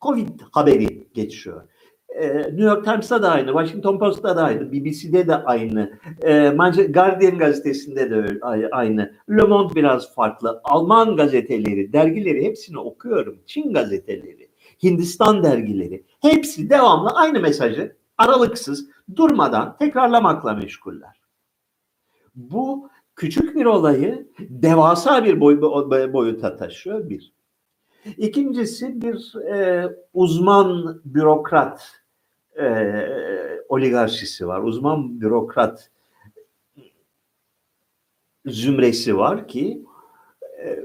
Covid 0.00 0.40
haberi 0.52 1.08
geçiyor. 1.14 1.68
Ee, 2.14 2.38
New 2.38 2.62
York 2.62 2.84
Times'ta 2.84 3.22
da 3.22 3.30
aynı, 3.30 3.46
Washington 3.46 3.98
Post'ta 3.98 4.36
da 4.36 4.44
aynı, 4.44 4.72
BBC'de 4.72 5.28
de 5.28 5.36
aynı, 5.36 5.98
ee, 6.22 6.48
Guardian 6.88 7.38
gazetesinde 7.38 8.10
de 8.10 8.38
aynı, 8.72 9.12
Le 9.30 9.42
Monde 9.42 9.74
biraz 9.74 10.14
farklı, 10.14 10.60
Alman 10.64 11.16
gazeteleri, 11.16 11.92
dergileri 11.92 12.44
hepsini 12.44 12.78
okuyorum, 12.78 13.38
Çin 13.46 13.72
gazeteleri, 13.72 14.50
Hindistan 14.82 15.42
dergileri, 15.42 16.04
hepsi 16.20 16.70
devamlı 16.70 17.10
aynı 17.10 17.40
mesajı 17.40 17.96
aralıksız 18.18 18.88
durmadan 19.16 19.76
tekrarlamakla 19.76 20.54
meşguller. 20.54 21.22
Bu 22.34 22.88
küçük 23.16 23.56
bir 23.56 23.64
olayı 23.64 24.28
devasa 24.38 25.24
bir 25.24 25.40
boy, 25.40 25.60
boyuta 26.12 26.56
taşıyor 26.56 27.08
bir. 27.08 27.32
İkincisi 28.16 29.02
bir 29.02 29.34
e, 29.34 29.88
uzman 30.12 31.00
bürokrat 31.04 32.01
e, 32.60 32.64
oligarşisi 33.68 34.46
var. 34.46 34.62
Uzman 34.62 35.20
bürokrat 35.20 35.90
zümresi 38.46 39.16
var 39.16 39.48
ki 39.48 39.82
e, 40.64 40.78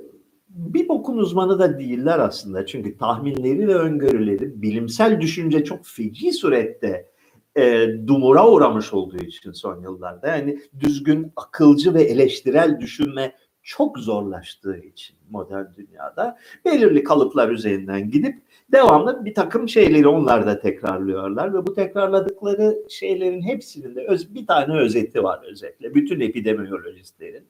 bir 0.50 0.90
bokun 0.90 1.18
uzmanı 1.18 1.60
da 1.60 1.80
değiller 1.80 2.20
aslında. 2.20 2.66
Çünkü 2.66 2.98
tahminleri 2.98 3.68
ve 3.68 3.76
öngörüleri 3.76 4.62
bilimsel 4.62 5.22
düşünce 5.22 5.64
çok 5.64 5.86
feci 5.86 6.34
surette 6.34 7.10
e, 7.58 7.88
dumura 8.08 8.50
uğramış 8.50 8.94
olduğu 8.94 9.18
için 9.18 9.52
son 9.52 9.82
yıllarda 9.82 10.28
yani 10.28 10.60
düzgün, 10.80 11.32
akılcı 11.36 11.94
ve 11.94 12.04
eleştirel 12.04 12.80
düşünme 12.80 13.34
çok 13.64 14.00
zorlaştığı 14.00 14.78
için 14.78 15.18
modern 15.30 15.66
dünyada 15.78 16.38
belirli 16.66 17.04
kalıplar 17.04 17.50
üzerinden 17.50 18.12
gidip 18.12 18.42
devamlı 18.72 19.26
bir 19.26 19.34
takım 19.34 19.70
şeyleri 19.70 20.08
onlar 20.08 20.46
da 20.48 20.60
tekrarlıyorlar 20.60 21.54
ve 21.54 21.68
bu 21.68 21.74
tekrarladıkları 21.74 22.78
şeylerin 22.90 23.42
hepsinin 23.42 23.96
de 23.96 24.08
öz, 24.08 24.36
bir 24.36 24.48
tane 24.48 24.80
özeti 24.80 25.24
var 25.24 25.44
özetle 25.52 25.96
bütün 25.96 26.20
epidemiolojistlerin. 26.20 27.44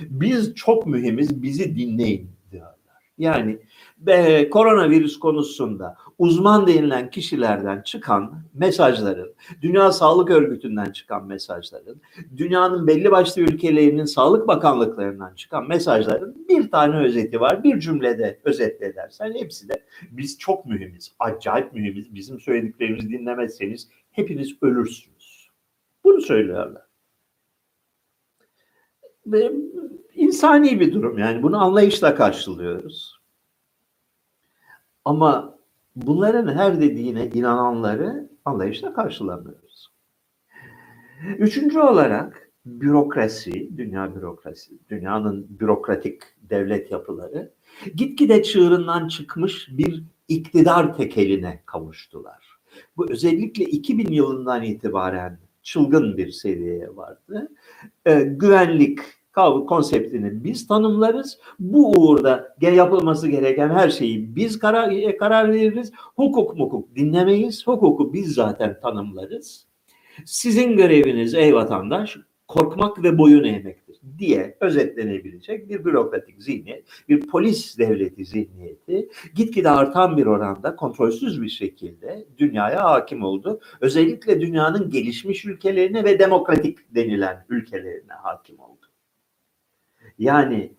Biz 0.00 0.54
çok 0.54 0.86
mühimiz, 0.86 1.42
bizi 1.42 1.76
dinleyin 1.76 2.30
diyorlar. 2.52 2.74
Yani 3.18 3.58
e, 4.06 4.50
koronavirüs 4.50 5.18
konusunda 5.18 5.96
uzman 6.18 6.66
denilen 6.66 7.10
kişilerden 7.10 7.82
çıkan 7.82 8.42
mesajların, 8.54 9.34
Dünya 9.62 9.92
Sağlık 9.92 10.30
Örgütü'nden 10.30 10.90
çıkan 10.92 11.26
mesajların, 11.26 12.00
dünyanın 12.36 12.86
belli 12.86 13.10
başlı 13.10 13.42
ülkelerinin 13.42 14.04
sağlık 14.04 14.48
bakanlıklarından 14.48 15.34
çıkan 15.34 15.68
mesajların 15.68 16.46
bir 16.48 16.70
tane 16.70 16.96
özeti 16.96 17.40
var. 17.40 17.64
Bir 17.64 17.80
cümlede 17.80 18.40
özetle 18.44 18.86
edersen 18.86 19.32
hepsi 19.32 19.68
de 19.68 19.84
biz 20.10 20.38
çok 20.38 20.66
mühimiz, 20.66 21.12
acayip 21.18 21.72
mühimiz. 21.72 22.14
Bizim 22.14 22.40
söylediklerimizi 22.40 23.08
dinlemezseniz 23.08 23.88
hepiniz 24.10 24.56
ölürsünüz. 24.62 25.48
Bunu 26.04 26.20
söylüyorlar. 26.20 26.82
Ve 29.26 29.52
insani 30.14 30.80
bir 30.80 30.92
durum 30.92 31.18
yani 31.18 31.42
bunu 31.42 31.62
anlayışla 31.62 32.14
karşılıyoruz. 32.14 33.20
Ama 35.04 35.58
bunların 35.96 36.56
her 36.56 36.80
dediğine 36.80 37.26
inananları 37.26 38.28
anlayışla 38.44 38.94
karşılamıyoruz. 38.94 39.88
Üçüncü 41.38 41.78
olarak 41.78 42.50
bürokrasi, 42.66 43.76
dünya 43.76 44.16
bürokrasi, 44.16 44.72
dünyanın 44.90 45.46
bürokratik 45.60 46.22
devlet 46.50 46.90
yapıları 46.90 47.52
gitgide 47.94 48.42
çığırından 48.42 49.08
çıkmış 49.08 49.68
bir 49.70 50.04
iktidar 50.28 50.96
tekeline 50.96 51.62
kavuştular. 51.66 52.58
Bu 52.96 53.10
özellikle 53.10 53.64
2000 53.64 54.12
yılından 54.12 54.62
itibaren 54.62 55.38
çılgın 55.62 56.16
bir 56.16 56.30
seviyeye 56.30 56.96
vardı. 56.96 57.48
Ee, 58.06 58.20
güvenlik 58.20 58.98
konseptini 59.34 60.44
biz 60.44 60.66
tanımlarız. 60.66 61.38
Bu 61.58 61.90
uğurda 61.90 62.56
yapılması 62.60 63.28
gereken 63.28 63.68
her 63.68 63.90
şeyi 63.90 64.36
biz 64.36 64.58
karar, 64.58 64.90
e, 64.90 65.16
karar 65.16 65.52
veririz. 65.52 65.92
Hukuk 66.16 66.56
mukuk 66.56 66.96
dinlemeyiz. 66.96 67.66
Hukuku 67.66 68.12
biz 68.12 68.34
zaten 68.34 68.80
tanımlarız. 68.80 69.66
Sizin 70.24 70.76
göreviniz 70.76 71.34
ey 71.34 71.54
vatandaş 71.54 72.16
korkmak 72.48 73.02
ve 73.02 73.18
boyun 73.18 73.44
eğmektir 73.44 74.00
diye 74.18 74.56
özetlenebilecek 74.60 75.68
bir 75.68 75.84
bürokratik 75.84 76.42
zihniyet, 76.42 76.84
bir 77.08 77.26
polis 77.26 77.78
devleti 77.78 78.24
zihniyeti 78.24 79.08
gitgide 79.34 79.70
artan 79.70 80.16
bir 80.16 80.26
oranda 80.26 80.76
kontrolsüz 80.76 81.42
bir 81.42 81.48
şekilde 81.48 82.26
dünyaya 82.38 82.84
hakim 82.84 83.22
oldu. 83.22 83.60
Özellikle 83.80 84.40
dünyanın 84.40 84.90
gelişmiş 84.90 85.44
ülkelerine 85.44 86.04
ve 86.04 86.18
demokratik 86.18 86.94
denilen 86.94 87.46
ülkelerine 87.48 88.12
hakim 88.22 88.60
oldu. 88.60 88.73
Yani 90.18 90.72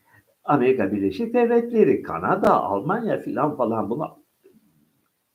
Amerika 0.43 0.91
Birleşik 0.91 1.33
Devletleri, 1.33 2.01
Kanada, 2.01 2.63
Almanya 2.63 3.19
filan 3.19 3.57
falan 3.57 3.89
buna 3.89 4.15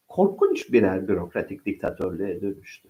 korkunç 0.08 0.72
birer 0.72 1.08
bürokratik 1.08 1.66
diktatörlüğe 1.66 2.40
dönüştü. 2.40 2.88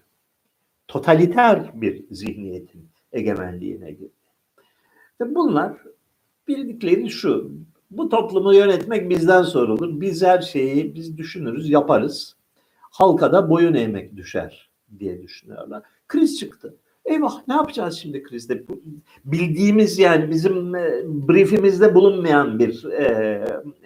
Totaliter 0.87 1.81
bir 1.81 2.05
zihniyetin 2.11 2.89
egemenliğine 3.11 3.91
girdi. 3.91 4.11
Bunlar 5.19 5.77
bildikleri 6.47 7.09
şu, 7.09 7.51
bu 7.91 8.09
toplumu 8.09 8.53
yönetmek 8.53 9.09
bizden 9.09 9.43
sorulur. 9.43 10.01
Biz 10.01 10.23
her 10.23 10.41
şeyi 10.41 10.95
biz 10.95 11.17
düşünürüz, 11.17 11.69
yaparız. 11.69 12.35
Halka 12.79 13.33
da 13.33 13.49
boyun 13.49 13.73
eğmek 13.73 14.15
düşer 14.15 14.69
diye 14.99 15.21
düşünüyorlar. 15.21 15.83
Kriz 16.07 16.39
çıktı. 16.39 16.75
Eyvah 17.05 17.47
ne 17.47 17.53
yapacağız 17.53 17.97
şimdi 17.97 18.23
krizde? 18.23 18.63
Bildiğimiz 19.25 19.99
yani 19.99 20.29
bizim 20.29 20.75
e, 20.75 21.01
briefimizde 21.05 21.95
bulunmayan 21.95 22.59
bir 22.59 22.85
e, 22.85 23.45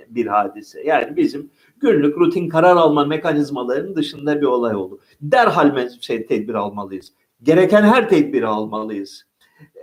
bir 0.10 0.26
hadise. 0.26 0.84
Yani 0.84 1.16
bizim 1.18 1.52
günlük 1.78 2.18
rutin 2.18 2.50
karar 2.50 2.76
alma 2.76 3.06
mekanizmalarının 3.06 3.96
dışında 3.96 4.42
bir 4.42 4.46
olay 4.46 4.76
oldu. 4.76 5.00
Derhal 5.22 5.90
şey, 6.02 6.26
tedbir 6.26 6.54
almalıyız. 6.54 7.14
Gereken 7.44 7.84
her 7.84 8.10
tedbiri 8.10 8.48
almalıyız. 8.48 9.26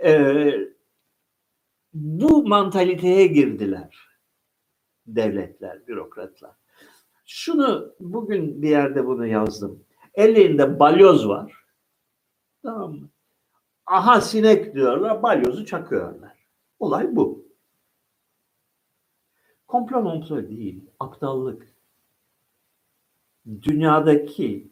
E, 0.05 0.53
bu 1.93 2.47
mantaliteye 2.47 3.27
girdiler 3.27 4.13
devletler, 5.07 5.87
bürokratlar. 5.87 6.51
Şunu 7.25 7.95
bugün 7.99 8.61
bir 8.61 8.69
yerde 8.69 9.05
bunu 9.05 9.27
yazdım. 9.27 9.83
Ellerinde 10.13 10.79
balyoz 10.79 11.27
var. 11.27 11.53
Tamam 12.63 12.93
mı? 12.93 13.09
Aha 13.85 14.21
sinek 14.21 14.75
diyorlar, 14.75 15.23
balyozu 15.23 15.65
çakıyorlar. 15.65 16.33
Olay 16.79 17.15
bu. 17.15 17.45
Komplo 19.67 20.01
momplo 20.01 20.49
değil, 20.49 20.89
aptallık. 20.99 21.73
Dünyadaki 23.61 24.71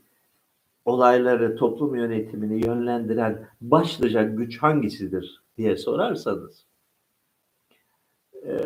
olayları, 0.86 1.55
toplum 1.55 1.95
yönetimini 1.95 2.66
yönlendiren 2.66 3.47
başlıca 3.62 4.24
güç 4.24 4.57
hangisidir 4.57 5.43
diye 5.57 5.78
sorarsanız 5.78 6.66
e, 8.45 8.57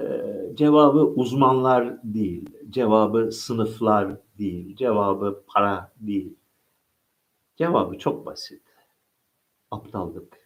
cevabı 0.54 1.00
uzmanlar 1.00 2.04
değil, 2.04 2.50
cevabı 2.70 3.32
sınıflar 3.32 4.18
değil, 4.38 4.76
cevabı 4.76 5.44
para 5.48 5.92
değil. 5.98 6.36
Cevabı 7.58 7.98
çok 7.98 8.26
basit 8.26 8.65
aptallık. 9.76 10.46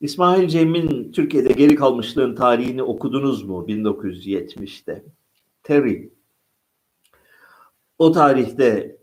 İsmail 0.00 0.48
Cem'in 0.48 1.12
Türkiye'de 1.12 1.52
geri 1.52 1.74
kalmışlığın 1.74 2.34
tarihini 2.34 2.82
okudunuz 2.82 3.44
mu 3.44 3.64
1970'te? 3.68 5.04
Terry. 5.62 6.12
O 7.98 8.12
tarihte 8.12 8.96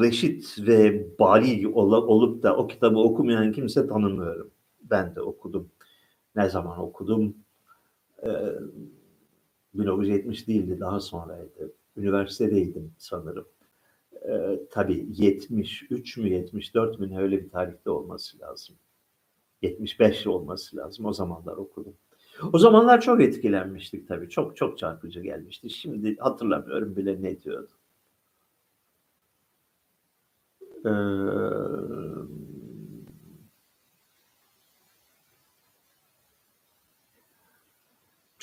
reşit 0.00 0.56
ve 0.58 1.06
bari 1.18 1.68
olup 1.68 2.42
da 2.42 2.56
o 2.56 2.66
kitabı 2.66 2.98
okumayan 2.98 3.52
kimse 3.52 3.86
tanımıyorum. 3.86 4.50
Ben 4.82 5.14
de 5.14 5.20
okudum. 5.20 5.70
Ne 6.36 6.48
zaman 6.48 6.78
okudum? 6.78 7.34
Ee, 8.22 8.28
1970 9.74 10.48
değildi, 10.48 10.80
daha 10.80 11.00
sonraydı. 11.00 11.72
Üniversitedeydim 11.96 12.92
sanırım 12.98 13.46
e, 14.28 14.60
tabii 14.70 15.06
73 15.08 16.16
mü 16.16 16.28
74 16.28 17.00
mü 17.00 17.18
öyle 17.18 17.44
bir 17.44 17.50
tarihte 17.50 17.90
olması 17.90 18.40
lazım. 18.40 18.76
75 19.62 20.26
olması 20.26 20.76
lazım. 20.76 21.06
O 21.06 21.12
zamanlar 21.12 21.56
okudum. 21.56 21.94
O 22.52 22.58
zamanlar 22.58 23.00
çok 23.00 23.20
etkilenmiştik 23.22 24.08
tabii. 24.08 24.28
Çok 24.28 24.56
çok 24.56 24.78
çarpıcı 24.78 25.20
gelmişti. 25.20 25.70
Şimdi 25.70 26.16
hatırlamıyorum 26.16 26.96
bile 26.96 27.22
ne 27.22 27.42
diyordu. 27.42 27.70
Ee, 30.86 30.90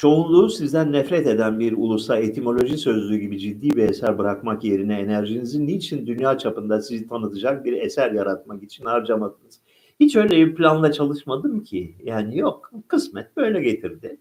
Çoğunluğu 0.01 0.49
sizden 0.49 0.91
nefret 0.91 1.27
eden 1.27 1.59
bir 1.59 1.73
ulusa 1.77 2.17
etimoloji 2.17 2.77
sözlüğü 2.77 3.17
gibi 3.17 3.39
ciddi 3.39 3.69
bir 3.69 3.89
eser 3.89 4.17
bırakmak 4.17 4.63
yerine 4.63 4.99
enerjinizi 4.99 5.67
niçin 5.67 6.07
dünya 6.07 6.37
çapında 6.37 6.81
sizi 6.81 7.07
tanıtacak 7.07 7.65
bir 7.65 7.73
eser 7.73 8.11
yaratmak 8.11 8.63
için 8.63 8.85
harcamadınız? 8.85 9.59
Hiç 9.99 10.15
öyle 10.15 10.37
bir 10.37 10.55
planla 10.55 10.91
çalışmadım 10.91 11.63
ki. 11.63 11.95
Yani 12.03 12.37
yok. 12.37 12.71
Kısmet 12.87 13.37
böyle 13.37 13.61
getirdi. 13.61 14.17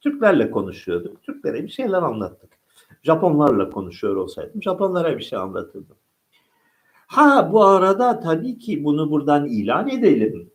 Türklerle 0.00 0.50
konuşuyorduk. 0.50 1.22
Türklere 1.22 1.62
bir 1.62 1.68
şeyler 1.68 2.02
anlattık. 2.02 2.50
Japonlarla 3.02 3.70
konuşuyor 3.70 4.16
olsaydım 4.16 4.62
Japonlara 4.62 5.18
bir 5.18 5.22
şey 5.22 5.38
anlatırdım. 5.38 5.96
Ha 7.06 7.50
bu 7.52 7.64
arada 7.64 8.20
tabii 8.20 8.58
ki 8.58 8.84
bunu 8.84 9.10
buradan 9.10 9.46
ilan 9.46 9.88
edelim. 9.88 10.50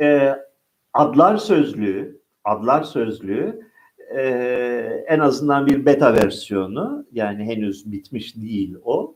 Ee, 0.00 0.36
adlar 0.92 1.36
sözlüğü, 1.36 2.20
adlar 2.44 2.82
sözlüğü 2.82 3.71
e, 4.14 5.04
en 5.08 5.18
azından 5.18 5.66
bir 5.66 5.86
beta 5.86 6.14
versiyonu 6.14 7.06
yani 7.12 7.44
henüz 7.44 7.92
bitmiş 7.92 8.36
değil 8.36 8.76
o 8.84 9.14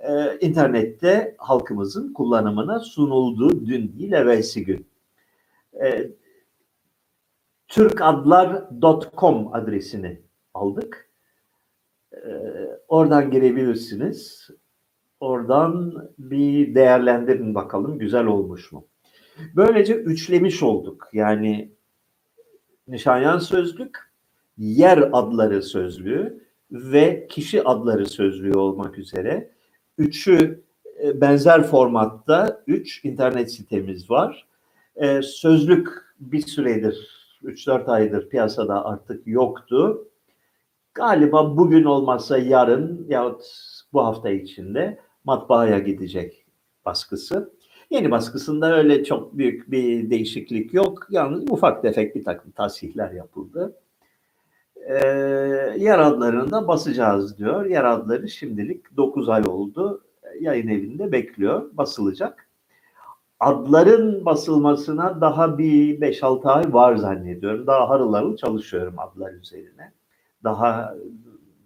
e, 0.00 0.38
internette 0.40 1.34
halkımızın 1.38 2.12
kullanımına 2.12 2.80
sunuldu 2.80 3.66
dün 3.66 3.98
değil 3.98 4.12
evvelsi 4.12 4.64
gün. 4.64 4.86
E, 5.82 6.10
Türkadlar.com 7.68 9.54
adresini 9.54 10.20
aldık. 10.54 11.10
E, 12.12 12.20
oradan 12.88 13.30
girebilirsiniz. 13.30 14.50
Oradan 15.20 15.94
bir 16.18 16.74
değerlendirin 16.74 17.54
bakalım 17.54 17.98
güzel 17.98 18.26
olmuş 18.26 18.72
mu? 18.72 18.86
Böylece 19.56 19.94
üçlemiş 19.94 20.62
olduk. 20.62 21.08
Yani 21.12 21.72
Nişanyan 22.88 23.38
Sözlük, 23.38 24.09
yer 24.60 25.10
adları 25.12 25.62
sözlüğü 25.62 26.44
ve 26.70 27.26
kişi 27.30 27.64
adları 27.64 28.06
sözlüğü 28.06 28.58
olmak 28.58 28.98
üzere 28.98 29.50
üçü 29.98 30.64
e, 31.02 31.20
benzer 31.20 31.62
formatta 31.62 32.62
üç 32.66 33.04
internet 33.04 33.52
sitemiz 33.52 34.10
var. 34.10 34.46
E, 34.96 35.22
sözlük 35.22 35.88
bir 36.20 36.40
süredir 36.40 37.08
3-4 37.42 37.90
aydır 37.90 38.28
piyasada 38.28 38.84
artık 38.84 39.26
yoktu. 39.26 40.08
galiba 40.94 41.56
bugün 41.56 41.84
olmazsa 41.84 42.38
yarın 42.38 43.06
yahut 43.08 43.42
bu 43.92 44.04
hafta 44.04 44.30
içinde 44.30 44.98
matbaaya 45.24 45.78
gidecek 45.78 46.46
baskısı. 46.84 47.52
Yeni 47.90 48.10
baskısında 48.10 48.76
öyle 48.76 49.04
çok 49.04 49.38
büyük 49.38 49.70
bir 49.70 50.10
değişiklik 50.10 50.74
yok. 50.74 51.06
Yalnız 51.10 51.50
ufak 51.50 51.82
tefek 51.82 52.14
bir 52.14 52.24
takım 52.24 52.50
tasihler 52.50 53.10
yapıldı. 53.10 53.76
Ee, 54.88 54.94
yer 55.78 55.98
adlarını 55.98 56.50
da 56.50 56.68
basacağız 56.68 57.38
diyor. 57.38 57.64
Yer 57.64 57.84
adları 57.84 58.28
şimdilik 58.28 58.96
9 58.96 59.28
ay 59.28 59.42
oldu. 59.46 60.04
Yayın 60.40 60.68
evinde 60.68 61.12
bekliyor. 61.12 61.70
Basılacak. 61.72 62.48
Adların 63.40 64.24
basılmasına 64.24 65.20
daha 65.20 65.58
bir 65.58 66.00
5-6 66.00 66.48
ay 66.48 66.72
var 66.72 66.96
zannediyorum. 66.96 67.66
Daha 67.66 67.88
harıl 67.88 68.14
harıl 68.14 68.36
çalışıyorum 68.36 68.94
adlar 68.98 69.32
üzerine. 69.32 69.92
Daha 70.44 70.94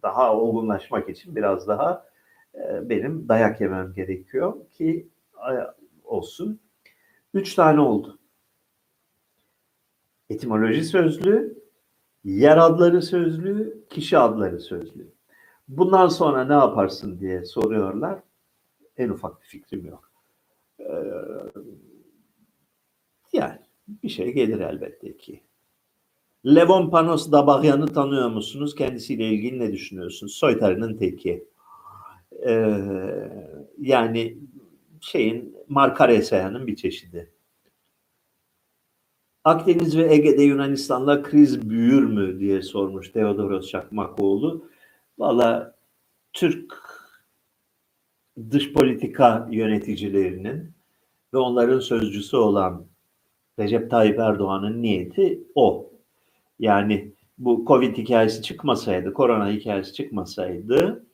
daha 0.02 0.36
olgunlaşmak 0.36 1.08
için 1.08 1.36
biraz 1.36 1.68
daha 1.68 2.06
e, 2.54 2.88
benim 2.88 3.28
dayak 3.28 3.60
yemem 3.60 3.92
gerekiyor 3.92 4.70
ki 4.70 5.08
e, 5.34 5.52
olsun. 6.04 6.60
Üç 7.34 7.54
tane 7.54 7.80
oldu. 7.80 8.18
Etimoloji 10.30 10.84
sözlüğü, 10.84 11.63
yer 12.24 12.56
adları 12.56 13.02
sözlüğü, 13.02 13.84
kişi 13.90 14.18
adları 14.18 14.60
sözlüğü. 14.60 15.12
Bundan 15.68 16.08
sonra 16.08 16.44
ne 16.44 16.52
yaparsın 16.52 17.20
diye 17.20 17.44
soruyorlar. 17.44 18.18
En 18.96 19.08
ufak 19.08 19.42
bir 19.42 19.46
fikrim 19.46 19.86
yok. 19.86 20.10
Ee, 20.80 20.84
yani 23.32 23.58
bir 23.88 24.08
şey 24.08 24.32
gelir 24.32 24.60
elbette 24.60 25.16
ki. 25.16 25.42
Levon 26.46 26.90
Panos 26.90 27.32
Dabagyan'ı 27.32 27.86
tanıyor 27.86 28.28
musunuz? 28.28 28.74
Kendisiyle 28.74 29.28
ilgili 29.28 29.58
ne 29.58 29.72
düşünüyorsunuz? 29.72 30.34
Soytarı'nın 30.34 30.96
teki. 30.96 31.48
Ee, 32.46 32.80
yani 33.80 34.38
şeyin 35.00 35.56
Markar 35.68 36.08
Esayan'ın 36.08 36.66
bir 36.66 36.76
çeşidi. 36.76 37.33
Akdeniz 39.44 39.96
ve 39.96 40.14
Ege'de 40.14 40.42
Yunanistan'la 40.42 41.22
kriz 41.22 41.70
büyür 41.70 42.04
mü 42.04 42.40
diye 42.40 42.62
sormuş 42.62 43.10
Teodoros 43.10 43.68
Çakmakoğlu. 43.68 44.68
Valla 45.18 45.74
Türk 46.32 46.74
dış 48.50 48.72
politika 48.72 49.48
yöneticilerinin 49.50 50.72
ve 51.34 51.38
onların 51.38 51.80
sözcüsü 51.80 52.36
olan 52.36 52.86
Recep 53.58 53.90
Tayyip 53.90 54.18
Erdoğan'ın 54.18 54.82
niyeti 54.82 55.40
o. 55.54 55.90
Yani 56.58 57.12
bu 57.38 57.64
Covid 57.66 57.96
hikayesi 57.96 58.42
çıkmasaydı, 58.42 59.12
korona 59.12 59.50
hikayesi 59.50 59.92
çıkmasaydı 59.92 61.04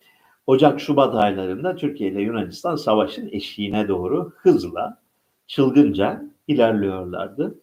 Ocak-Şubat 0.47 1.15
aylarında 1.15 1.77
Türkiye 1.77 2.11
ile 2.11 2.23
Yunanistan 2.23 2.77
savaşın 2.77 3.29
eşiğine 3.33 3.89
doğru 3.89 4.33
hızla, 4.37 4.99
çılgınca 5.47 6.25
ilerliyorlardı. 6.49 7.55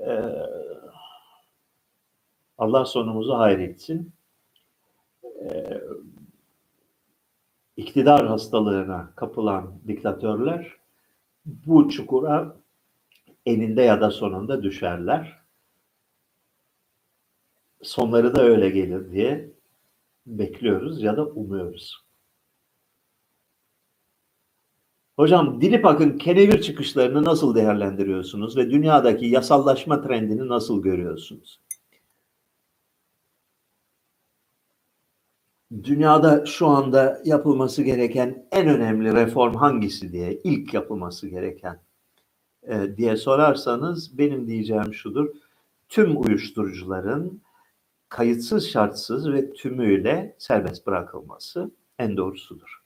Ee, 0.00 0.46
Allah 2.58 2.84
sonumuzu 2.84 3.34
hayretsin. 3.34 4.12
Ee, 5.24 5.80
iktidar 7.76 8.26
hastalığına 8.26 9.12
kapılan 9.16 9.74
diktatörler 9.88 10.76
bu 11.46 11.88
çukura 11.88 12.56
eninde 13.46 13.82
ya 13.82 14.00
da 14.00 14.10
sonunda 14.10 14.62
düşerler. 14.62 15.44
Sonları 17.82 18.34
da 18.34 18.42
öyle 18.42 18.70
gelir 18.70 19.12
diye 19.12 19.50
bekliyoruz 20.26 21.02
ya 21.02 21.16
da 21.16 21.26
umuyoruz. 21.26 22.03
Hocam 25.16 25.60
Dilipak'ın 25.60 26.18
kenevir 26.18 26.62
çıkışlarını 26.62 27.24
nasıl 27.24 27.54
değerlendiriyorsunuz 27.54 28.56
ve 28.56 28.70
dünyadaki 28.70 29.26
yasallaşma 29.26 30.02
trendini 30.02 30.48
nasıl 30.48 30.82
görüyorsunuz? 30.82 31.60
Dünyada 35.82 36.46
şu 36.46 36.66
anda 36.66 37.22
yapılması 37.24 37.82
gereken 37.82 38.46
en 38.52 38.68
önemli 38.68 39.14
reform 39.14 39.54
hangisi 39.54 40.12
diye 40.12 40.40
ilk 40.44 40.74
yapılması 40.74 41.28
gereken 41.28 41.80
e, 42.62 42.96
diye 42.96 43.16
sorarsanız 43.16 44.18
benim 44.18 44.46
diyeceğim 44.46 44.94
şudur. 44.94 45.28
Tüm 45.88 46.22
uyuşturucuların 46.22 47.42
kayıtsız 48.08 48.68
şartsız 48.70 49.32
ve 49.32 49.52
tümüyle 49.52 50.36
serbest 50.38 50.86
bırakılması 50.86 51.70
en 51.98 52.16
doğrusudur. 52.16 52.83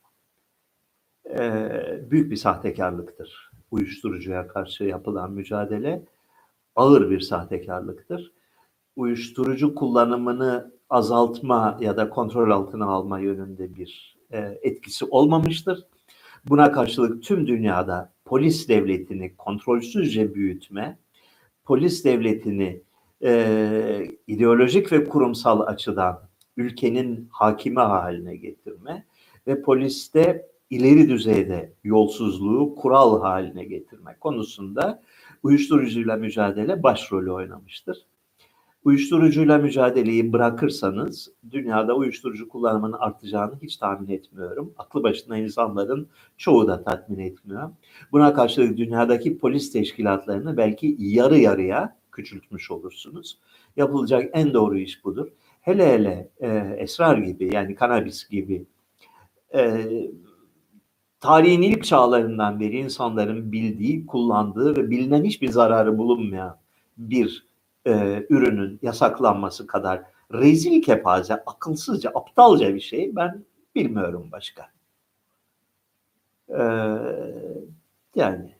Ee, 1.30 2.00
büyük 2.10 2.30
bir 2.30 2.36
sahtekarlıktır. 2.36 3.50
Uyuşturucuya 3.70 4.48
karşı 4.48 4.84
yapılan 4.84 5.32
mücadele 5.32 6.02
ağır 6.76 7.10
bir 7.10 7.20
sahtekarlıktır. 7.20 8.32
Uyuşturucu 8.96 9.74
kullanımını 9.74 10.72
azaltma 10.90 11.78
ya 11.80 11.96
da 11.96 12.08
kontrol 12.08 12.50
altına 12.50 12.86
alma 12.86 13.18
yönünde 13.18 13.74
bir 13.74 14.16
e, 14.30 14.38
etkisi 14.62 15.04
olmamıştır. 15.04 15.86
Buna 16.48 16.72
karşılık 16.72 17.22
tüm 17.22 17.46
dünyada 17.46 18.12
polis 18.24 18.68
devletini 18.68 19.36
kontrolsüzce 19.36 20.34
büyütme, 20.34 20.98
polis 21.64 22.04
devletini 22.04 22.82
e, 23.22 24.08
ideolojik 24.26 24.92
ve 24.92 25.04
kurumsal 25.04 25.60
açıdan 25.60 26.20
ülkenin 26.56 27.28
hakimi 27.30 27.80
haline 27.80 28.36
getirme 28.36 29.04
ve 29.46 29.62
poliste 29.62 30.46
ileri 30.70 31.08
düzeyde 31.08 31.72
yolsuzluğu 31.84 32.74
kural 32.74 33.20
haline 33.20 33.64
getirme 33.64 34.16
konusunda 34.20 35.02
uyuşturucuyla 35.42 36.16
mücadele 36.16 36.82
başrolü 36.82 37.32
oynamıştır. 37.32 38.06
Uyuşturucuyla 38.84 39.58
mücadeleyi 39.58 40.32
bırakırsanız 40.32 41.32
dünyada 41.50 41.96
uyuşturucu 41.96 42.48
kullanımının 42.48 42.96
artacağını 42.98 43.54
hiç 43.62 43.76
tahmin 43.76 44.08
etmiyorum. 44.08 44.74
Aklı 44.78 45.02
başında 45.02 45.36
insanların 45.36 46.08
çoğu 46.36 46.68
da 46.68 46.84
tatmin 46.84 47.18
etmiyor. 47.18 47.70
Buna 48.12 48.34
karşılık 48.34 48.76
dünyadaki 48.76 49.38
polis 49.38 49.72
teşkilatlarını 49.72 50.56
belki 50.56 50.96
yarı 50.98 51.38
yarıya 51.38 51.96
küçültmüş 52.12 52.70
olursunuz. 52.70 53.38
Yapılacak 53.76 54.30
en 54.32 54.54
doğru 54.54 54.78
iş 54.78 55.04
budur. 55.04 55.28
Hele 55.60 55.92
hele 55.92 56.28
e, 56.40 56.76
esrar 56.78 57.18
gibi 57.18 57.54
yani 57.54 57.74
kanabis 57.74 58.28
gibi 58.28 58.66
e, 59.54 59.86
tarihin 61.20 61.62
ilk 61.62 61.84
çağlarından 61.84 62.60
beri 62.60 62.78
insanların 62.78 63.52
bildiği, 63.52 64.06
kullandığı 64.06 64.76
ve 64.76 64.90
bilinen 64.90 65.24
hiçbir 65.24 65.48
zararı 65.48 65.98
bulunmayan 65.98 66.56
bir 66.98 67.46
e, 67.86 68.26
ürünün 68.30 68.78
yasaklanması 68.82 69.66
kadar 69.66 70.02
rezil 70.32 70.82
kepaze, 70.82 71.34
akılsızca, 71.34 72.10
aptalca 72.10 72.74
bir 72.74 72.80
şey 72.80 73.16
ben 73.16 73.44
bilmiyorum 73.74 74.28
başka. 74.32 74.70
Ee, 76.48 76.62
yani 78.14 78.54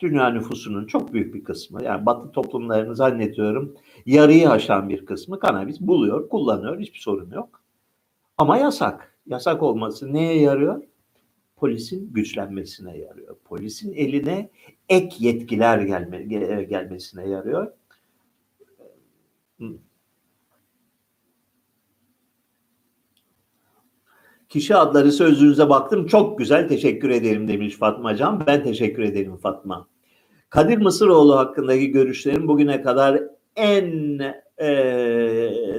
dünya 0.00 0.30
nüfusunun 0.30 0.86
çok 0.86 1.12
büyük 1.12 1.34
bir 1.34 1.44
kısmı 1.44 1.84
yani 1.84 2.06
batı 2.06 2.32
toplumlarını 2.32 2.96
zannediyorum 2.96 3.74
yarıyı 4.06 4.50
aşan 4.50 4.88
bir 4.88 5.06
kısmı 5.06 5.38
kanabis 5.38 5.80
buluyor, 5.80 6.28
kullanıyor. 6.28 6.78
Hiçbir 6.78 6.98
sorun 6.98 7.30
yok. 7.30 7.60
Ama 8.38 8.56
yasak. 8.58 9.14
Yasak 9.26 9.62
olması 9.62 10.12
neye 10.12 10.40
yarıyor? 10.40 10.82
Polisin 11.56 12.12
güçlenmesine 12.12 12.98
yarıyor. 12.98 13.36
Polisin 13.44 13.92
eline 13.92 14.50
ek 14.88 15.16
yetkiler 15.18 15.78
gelme, 15.78 16.22
gelmesine 16.62 17.28
yarıyor. 17.28 17.72
Kişi 24.48 24.76
adları 24.76 25.12
sözlüğünüze 25.12 25.68
baktım. 25.68 26.06
Çok 26.06 26.38
güzel 26.38 26.68
teşekkür 26.68 27.10
ederim 27.10 27.48
demiş 27.48 27.76
Fatma 27.76 28.16
Can. 28.16 28.46
Ben 28.46 28.64
teşekkür 28.64 29.02
ederim 29.02 29.36
Fatma. 29.36 29.88
Kadir 30.50 30.78
Mısıroğlu 30.78 31.36
hakkındaki 31.36 31.90
görüşlerim 31.90 32.48
bugüne 32.48 32.82
kadar 32.82 33.22
en 33.56 34.18
e, 34.58 34.68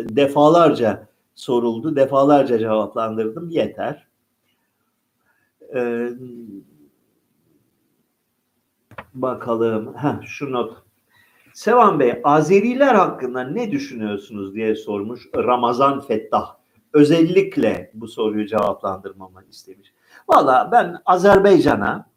defalarca 0.10 1.08
soruldu. 1.36 1.96
Defalarca 1.96 2.60
cevaplandırdım. 2.60 3.50
Yeter. 3.50 4.08
E, 5.76 6.10
bakalım. 9.14 9.94
Heh, 9.98 10.22
şu 10.26 10.52
not. 10.52 10.74
Sevan 11.54 12.00
Bey, 12.00 12.22
Azeriler 12.24 12.96
hakkında 12.96 13.44
ne 13.44 13.72
düşünüyorsunuz 13.72 14.56
diye 14.56 14.76
sormuş 14.76 15.28
Ramazan 15.36 16.02
Fettah 16.02 16.56
özellikle 16.94 17.92
bu 17.94 18.08
soruyu 18.08 18.48
cevaplandırmamı 18.48 19.44
istemiş. 19.50 19.94
Valla 20.30 20.70
ben 20.72 21.02
Azerbaycan'a, 21.06 22.10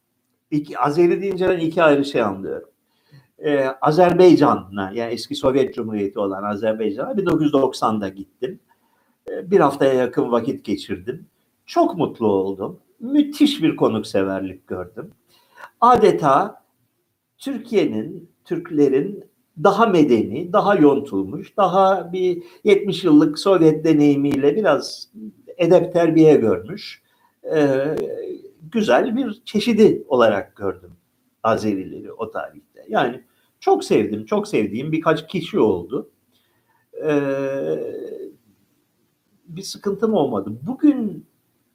iki, 0.50 0.78
Azeri 0.78 1.22
deyince 1.22 1.48
ben 1.48 1.58
iki 1.58 1.82
ayrı 1.82 2.04
şey 2.04 2.22
anlıyorum. 2.22 2.68
Ee, 3.38 3.64
Azerbaycan'a 3.80 4.90
yani 4.94 5.12
eski 5.12 5.34
Sovyet 5.34 5.74
Cumhuriyeti 5.74 6.18
olan 6.18 6.42
Azerbaycan'a 6.42 7.10
1990'da 7.12 8.08
gittim. 8.08 8.60
E, 9.30 9.50
Bir 9.50 9.60
haftaya 9.60 9.94
yakın 9.94 10.32
vakit 10.32 10.64
geçirdim. 10.64 11.26
Çok 11.66 11.96
mutlu 11.96 12.26
oldum. 12.26 12.80
Müthiş 13.00 13.62
bir 13.62 13.76
konukseverlik 13.76 14.66
gördüm. 14.66 15.10
Adeta 15.80 16.64
Türkiye'nin, 17.38 18.30
Türklerin 18.44 19.24
daha 19.62 19.86
medeni, 19.86 20.52
daha 20.52 20.74
yontulmuş, 20.74 21.56
daha 21.56 22.12
bir 22.12 22.42
70 22.64 23.04
yıllık 23.04 23.38
Sovyet 23.38 23.84
deneyimiyle 23.84 24.56
biraz 24.56 25.08
edep 25.56 25.92
terbiye 25.92 26.36
görmüş, 26.36 27.02
e, 27.54 27.84
güzel 28.72 29.16
bir 29.16 29.42
çeşidi 29.44 30.04
olarak 30.08 30.56
gördüm 30.56 30.92
Azerileri 31.42 32.12
o 32.12 32.30
tarihte. 32.30 32.86
Yani 32.88 33.24
çok 33.60 33.84
sevdim, 33.84 34.24
çok 34.24 34.48
sevdiğim 34.48 34.92
birkaç 34.92 35.28
kişi 35.28 35.58
oldu. 35.60 36.10
Ee, 37.04 37.78
bir 39.46 39.62
sıkıntım 39.62 40.14
olmadı. 40.14 40.52
Bugün 40.62 41.26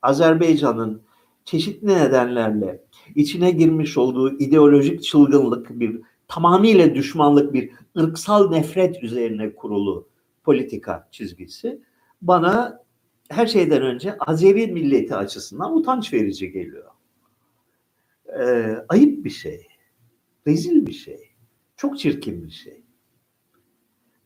Azerbaycan'ın 0.02 1.02
çeşitli 1.46 1.88
nedenlerle 1.88 2.84
içine 3.16 3.52
girmiş 3.52 3.98
olduğu 3.98 4.40
ideolojik 4.40 5.04
çılgınlık 5.04 5.80
bir 5.80 6.02
tamamıyla 6.28 6.96
düşmanlık 6.96 7.54
bir 7.54 7.72
ırksal 7.98 8.50
nefret 8.50 9.04
üzerine 9.04 9.56
kurulu 9.56 10.08
politika 10.44 11.08
çizgisi 11.12 11.82
bana 12.22 12.84
her 13.30 13.48
şeyden 13.48 13.82
önce 13.82 14.18
Azeri 14.20 14.68
milleti 14.68 15.16
açısından 15.16 15.78
utanç 15.78 16.14
verici 16.14 16.52
geliyor. 16.52 16.90
Ee, 18.40 18.76
ayıp 18.90 19.26
bir 19.26 19.30
şey. 19.30 19.68
Rezil 20.48 20.88
bir 20.88 20.94
şey. 20.94 21.30
Çok 21.78 22.00
çirkin 22.00 22.44
bir 22.44 22.52
şey. 22.52 22.82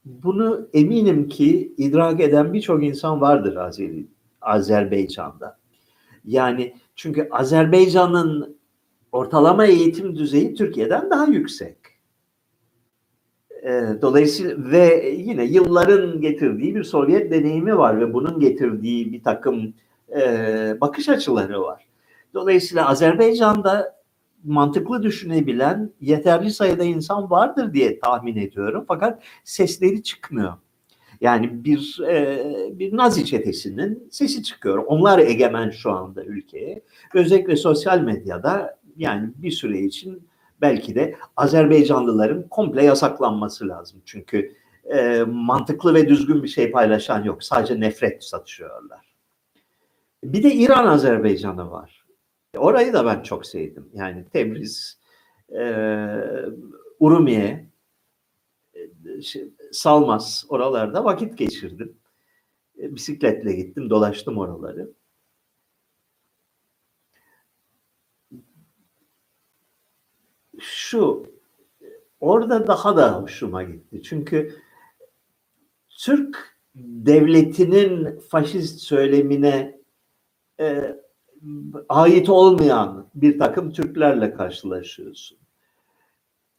Bunu 0.06 0.70
eminim 0.74 1.28
ki 1.28 1.74
idrak 1.78 2.22
eden 2.22 2.54
birçok 2.54 2.84
insan 2.84 3.22
vardır 3.22 3.56
Azeri, 3.56 4.08
Azerbaycan'da. 4.42 5.58
Yani 6.28 6.74
çünkü 6.96 7.28
Azerbaycan'ın 7.32 8.58
ortalama 9.12 9.66
eğitim 9.66 10.16
düzeyi 10.16 10.54
Türkiye'den 10.54 11.10
daha 11.10 11.26
yüksek. 11.26 11.78
Ee, 13.64 13.84
Dolayısıyla 14.02 14.72
ve 14.72 15.10
yine 15.18 15.46
yılların 15.46 16.22
getirdiği 16.22 16.76
bir 16.76 16.84
Sovyet 16.84 17.32
deneyimi 17.32 17.78
var 17.78 18.00
ve 18.00 18.14
bunun 18.14 18.40
getirdiği 18.40 19.14
bir 19.14 19.24
takım 19.24 19.74
e, 20.16 20.22
bakış 20.82 21.10
açıları 21.10 21.62
var. 21.62 21.88
Dolayısıyla 22.34 22.90
Azerbaycan'da 22.90 23.98
mantıklı 24.44 25.04
düşünebilen 25.04 25.92
yeterli 26.02 26.52
sayıda 26.52 26.84
insan 26.84 27.30
vardır 27.30 27.74
diye 27.74 28.00
tahmin 28.00 28.36
ediyorum. 28.36 28.86
Fakat 28.88 29.24
sesleri 29.44 30.04
çıkmıyor. 30.04 30.54
Yani 31.22 31.64
bir 31.64 32.00
e, 32.08 32.44
bir 32.80 32.98
Nazi 32.98 33.26
çetesinin 33.26 34.08
sesi 34.12 34.44
çıkıyor. 34.44 34.84
Onlar 34.88 35.20
egemen 35.20 35.70
şu 35.70 35.92
anda 35.92 36.24
ülkeye. 36.24 36.82
Özellikle 37.14 37.56
sosyal 37.56 38.00
medyada 38.00 38.78
yani 38.98 39.30
bir 39.36 39.52
süre 39.52 39.80
için 39.80 40.28
belki 40.62 40.96
de 40.96 41.16
Azerbaycanlıların 41.38 42.48
komple 42.48 42.84
yasaklanması 42.84 43.68
lazım. 43.68 44.02
Çünkü 44.06 44.56
e, 44.86 45.24
mantıklı 45.28 45.94
ve 45.94 46.08
düzgün 46.08 46.44
bir 46.44 46.48
şey 46.48 46.72
paylaşan 46.72 47.24
yok. 47.24 47.44
Sadece 47.44 47.80
nefret 47.80 48.24
satışıyorlar. 48.24 49.16
Bir 50.24 50.44
de 50.44 50.54
İran 50.54 50.88
Azerbaycan'ı 50.88 51.72
var. 51.72 52.06
Orayı 52.58 52.94
da 52.94 53.06
ben 53.06 53.22
çok 53.22 53.46
sevdim. 53.46 53.90
Yani 53.94 54.26
Tebriz, 54.34 55.00
e, 55.50 55.64
Urumiye, 57.00 57.70
e, 58.74 59.22
şey, 59.22 59.54
Salmas 59.72 60.46
oralarda 60.50 61.06
vakit 61.06 61.38
geçirdim. 61.38 61.98
E, 62.80 62.96
bisikletle 62.96 63.54
gittim, 63.54 63.90
dolaştım 63.90 64.38
oraları. 64.38 64.92
Şu, 70.60 71.26
orada 72.20 72.68
daha 72.68 72.98
da 72.98 73.22
hoşuma 73.22 73.64
gitti. 73.64 74.02
Çünkü 74.04 74.56
Türk 75.90 76.58
devletinin 76.76 78.20
faşist 78.20 78.80
söylemine 78.80 79.82
e, 80.60 80.96
ait 81.90 82.30
olmayan 82.30 83.10
bir 83.16 83.40
takım 83.40 83.72
Türklerle 83.72 84.34
karşılaşıyorsun. 84.34 85.38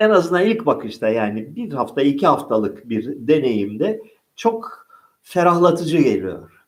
En 0.01 0.11
azından 0.11 0.47
ilk 0.47 0.67
bakışta 0.67 1.09
yani 1.09 1.57
bir 1.57 1.73
hafta 1.73 2.03
iki 2.03 2.27
haftalık 2.27 2.89
bir 2.89 3.29
deneyimde 3.29 4.03
çok 4.37 4.87
ferahlatıcı 5.23 5.99
geliyor. 5.99 6.65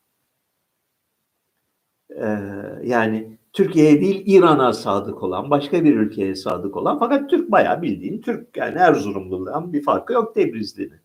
Ee, 2.10 2.38
yani 2.82 3.38
Türkiye'ye 3.52 4.00
değil 4.00 4.22
İran'a 4.26 4.72
sadık 4.72 5.22
olan, 5.22 5.50
başka 5.50 5.84
bir 5.84 5.96
ülkeye 5.96 6.34
sadık 6.34 6.76
olan 6.76 6.98
fakat 6.98 7.30
Türk 7.30 7.50
bayağı 7.50 7.82
bildiğin 7.82 8.20
Türk 8.20 8.56
yani 8.56 8.78
Erzurumlu'dan 8.78 9.72
bir 9.72 9.82
farkı 9.82 10.12
yok 10.12 10.34
Tebrizli'nin. 10.34 11.00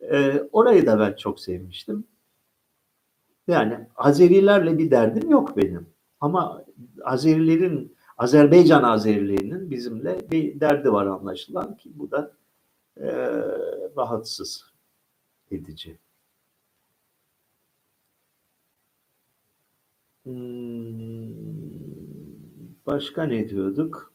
Ee, 0.00 0.42
orayı 0.52 0.86
da 0.86 0.98
ben 1.00 1.12
çok 1.12 1.40
sevmiştim. 1.40 2.04
Yani 3.48 3.78
Azerilerle 3.96 4.78
bir 4.78 4.90
derdim 4.90 5.30
yok 5.30 5.56
benim. 5.56 5.86
Ama 6.20 6.64
Azerilerin, 7.04 7.96
Azerbaycan 8.22 8.82
Azerilerinin 8.82 9.70
bizimle 9.70 10.30
bir 10.30 10.60
derdi 10.60 10.92
var 10.92 11.06
anlaşılan 11.06 11.76
ki 11.76 11.90
bu 11.94 12.10
da 12.10 12.32
e, 12.96 13.06
rahatsız 13.96 14.64
edici. 15.50 15.98
Hmm, 20.24 21.32
başka 22.86 23.22
ne 23.22 23.48
diyorduk? 23.48 24.14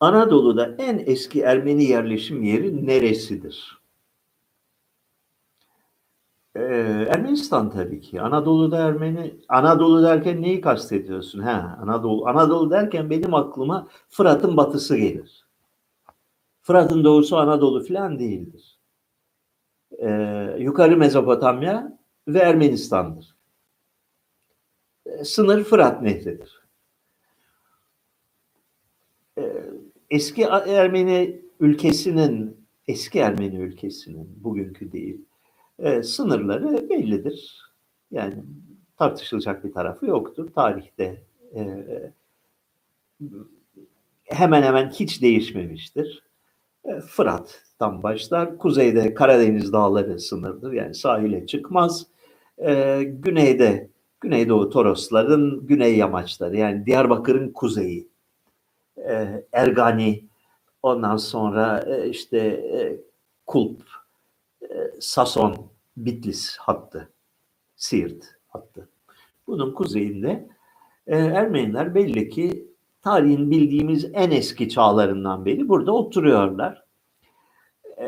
Anadolu'da 0.00 0.76
en 0.78 1.02
eski 1.06 1.40
Ermeni 1.40 1.84
yerleşim 1.84 2.42
yeri 2.42 2.86
neresidir? 2.86 3.83
Ee, 6.56 6.60
Ermenistan 7.10 7.70
tabii 7.70 8.00
ki. 8.00 8.20
Anadolu'da 8.20 8.78
Ermeni, 8.78 9.34
Anadolu 9.48 10.02
derken 10.02 10.42
neyi 10.42 10.60
kastediyorsun? 10.60 11.40
Ha, 11.40 11.78
Anadolu. 11.82 12.26
Anadolu 12.28 12.70
derken 12.70 13.10
benim 13.10 13.34
aklıma 13.34 13.88
Fırat'ın 14.08 14.56
batısı 14.56 14.96
gelir. 14.96 15.46
Fırat'ın 16.62 17.04
doğusu 17.04 17.36
Anadolu 17.36 17.86
falan 17.86 18.18
değildir. 18.18 18.78
Ee, 19.98 20.56
yukarı 20.58 20.96
Mezopotamya 20.96 21.98
ve 22.28 22.38
Ermenistan'dır. 22.38 23.36
Ee, 25.06 25.24
sınır 25.24 25.64
Fırat 25.64 26.02
Nehri'dir. 26.02 26.62
Ee, 29.38 29.64
eski 30.10 30.42
Ermeni 30.66 31.42
ülkesinin, 31.60 32.66
eski 32.88 33.18
Ermeni 33.18 33.56
ülkesinin, 33.56 34.44
bugünkü 34.44 34.92
değil, 34.92 35.24
e, 35.78 36.02
sınırları 36.02 36.90
bellidir. 36.90 37.64
Yani 38.10 38.34
tartışılacak 38.98 39.64
bir 39.64 39.72
tarafı 39.72 40.06
yoktur. 40.06 40.52
Tarihte 40.54 41.22
e, 41.54 41.62
hemen 44.24 44.62
hemen 44.62 44.90
hiç 44.90 45.22
değişmemiştir. 45.22 46.22
E, 46.84 47.00
Fırat'tan 47.00 48.02
başlar. 48.02 48.58
Kuzeyde 48.58 49.14
Karadeniz 49.14 49.72
dağları 49.72 50.20
sınırdır. 50.20 50.72
Yani 50.72 50.94
sahile 50.94 51.46
çıkmaz. 51.46 52.06
E, 52.58 53.02
güneyde 53.04 53.88
Güneydoğu 54.24 54.70
Torosların 54.70 55.66
güney 55.66 55.96
yamaçları 55.96 56.56
yani 56.56 56.86
Diyarbakır'ın 56.86 57.52
kuzeyi. 57.52 58.08
E, 58.96 59.44
Ergani 59.52 60.24
ondan 60.82 61.16
sonra 61.16 61.84
e, 61.86 62.08
işte 62.08 62.38
e, 62.38 62.96
Kulp, 63.46 63.82
Sason, 65.00 65.56
Bitlis 65.96 66.56
hattı, 66.56 67.12
Siirt 67.76 68.24
hattı. 68.48 68.88
Bunun 69.46 69.74
kuzeyinde 69.74 70.48
e, 71.06 71.16
Ermeniler 71.16 71.94
belli 71.94 72.28
ki 72.28 72.68
tarihin 73.02 73.50
bildiğimiz 73.50 74.10
en 74.12 74.30
eski 74.30 74.68
çağlarından 74.68 75.44
beri 75.44 75.68
burada 75.68 75.92
oturuyorlar. 75.92 76.84
E, 77.98 78.04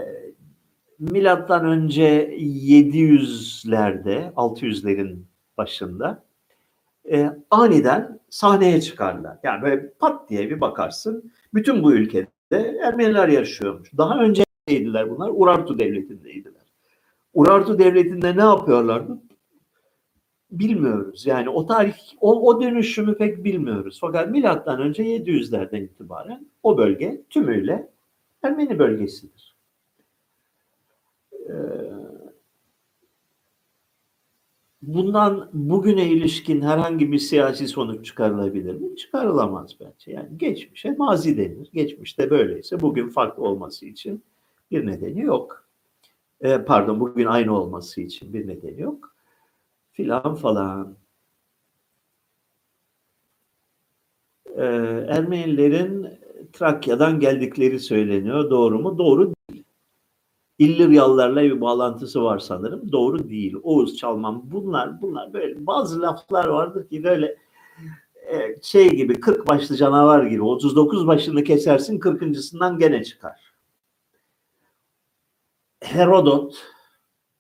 milattan 0.99 1.64
önce 1.64 2.37
700'lerde, 2.39 4.33
600'lerin 4.33 5.19
başında 5.57 6.25
e, 7.11 7.31
aniden 7.51 8.21
sahneye 8.31 8.81
çıkarlar. 8.81 9.39
Yani 9.43 9.62
böyle 9.62 9.91
pat 9.91 10.31
diye 10.31 10.51
bir 10.51 10.61
bakarsın, 10.61 11.33
bütün 11.55 11.83
bu 11.83 11.93
ülkede 11.93 12.29
Ermeniler 12.83 13.29
yaşıyormuş. 13.29 13.91
Daha 13.97 14.19
önce 14.19 14.45
neydiler 14.69 15.11
bunlar? 15.11 15.31
Urartu 15.35 15.79
devletindeydiler. 15.79 16.56
Urartu 17.37 17.78
devletinde 17.78 18.37
ne 18.37 18.43
yapıyorlardı? 18.43 19.18
bilmiyoruz. 20.51 21.26
Yani 21.26 21.49
o 21.49 21.66
tarih, 21.66 21.95
o, 22.20 22.49
o 22.49 22.62
dönüşümü 22.62 23.16
pek 23.16 23.45
bilmiyoruz. 23.45 23.99
Fakat 24.01 24.30
milattan 24.30 24.80
önce 24.80 25.03
700'lerden 25.03 25.82
itibaren 25.82 26.47
o 26.62 26.78
bölge 26.78 27.22
tümüyle 27.30 27.89
Ermeni 28.43 28.78
bölgesidir. 28.78 29.57
Ee, 31.32 31.53
bundan 34.82 35.51
bugüne 35.53 36.11
ilişkin 36.11 36.62
herhangi 36.62 37.12
bir 37.12 37.18
siyasi 37.18 37.68
sonuç 37.68 38.07
çıkarılabilir 38.07 38.74
mi? 38.74 38.97
Çıkarılamaz 38.97 39.76
bence. 39.80 40.12
Yani 40.12 40.28
geçmişe 40.37 40.95
mazi 40.99 41.37
denir. 41.37 41.70
Geçmişte 41.72 42.30
böyleyse 42.30 42.80
bugün 42.80 43.09
farklı 43.09 43.43
olması 43.43 43.87
için 43.87 44.24
bir 44.70 44.87
nedeni 44.87 45.22
yok. 45.22 45.66
Ee, 46.41 46.64
pardon 46.64 47.01
bugün 47.01 47.26
aynı 47.26 47.59
olması 47.59 48.01
için 48.01 48.32
bir 48.32 48.49
nedeni 48.49 48.80
yok. 48.80 49.16
Filan 49.93 50.34
falan. 50.34 50.97
Ee, 54.57 54.64
Ermenilerin 55.09 56.09
Trakya'dan 56.53 57.20
geldikleri 57.20 57.80
söyleniyor. 57.80 58.51
Doğru 58.51 58.78
mu? 58.78 58.99
Doğru 58.99 59.32
değil. 59.51 59.64
İlliryalılarla 60.59 61.43
bir 61.43 61.61
bağlantısı 61.61 62.24
var 62.24 62.39
sanırım. 62.39 62.93
Doğru 62.93 63.28
değil. 63.28 63.57
Oğuz 63.62 63.97
Çalman 63.97 64.51
bunlar 64.53 65.03
bunlar 65.03 65.32
böyle 65.32 65.66
bazı 65.66 66.03
laflar 66.03 66.47
vardır 66.47 66.89
ki 66.89 67.05
böyle 67.05 67.37
e, 68.32 68.62
şey 68.62 68.91
gibi 68.91 69.20
40 69.20 69.49
başlı 69.49 69.76
canavar 69.76 70.26
gibi 70.26 70.43
39 70.43 71.07
başını 71.07 71.45
kesersin 71.45 71.99
40.sından 71.99 72.78
gene 72.78 73.05
çıkar. 73.05 73.46
Herodot 75.83 76.64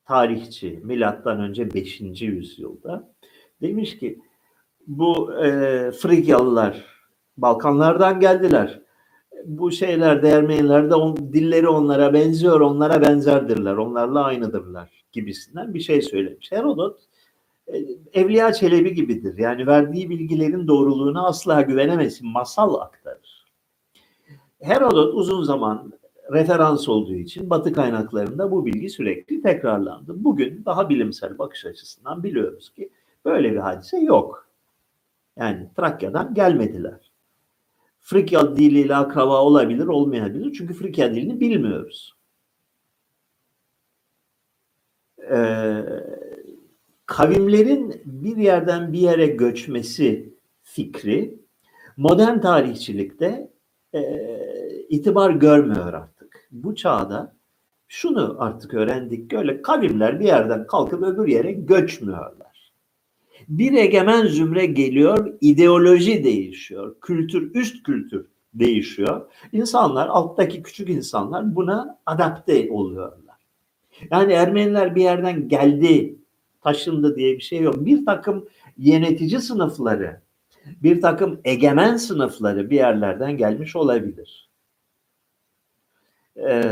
tarihçi 0.04 0.80
milattan 0.84 1.40
önce 1.40 1.74
5. 1.74 2.00
yüzyılda 2.22 3.12
demiş 3.62 3.98
ki 3.98 4.18
bu 4.86 5.34
e, 5.44 5.48
Frigyalılar 5.90 6.86
Balkanlardan 7.36 8.20
geldiler. 8.20 8.80
Bu 9.44 9.72
şeyler 9.72 10.22
Ermeniler 10.22 10.90
de 10.90 10.94
on, 10.94 11.16
dilleri 11.16 11.68
onlara 11.68 12.12
benziyor, 12.12 12.60
onlara 12.60 13.02
benzerdirler, 13.02 13.76
onlarla 13.76 14.24
aynıdırlar 14.24 15.04
gibisinden 15.12 15.74
bir 15.74 15.80
şey 15.80 16.02
söylemiş. 16.02 16.52
Herodot 16.52 17.00
e, 17.66 17.78
Evliya 18.12 18.52
Çelebi 18.52 18.94
gibidir. 18.94 19.38
Yani 19.38 19.66
verdiği 19.66 20.10
bilgilerin 20.10 20.68
doğruluğuna 20.68 21.26
asla 21.26 21.62
güvenemezsin. 21.62 22.28
Masal 22.28 22.74
aktarır. 22.74 23.46
Herodot 24.60 25.14
uzun 25.14 25.42
zaman 25.42 25.92
referans 26.32 26.88
olduğu 26.88 27.14
için 27.14 27.50
Batı 27.50 27.72
kaynaklarında 27.72 28.50
bu 28.50 28.66
bilgi 28.66 28.90
sürekli 28.90 29.42
tekrarlandı. 29.42 30.24
Bugün 30.24 30.62
daha 30.64 30.88
bilimsel 30.88 31.38
bakış 31.38 31.66
açısından 31.66 32.22
biliyoruz 32.22 32.70
ki 32.74 32.90
böyle 33.24 33.52
bir 33.52 33.56
hadise 33.56 33.98
yok. 33.98 34.48
Yani 35.36 35.70
Trakya'dan 35.76 36.34
gelmediler. 36.34 37.12
Frikya 38.00 38.56
diliyle 38.56 38.96
akraba 38.96 39.42
olabilir, 39.42 39.86
olmayabilir. 39.86 40.52
Çünkü 40.52 40.74
Frikya 40.74 41.14
dilini 41.14 41.40
bilmiyoruz. 41.40 42.16
Ee, 45.30 45.84
kavimlerin 47.06 48.02
bir 48.04 48.36
yerden 48.36 48.92
bir 48.92 48.98
yere 48.98 49.26
göçmesi 49.26 50.34
fikri 50.62 51.38
modern 51.96 52.40
tarihçilikte 52.40 53.50
e, 53.94 54.00
itibar 54.88 55.30
görmüyor 55.30 55.92
artık. 55.94 56.15
Bu 56.50 56.74
çağda 56.74 57.36
şunu 57.88 58.36
artık 58.38 58.74
öğrendik 58.74 59.30
ki 59.30 59.38
öyle 59.38 59.62
kavimler 59.62 60.20
bir 60.20 60.24
yerden 60.24 60.66
kalkıp 60.66 61.02
öbür 61.02 61.28
yere 61.28 61.52
göçmüyorlar. 61.52 62.72
Bir 63.48 63.72
egemen 63.72 64.26
zümre 64.26 64.66
geliyor, 64.66 65.34
ideoloji 65.40 66.24
değişiyor, 66.24 66.96
kültür, 67.00 67.54
üst 67.54 67.82
kültür 67.82 68.26
değişiyor. 68.54 69.26
İnsanlar, 69.52 70.08
alttaki 70.08 70.62
küçük 70.62 70.88
insanlar 70.88 71.56
buna 71.56 71.98
adapte 72.06 72.70
oluyorlar. 72.70 73.36
Yani 74.10 74.32
Ermeniler 74.32 74.96
bir 74.96 75.02
yerden 75.02 75.48
geldi, 75.48 76.16
taşındı 76.62 77.16
diye 77.16 77.34
bir 77.34 77.42
şey 77.42 77.60
yok. 77.60 77.86
Bir 77.86 78.06
takım 78.06 78.48
yönetici 78.78 79.40
sınıfları, 79.40 80.20
bir 80.82 81.00
takım 81.00 81.40
egemen 81.44 81.96
sınıfları 81.96 82.70
bir 82.70 82.76
yerlerden 82.76 83.36
gelmiş 83.36 83.76
olabilir. 83.76 84.45
Ee, 86.36 86.62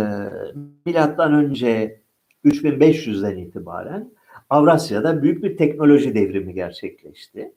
milattan 0.87 1.35
önce 1.35 2.01
3500'den 2.45 3.37
itibaren 3.37 4.11
Avrasya'da 4.51 5.23
büyük 5.23 5.43
bir 5.45 5.57
teknoloji 5.57 6.15
devrimi 6.15 6.55
gerçekleşti. 6.55 7.53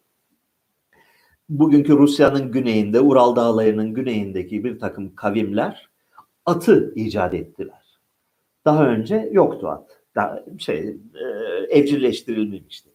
Bugünkü 1.49 1.97
Rusya'nın 1.97 2.51
güneyinde, 2.51 2.99
Ural 2.99 3.35
Dağları'nın 3.35 3.93
güneyindeki 3.93 4.63
bir 4.63 4.79
takım 4.79 5.15
kavimler 5.15 5.89
atı 6.45 6.93
icat 6.95 7.33
ettiler. 7.33 7.99
Daha 8.65 8.87
önce 8.87 9.29
yoktu 9.31 9.67
at. 9.67 10.01
Daha 10.15 10.43
şey 10.57 10.79
e, 10.79 11.25
evcilleştirilmemişti. 11.69 12.89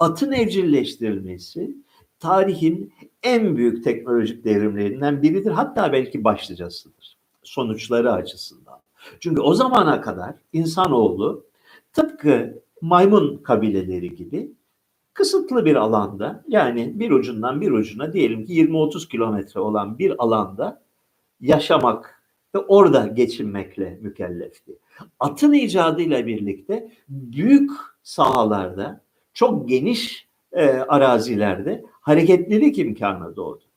Atın 0.00 0.32
evcilleştirilmesi 0.32 1.76
tarihin 2.18 2.92
en 3.22 3.56
büyük 3.56 3.84
teknolojik 3.84 4.44
devrimlerinden 4.44 5.22
biridir. 5.22 5.50
Hatta 5.50 5.92
belki 5.92 6.24
başlıcasıdır. 6.24 7.19
Sonuçları 7.42 8.12
açısından. 8.12 8.80
Çünkü 9.20 9.40
o 9.40 9.54
zamana 9.54 10.00
kadar 10.00 10.34
insanoğlu 10.52 11.44
tıpkı 11.92 12.62
maymun 12.80 13.36
kabileleri 13.36 14.14
gibi 14.14 14.52
kısıtlı 15.14 15.64
bir 15.64 15.76
alanda 15.76 16.44
yani 16.48 17.00
bir 17.00 17.10
ucundan 17.10 17.60
bir 17.60 17.70
ucuna 17.70 18.12
diyelim 18.12 18.44
ki 18.44 18.52
20-30 18.52 19.08
kilometre 19.08 19.60
olan 19.60 19.98
bir 19.98 20.22
alanda 20.24 20.82
yaşamak 21.40 22.22
ve 22.54 22.58
orada 22.58 23.06
geçinmekle 23.06 23.98
mükellefti. 24.02 24.78
Atın 25.20 25.52
icadıyla 25.52 26.26
birlikte 26.26 26.92
büyük 27.08 27.70
sahalarda 28.02 29.00
çok 29.34 29.68
geniş 29.68 30.28
e, 30.52 30.66
arazilerde 30.68 31.84
hareketlilik 32.00 32.78
imkanı 32.78 33.36
doğdu. 33.36 33.69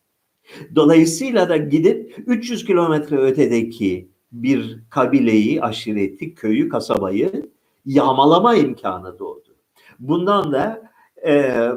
Dolayısıyla 0.76 1.50
da 1.50 1.58
gidip 1.58 2.24
300 2.28 2.66
kilometre 2.66 3.18
ötedeki 3.18 4.10
bir 4.32 4.80
kabileyi, 4.90 5.62
aşireti, 5.62 6.36
köyü, 6.36 6.70
kasabayı 6.70 7.50
yağmalama 7.86 8.56
imkanı 8.56 9.20
doğdu. 9.20 9.56
Bundan 10.00 10.52
da 10.52 10.92
e, 11.26 11.68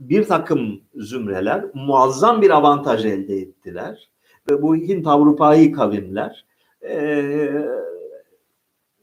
bir 0.00 0.24
takım 0.24 0.80
zümreler 0.94 1.64
muazzam 1.74 2.42
bir 2.42 2.50
avantaj 2.50 3.04
elde 3.04 3.36
ettiler. 3.36 4.10
Ve 4.50 4.62
bu 4.62 4.76
Hint 4.76 5.06
Avrupa'yı 5.06 5.72
kavimler 5.72 6.44
e, 6.88 7.24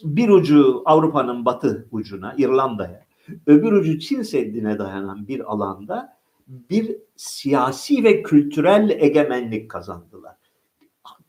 bir 0.04 0.30
ucu 0.30 0.82
Avrupa'nın 0.86 1.46
batı 1.46 1.88
ucuna, 1.92 2.34
İrlanda'ya, 2.38 3.06
öbür 3.48 3.72
ucu 3.72 4.00
Çin 4.00 4.22
Seddi'ne 4.22 4.80
dayanan 4.80 5.28
bir 5.28 5.52
alanda 5.52 6.17
bir 6.48 6.98
siyasi 7.16 8.04
ve 8.04 8.24
kültürel 8.24 8.90
egemenlik 8.90 9.72
kazandılar. 9.72 10.36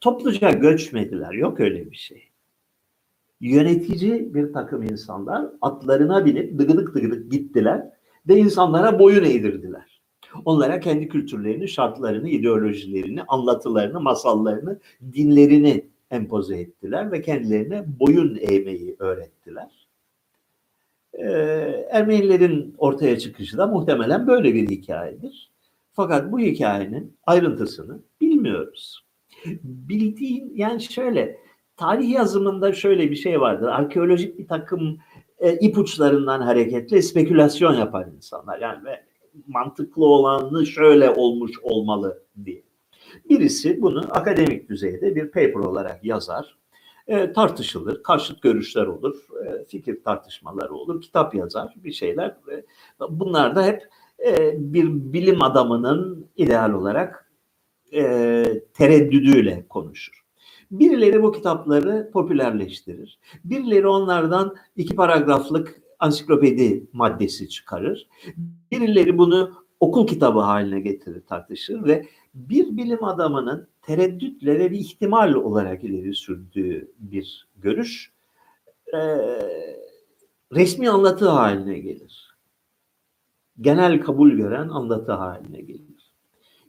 Topluca 0.00 0.50
göçmediler. 0.50 1.32
Yok 1.32 1.60
öyle 1.60 1.90
bir 1.90 1.96
şey. 1.96 2.28
Yönetici 3.40 4.34
bir 4.34 4.52
takım 4.52 4.82
insanlar 4.82 5.46
atlarına 5.60 6.24
binip 6.24 6.58
dıgıdık 6.58 6.94
dıgıdık 6.94 7.32
gittiler 7.32 7.90
ve 8.28 8.36
insanlara 8.36 8.98
boyun 8.98 9.24
eğdirdiler. 9.24 10.00
Onlara 10.44 10.80
kendi 10.80 11.08
kültürlerini, 11.08 11.68
şartlarını, 11.68 12.28
ideolojilerini, 12.28 13.22
anlatılarını, 13.22 14.00
masallarını, 14.00 14.80
dinlerini 15.12 15.84
empoze 16.10 16.58
ettiler 16.58 17.12
ve 17.12 17.22
kendilerine 17.22 17.84
boyun 18.00 18.38
eğmeyi 18.40 18.96
öğrettiler. 18.98 19.77
Ee, 21.18 21.86
Ermenilerin 21.90 22.74
ortaya 22.78 23.18
çıkışı 23.18 23.58
da 23.58 23.66
muhtemelen 23.66 24.26
böyle 24.26 24.54
bir 24.54 24.68
hikayedir. 24.68 25.50
Fakat 25.92 26.32
bu 26.32 26.40
hikayenin 26.40 27.16
ayrıntısını 27.26 27.98
bilmiyoruz. 28.20 29.04
Bildiğim 29.62 30.56
yani 30.56 30.82
şöyle 30.82 31.38
tarih 31.76 32.10
yazımında 32.10 32.72
şöyle 32.72 33.10
bir 33.10 33.16
şey 33.16 33.40
vardır. 33.40 33.68
Arkeolojik 33.68 34.38
bir 34.38 34.48
takım 34.48 34.98
e, 35.38 35.52
ipuçlarından 35.58 36.40
hareketle 36.40 37.02
spekülasyon 37.02 37.74
yapar 37.74 38.06
insanlar. 38.16 38.58
Yani 38.60 38.84
ve 38.84 39.02
mantıklı 39.46 40.04
olanı 40.04 40.66
şöyle 40.66 41.10
olmuş 41.10 41.52
olmalı 41.62 42.22
diye. 42.44 42.62
Birisi 43.28 43.82
bunu 43.82 44.06
akademik 44.10 44.68
düzeyde 44.68 45.14
bir 45.14 45.26
paper 45.26 45.60
olarak 45.60 46.04
yazar. 46.04 46.58
E, 47.08 47.32
tartışılır, 47.32 48.02
karşıt 48.02 48.42
görüşler 48.42 48.86
olur, 48.86 49.16
e, 49.46 49.64
fikir 49.64 50.02
tartışmaları 50.04 50.74
olur, 50.74 51.00
kitap 51.00 51.34
yazar, 51.34 51.74
bir 51.76 51.92
şeyler. 51.92 52.28
E, 52.28 52.64
bunlar 53.10 53.56
da 53.56 53.66
hep 53.66 53.82
e, 54.26 54.54
bir 54.58 55.12
bilim 55.12 55.42
adamının 55.42 56.26
ideal 56.36 56.72
olarak 56.72 57.24
tereddüdüyle 58.74 59.66
konuşur. 59.68 60.24
Birileri 60.70 61.22
bu 61.22 61.32
kitapları 61.32 62.10
popülerleştirir. 62.12 63.18
Birileri 63.44 63.88
onlardan 63.88 64.56
iki 64.76 64.96
paragraflık 64.96 65.82
ansiklopedi 65.98 66.86
maddesi 66.92 67.48
çıkarır. 67.48 68.08
Birileri 68.72 69.18
bunu 69.18 69.52
okul 69.80 70.06
kitabı 70.06 70.40
haline 70.40 70.80
getirir, 70.80 71.22
tartışır 71.26 71.84
ve 71.84 72.06
bir 72.38 72.76
bilim 72.76 73.04
adamının 73.04 73.68
tereddütle 73.82 74.58
ve 74.58 74.70
bir 74.70 74.78
ihtimal 74.78 75.34
olarak 75.34 75.84
ileri 75.84 76.14
sürdüğü 76.14 76.92
bir 76.98 77.48
görüş 77.56 78.12
e, 78.94 78.98
resmi 80.52 80.90
anlatı 80.90 81.28
haline 81.28 81.78
gelir. 81.78 82.36
Genel 83.60 84.00
kabul 84.00 84.30
gören 84.30 84.68
anlatı 84.68 85.12
haline 85.12 85.60
gelir. 85.60 86.12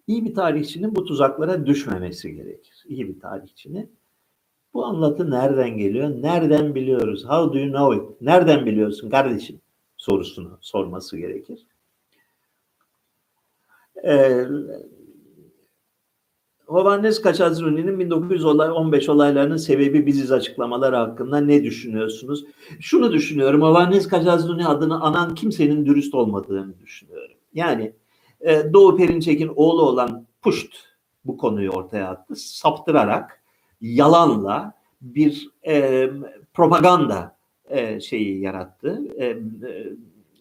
İyi 0.08 0.26
bir 0.26 0.36
tarihçinin 0.36 0.96
bu 0.96 1.06
tuzaklara 1.06 1.66
düşmemesi 1.66 2.36
gerekir. 2.36 2.84
İyi 2.88 3.08
bir 3.08 3.20
tarihçinin 3.20 3.92
bu 4.74 4.86
anlatı 4.86 5.32
nereden 5.32 5.78
geliyor? 5.78 6.10
Nereden 6.10 6.76
biliyoruz? 6.76 7.24
How 7.24 7.54
do 7.54 7.60
you 7.60 7.68
know 7.68 7.96
it? 7.96 8.22
Nereden 8.22 8.66
biliyorsun 8.66 9.10
kardeşim? 9.10 9.62
sorusunu 10.00 10.58
sorması 10.62 11.18
gerekir. 11.18 11.68
Ee, 14.06 14.46
Hovannes 16.70 17.22
Kaçazruni'nin 17.22 18.00
1915 18.00 19.10
olaylarının 19.10 19.58
sebebi 19.58 20.06
biziz 20.06 20.32
açıklamaları 20.32 20.96
hakkında 20.96 21.38
ne 21.38 21.64
düşünüyorsunuz? 21.64 22.46
Şunu 22.80 23.12
düşünüyorum. 23.12 23.62
Hovannes 23.62 24.08
Kaçazruni 24.08 24.68
adını 24.68 25.04
anan 25.04 25.36
kimsenin 25.36 25.86
dürüst 25.86 26.14
olmadığını 26.16 26.80
düşünüyorum. 26.80 27.36
Yani 27.54 27.94
e, 28.42 28.74
Doğu 28.74 28.98
Perinçek'in 28.98 29.52
oğlu 29.56 29.82
olan 29.82 30.26
Puşt 30.42 30.76
bu 31.26 31.38
konuyu 31.38 31.70
ortaya 31.70 32.08
attı. 32.08 32.36
Saptırarak, 32.36 33.44
yalanla 33.82 34.74
bir 35.02 35.50
e, 35.68 36.10
propaganda 36.54 37.38
e, 37.70 38.00
şeyi 38.00 38.42
yarattı. 38.42 39.02
E, 39.18 39.26
e, 39.26 39.38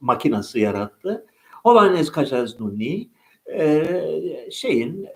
makinası 0.01 0.59
yarattı. 0.59 1.27
Hovannes 1.63 2.13
Kaçazruni 2.13 3.09
e, 3.53 3.85
şeyin 4.51 5.05
e, 5.05 5.09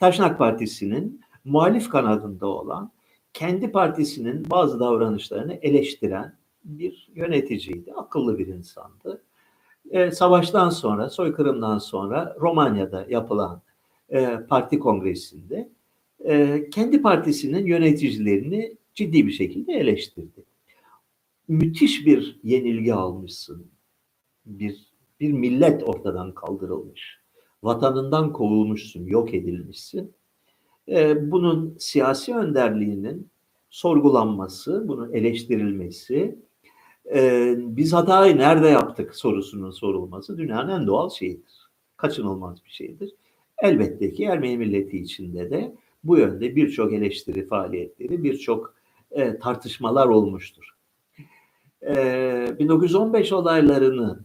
Taşnak 0.00 0.38
Partisi'nin 0.38 1.20
muhalif 1.44 1.88
kanadında 1.88 2.46
olan 2.46 2.92
kendi 3.32 3.72
partisinin 3.72 4.50
bazı 4.50 4.80
davranışlarını 4.80 5.54
eleştiren 5.54 6.36
bir 6.64 7.08
yöneticiydi. 7.14 7.92
Akıllı 7.92 8.38
bir 8.38 8.46
insandı. 8.46 9.22
E, 9.90 10.10
savaştan 10.10 10.70
sonra, 10.70 11.10
soykırımdan 11.10 11.78
sonra 11.78 12.36
Romanya'da 12.40 13.06
yapılan 13.08 13.62
e, 14.08 14.38
parti 14.48 14.78
kongresinde 14.78 15.68
e, 16.24 16.64
kendi 16.70 17.02
partisinin 17.02 17.66
yöneticilerini 17.66 18.76
ciddi 18.94 19.26
bir 19.26 19.32
şekilde 19.32 19.72
eleştirdi. 19.72 20.44
Müthiş 21.48 22.06
bir 22.06 22.40
yenilgi 22.42 22.94
almışsın. 22.94 23.66
Bir, 24.46 24.86
bir 25.20 25.32
millet 25.32 25.82
ortadan 25.82 26.34
kaldırılmış 26.34 27.19
vatanından 27.62 28.32
kovulmuşsun, 28.32 29.06
yok 29.06 29.34
edilmişsin. 29.34 30.12
Ee, 30.88 31.30
bunun 31.30 31.76
siyasi 31.78 32.34
önderliğinin 32.34 33.28
sorgulanması, 33.70 34.88
bunun 34.88 35.12
eleştirilmesi, 35.12 36.38
e, 37.14 37.54
biz 37.58 37.92
hatayı 37.92 38.38
nerede 38.38 38.68
yaptık 38.68 39.16
sorusunun 39.16 39.70
sorulması 39.70 40.38
dünyanın 40.38 40.80
en 40.80 40.86
doğal 40.86 41.10
şeyidir. 41.10 41.70
Kaçınılmaz 41.96 42.64
bir 42.64 42.70
şeydir. 42.70 43.14
Elbette 43.58 44.12
ki 44.12 44.24
Ermeni 44.24 44.58
milleti 44.58 44.98
içinde 44.98 45.50
de 45.50 45.74
bu 46.04 46.18
yönde 46.18 46.56
birçok 46.56 46.92
eleştiri 46.92 47.46
faaliyetleri, 47.46 48.22
birçok 48.22 48.74
e, 49.10 49.38
tartışmalar 49.38 50.06
olmuştur. 50.06 50.76
E, 51.82 52.56
1915 52.58 53.32
olaylarını 53.32 54.20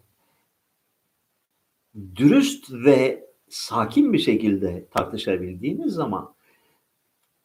dürüst 2.15 2.73
ve 2.73 3.24
sakin 3.55 4.13
bir 4.13 4.19
şekilde 4.19 4.87
tartışabildiğimiz 4.91 5.93
zaman 5.93 6.35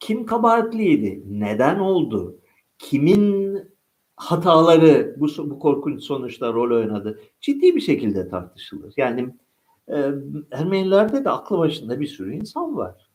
kim 0.01 0.27
kabahatliydi, 0.27 1.23
neden 1.27 1.79
oldu, 1.79 2.41
kimin 2.79 3.59
hataları 4.17 5.17
bu, 5.19 5.51
bu 5.51 5.59
korkunç 5.59 6.03
sonuçta 6.03 6.53
rol 6.53 6.77
oynadı 6.77 7.21
ciddi 7.41 7.77
bir 7.77 7.81
şekilde 7.81 8.29
tartışılır. 8.29 8.95
Yani 8.97 9.35
e, 9.89 10.11
Ermenilerde 10.51 11.25
de 11.25 11.31
aklı 11.31 11.59
başında 11.59 12.01
bir 12.01 12.07
sürü 12.07 12.35
insan 12.35 12.77
var. 12.77 13.11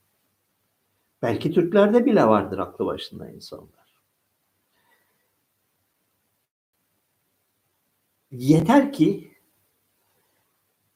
Belki 1.21 1.51
Türklerde 1.51 2.05
bile 2.05 2.25
vardır 2.27 2.57
aklı 2.57 2.85
başında 2.85 3.29
insanlar. 3.29 3.95
Yeter 8.31 8.93
ki 8.93 9.31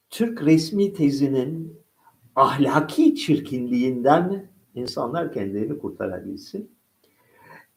Türk 0.09 0.43
resmi 0.43 0.93
tezinin 0.93 1.78
ahlaki 2.39 3.15
çirkinliğinden 3.15 4.49
insanlar 4.75 5.33
kendilerini 5.33 5.79
kurtarabilsin. 5.79 6.71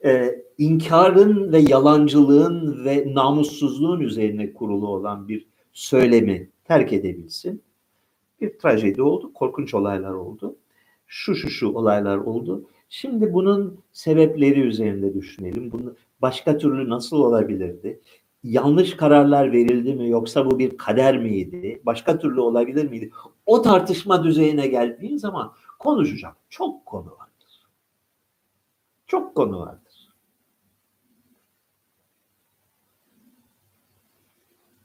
Ee, 0.05 0.43
inkarın 0.59 1.53
ve 1.53 1.59
yalancılığın 1.59 2.85
ve 2.85 3.15
namussuzluğun 3.15 4.01
üzerine 4.01 4.53
kurulu 4.53 4.89
olan 4.89 5.29
bir 5.29 5.47
söylemi 5.73 6.51
terk 6.65 6.93
edebilsin. 6.93 7.63
Bir 8.41 8.59
trajedi 8.59 9.03
oldu, 9.03 9.33
korkunç 9.33 9.75
olaylar 9.75 10.13
oldu. 10.13 10.57
Şu 11.07 11.35
şu 11.35 11.49
şu 11.49 11.69
olaylar 11.69 12.17
oldu. 12.17 12.65
Şimdi 12.89 13.33
bunun 13.33 13.79
sebepleri 13.93 14.61
üzerinde 14.61 15.15
düşünelim. 15.15 15.73
Bunu 15.73 15.95
başka 16.23 16.59
türlü 16.59 16.91
nasıl 16.91 17.17
olabilirdi? 17.17 18.01
Yanlış 18.45 18.97
kararlar 18.97 19.53
verildi 19.53 19.95
mi 19.95 20.09
yoksa 20.09 20.51
bu 20.51 20.59
bir 20.59 20.77
kader 20.77 21.19
miydi? 21.19 21.83
Başka 21.87 22.19
türlü 22.19 22.41
olabilir 22.41 22.91
miydi? 22.91 23.11
O 23.47 23.63
tartışma 23.63 24.25
düzeyine 24.25 24.67
geldiğin 24.67 25.17
zaman 25.17 25.53
konuşacak 25.79 26.37
çok 26.49 26.87
konu 26.87 27.11
vardır. 27.11 27.67
Çok 29.07 29.35
konu 29.35 29.61
vardır. 29.61 30.13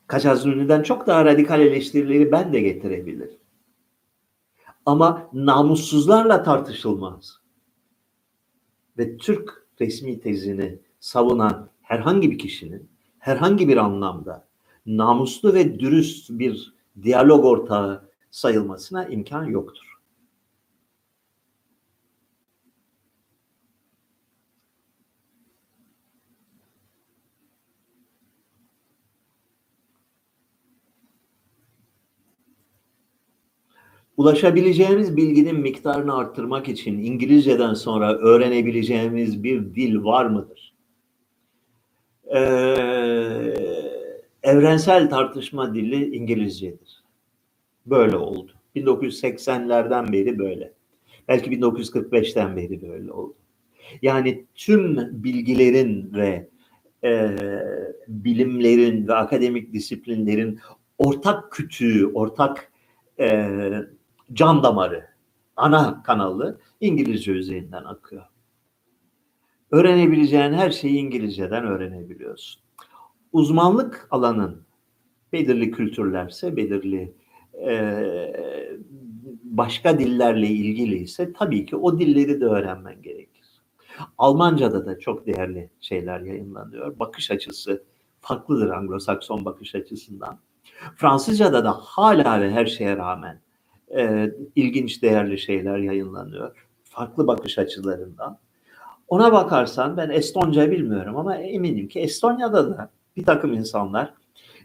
Kaçazuni'den 0.07 0.83
çok 0.83 1.07
daha 1.07 1.25
radikal 1.25 1.61
eleştirileri 1.61 2.31
ben 2.31 2.53
de 2.53 2.61
getirebilirim. 2.61 3.37
Ama 4.85 5.29
namussuzlarla 5.33 6.43
tartışılmaz. 6.43 7.41
Ve 8.97 9.17
Türk 9.17 9.67
resmi 9.81 10.19
tezini 10.19 10.79
savunan 10.99 11.69
herhangi 11.81 12.31
bir 12.31 12.37
kişinin 12.37 12.89
herhangi 13.27 13.67
bir 13.67 13.77
anlamda 13.77 14.47
namuslu 14.85 15.53
ve 15.53 15.79
dürüst 15.79 16.29
bir 16.29 16.73
diyalog 17.03 17.45
ortağı 17.45 18.09
sayılmasına 18.31 19.05
imkan 19.05 19.43
yoktur. 19.43 19.97
Ulaşabileceğimiz 34.17 35.17
bilginin 35.17 35.59
miktarını 35.59 36.17
arttırmak 36.17 36.67
için 36.69 37.03
İngilizceden 37.03 37.73
sonra 37.73 38.13
öğrenebileceğimiz 38.13 39.43
bir 39.43 39.75
dil 39.75 40.03
var 40.03 40.25
mıdır? 40.25 40.66
E, 42.35 42.39
evrensel 44.43 45.09
tartışma 45.09 45.75
dili 45.75 46.15
İngilizcedir. 46.15 47.03
Böyle 47.85 48.17
oldu. 48.17 48.51
1980'lerden 48.75 50.13
beri 50.13 50.39
böyle. 50.39 50.73
Belki 51.27 51.51
1945'ten 51.51 52.55
beri 52.55 52.81
böyle 52.81 53.11
oldu. 53.11 53.35
Yani 54.01 54.45
tüm 54.55 54.97
bilgilerin 55.23 56.13
ve 56.13 56.49
e, 57.03 57.35
bilimlerin 58.07 59.07
ve 59.07 59.13
akademik 59.13 59.73
disiplinlerin 59.73 60.59
ortak 60.97 61.51
kütüğü, 61.51 62.07
ortak 62.13 62.71
e, 63.19 63.49
can 64.33 64.63
damarı, 64.63 65.07
ana 65.55 66.03
kanalı 66.03 66.59
İngilizce 66.81 67.31
üzerinden 67.31 67.83
akıyor. 67.83 68.23
Öğrenebileceğin 69.71 70.53
her 70.53 70.71
şeyi 70.71 70.97
İngilizceden 70.97 71.65
öğrenebiliyorsun. 71.65 72.61
Uzmanlık 73.33 74.07
alanın 74.11 74.61
belirli 75.33 75.71
kültürlerse, 75.71 76.55
belirli 76.55 77.13
e, 77.67 78.03
başka 79.43 79.99
dillerle 79.99 80.47
ilgili 80.47 80.97
ise 80.97 81.33
tabii 81.33 81.65
ki 81.65 81.75
o 81.75 81.99
dilleri 81.99 82.41
de 82.41 82.45
öğrenmen 82.45 83.01
gerekir. 83.01 83.37
Almanca'da 84.17 84.85
da 84.85 84.99
çok 84.99 85.25
değerli 85.25 85.69
şeyler 85.81 86.19
yayınlanıyor. 86.19 86.99
Bakış 86.99 87.31
açısı 87.31 87.83
farklıdır 88.21 88.69
Anglo-Sakson 88.69 89.45
bakış 89.45 89.75
açısından. 89.75 90.39
Fransızca'da 90.95 91.63
da 91.63 91.71
hala 91.71 92.41
ve 92.41 92.51
her 92.51 92.65
şeye 92.65 92.97
rağmen 92.97 93.41
e, 93.97 94.31
ilginç 94.55 95.01
değerli 95.01 95.37
şeyler 95.37 95.77
yayınlanıyor. 95.77 96.67
Farklı 96.83 97.27
bakış 97.27 97.59
açılarından. 97.59 98.39
Ona 99.07 99.31
bakarsan 99.31 99.97
ben 99.97 100.09
Estonca 100.09 100.71
bilmiyorum 100.71 101.17
ama 101.17 101.35
eminim 101.35 101.87
ki 101.87 101.99
Estonya'da 101.99 102.69
da 102.69 102.89
bir 103.17 103.25
takım 103.25 103.53
insanlar 103.53 104.13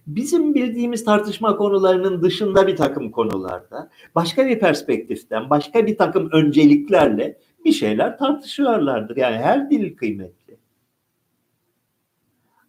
bizim 0.07 0.55
bildiğimiz 0.55 1.05
tartışma 1.05 1.57
konularının 1.57 2.23
dışında 2.23 2.67
bir 2.67 2.77
takım 2.77 3.11
konularda 3.11 3.91
başka 4.15 4.47
bir 4.47 4.59
perspektiften, 4.59 5.51
başka 5.51 5.87
bir 5.87 5.97
takım 5.97 6.31
önceliklerle 6.33 7.39
bir 7.65 7.73
şeyler 7.73 8.19
tartışıyorlardır. 8.19 9.17
Yani 9.17 9.37
her 9.37 9.71
dil 9.71 9.97
kıymetli. 9.97 10.57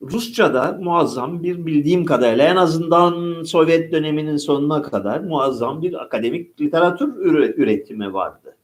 Rusça'da 0.02 0.80
muazzam 0.82 1.44
bir 1.44 1.66
bildiğim 1.66 2.06
kadarıyla 2.06 2.48
en 2.48 2.56
azından 2.56 3.44
Sovyet 3.44 3.92
döneminin 3.92 4.38
sonuna 4.38 4.82
kadar 4.82 5.20
muazzam 5.20 5.82
bir 5.82 6.04
akademik 6.04 6.62
literatür 6.62 7.16
üretimi 7.58 8.14
vardı. 8.14 8.58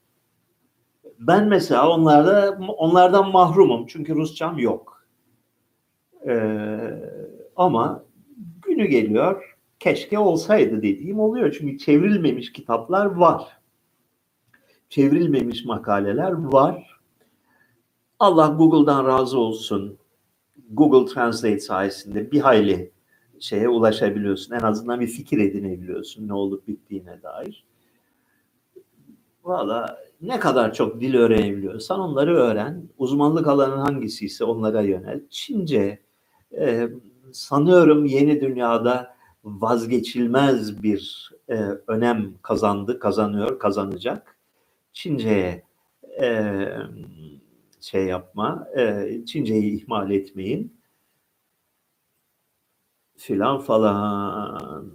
Ben 1.19 1.47
mesela 1.47 1.89
onlarda 1.89 2.59
onlardan 2.77 3.31
mahrumum 3.31 3.87
çünkü 3.87 4.15
Rusçam 4.15 4.59
yok. 4.59 5.05
Ee, 6.27 6.79
ama 7.55 8.03
günü 8.61 8.85
geliyor 8.85 9.57
keşke 9.79 10.19
olsaydı 10.19 10.77
dediğim 10.77 11.19
oluyor. 11.19 11.55
Çünkü 11.59 11.77
çevrilmemiş 11.77 12.53
kitaplar 12.53 13.05
var. 13.05 13.47
Çevrilmemiş 14.89 15.65
makaleler 15.65 16.31
var. 16.31 16.99
Allah 18.19 18.47
Google'dan 18.47 19.07
razı 19.07 19.39
olsun. 19.39 19.97
Google 20.71 21.13
Translate 21.13 21.59
sayesinde 21.59 22.31
bir 22.31 22.39
hayli 22.39 22.91
şeye 23.39 23.69
ulaşabiliyorsun. 23.69 24.55
En 24.55 24.59
azından 24.59 24.99
bir 24.99 25.07
fikir 25.07 25.39
edinebiliyorsun 25.39 26.27
ne 26.27 26.33
olup 26.33 26.67
bittiğine 26.67 27.21
dair. 27.23 27.65
Valla 29.43 29.99
ne 30.21 30.39
kadar 30.39 30.73
çok 30.73 31.01
dil 31.01 31.15
öğrenebiliyorsan 31.15 31.99
onları 31.99 32.35
öğren. 32.35 32.89
Uzmanlık 32.97 33.47
alanın 33.47 33.77
hangisiyse 33.77 34.43
onlara 34.43 34.81
yönel. 34.81 35.21
Çince 35.29 35.99
e, 36.57 36.89
sanıyorum 37.33 38.05
yeni 38.05 38.41
dünyada 38.41 39.15
vazgeçilmez 39.43 40.83
bir 40.83 41.31
e, 41.49 41.55
önem 41.87 42.33
kazandı, 42.41 42.99
kazanıyor, 42.99 43.59
kazanacak. 43.59 44.37
Çince'ye 44.93 45.63
e, 46.21 46.65
şey 47.81 48.05
yapma, 48.05 48.67
e, 48.77 49.11
Çince'yi 49.25 49.81
ihmal 49.81 50.11
etmeyin 50.11 50.79
filan 53.17 53.59
falan. 53.59 54.93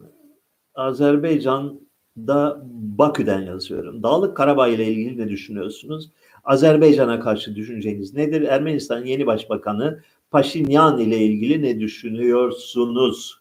Azerbaycan'da 2.18 2.60
Bakü'den 2.98 3.42
yazıyorum. 3.42 4.02
Dağlık 4.02 4.36
Karabağ 4.36 4.68
ile 4.68 4.86
ilgili 4.86 5.18
ne 5.18 5.28
düşünüyorsunuz? 5.28 6.10
Azerbaycan'a 6.44 7.20
karşı 7.20 7.56
düşünceniz 7.56 8.14
nedir? 8.14 8.42
Ermenistan 8.42 9.04
yeni 9.04 9.26
başbakanı 9.26 10.02
Paşinyan 10.30 10.98
ile 10.98 11.18
ilgili 11.18 11.62
ne 11.62 11.80
düşünüyorsunuz? 11.80 13.40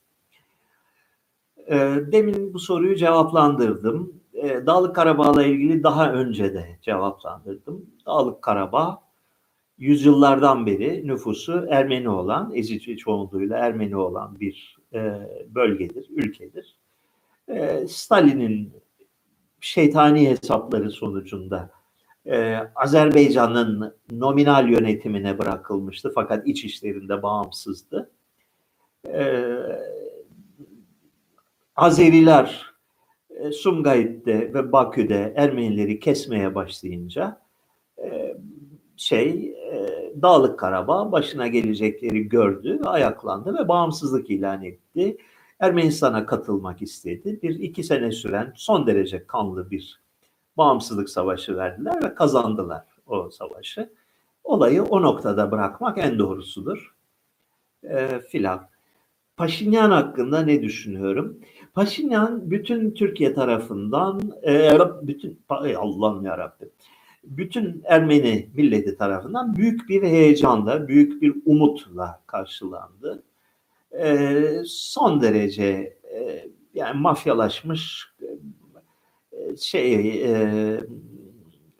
E, 1.67 1.75
demin 2.11 2.53
bu 2.53 2.59
soruyu 2.59 2.95
cevaplandırdım. 2.95 4.13
E, 4.33 4.65
Dağlık 4.65 4.95
Karabağ'la 4.95 5.43
ilgili 5.43 5.83
daha 5.83 6.13
önce 6.13 6.53
de 6.53 6.79
cevaplandırdım. 6.81 7.85
Dağlık 8.05 8.41
Karabağ 8.41 9.01
yüzyıllardan 9.77 10.65
beri 10.65 11.07
nüfusu 11.07 11.65
Ermeni 11.69 12.09
olan, 12.09 12.51
ezici 12.55 12.97
çoğunluğuyla 12.97 13.57
Ermeni 13.57 13.95
olan 13.95 14.39
bir 14.39 14.77
e, 14.93 15.29
bölgedir, 15.55 16.05
ülkedir. 16.09 16.75
E, 17.47 17.87
Stalin'in 17.87 18.73
şeytani 19.59 20.29
hesapları 20.29 20.91
sonucunda 20.91 21.69
e, 22.25 22.57
Azerbaycan'ın 22.75 23.95
nominal 24.11 24.69
yönetimine 24.69 25.39
bırakılmıştı 25.39 26.11
fakat 26.15 26.47
iç 26.47 26.63
işlerinde 26.63 27.23
bağımsızdı. 27.23 28.11
E, 29.07 29.55
Azeriler 31.75 32.73
e, 33.29 33.51
Sumgayit'te 33.51 34.53
ve 34.53 34.71
Bakü'de 34.71 35.33
Ermenileri 35.35 35.99
kesmeye 35.99 36.55
başlayınca 36.55 37.41
e, 38.03 38.37
şey 38.97 39.55
e, 39.71 40.13
Dağlık 40.21 40.59
Karabağ 40.59 41.11
başına 41.11 41.47
gelecekleri 41.47 42.29
gördü, 42.29 42.79
ayaklandı 42.83 43.57
ve 43.59 43.67
bağımsızlık 43.67 44.29
ilan 44.29 44.63
etti. 44.63 45.17
Ermenistan'a 45.59 46.25
katılmak 46.25 46.81
istedi. 46.81 47.39
Bir 47.43 47.59
iki 47.59 47.83
sene 47.83 48.11
süren 48.11 48.53
son 48.55 48.87
derece 48.87 49.27
kanlı 49.27 49.71
bir 49.71 50.01
bağımsızlık 50.57 51.09
savaşı 51.09 51.57
verdiler 51.57 52.03
ve 52.03 52.15
kazandılar 52.15 52.83
o 53.07 53.29
savaşı. 53.29 53.89
Olayı 54.43 54.83
o 54.83 55.01
noktada 55.01 55.51
bırakmak 55.51 55.97
en 55.97 56.19
doğrusudur. 56.19 56.95
E, 57.83 58.19
filan. 58.19 58.67
Paşinyan 59.37 59.91
hakkında 59.91 60.41
ne 60.41 60.61
düşünüyorum? 60.61 61.39
Paşinyan 61.73 62.51
bütün 62.51 62.91
Türkiye 62.91 63.33
tarafından, 63.33 64.21
e, 64.47 64.77
bütün 65.01 65.39
Allah'ım 65.77 66.25
yarabbim, 66.25 66.69
bütün 67.23 67.81
Ermeni 67.85 68.49
milleti 68.53 68.97
tarafından 68.97 69.55
büyük 69.55 69.89
bir 69.89 70.03
heyecanla, 70.03 70.87
büyük 70.87 71.21
bir 71.21 71.35
umutla 71.45 72.21
karşılandı. 72.27 73.23
E, 73.99 74.63
son 74.65 75.21
derece 75.21 75.97
e, 76.13 76.47
yani 76.73 77.01
mafyalaşmış 77.01 78.13
e, 79.31 79.57
şey 79.57 80.23
e, 80.23 80.79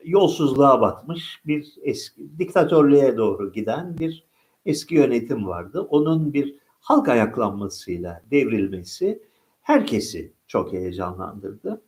yolsuzluğa 0.04 0.82
batmış 0.82 1.42
bir 1.46 1.74
eski 1.82 2.40
diktatörlüğe 2.40 3.18
doğru 3.18 3.52
giden 3.52 3.98
bir 3.98 4.24
eski 4.66 4.96
yönetim 4.96 5.48
vardı. 5.48 5.82
Onun 5.82 6.34
bir 6.34 6.56
halk 6.80 7.10
ayaklanmasıyla 7.10 8.22
devrilmesi 8.32 9.24
herkesi 9.62 10.34
çok 10.48 10.74
heyecanlandırdı. 10.74 11.82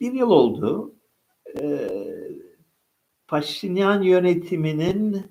Bir 0.00 0.12
yıl 0.12 0.30
oldu. 0.30 0.94
E, 1.60 1.90
Paşinyan 3.28 4.02
yönetiminin 4.02 5.26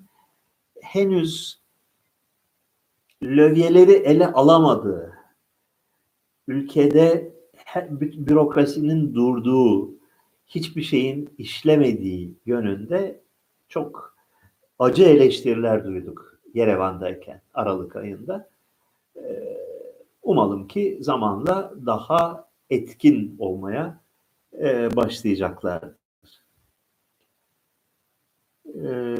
henüz 0.80 1.63
lövyeleri 3.24 3.92
ele 3.92 4.26
alamadığı, 4.26 5.12
ülkede 6.48 7.34
bürokrasinin 8.00 9.14
durduğu, 9.14 9.94
hiçbir 10.46 10.82
şeyin 10.82 11.34
işlemediği 11.38 12.38
yönünde 12.46 13.20
çok 13.68 14.16
acı 14.78 15.02
eleştiriler 15.04 15.84
duyduk 15.84 16.40
Yerevan'dayken 16.54 17.42
Aralık 17.54 17.96
ayında. 17.96 18.48
Ee, 19.16 19.56
umalım 20.22 20.68
ki 20.68 20.98
zamanla 21.00 21.72
daha 21.86 22.48
etkin 22.70 23.36
olmaya 23.38 24.00
e, 24.52 24.96
başlayacaklardır. 24.96 25.94
Ee, 28.66 29.16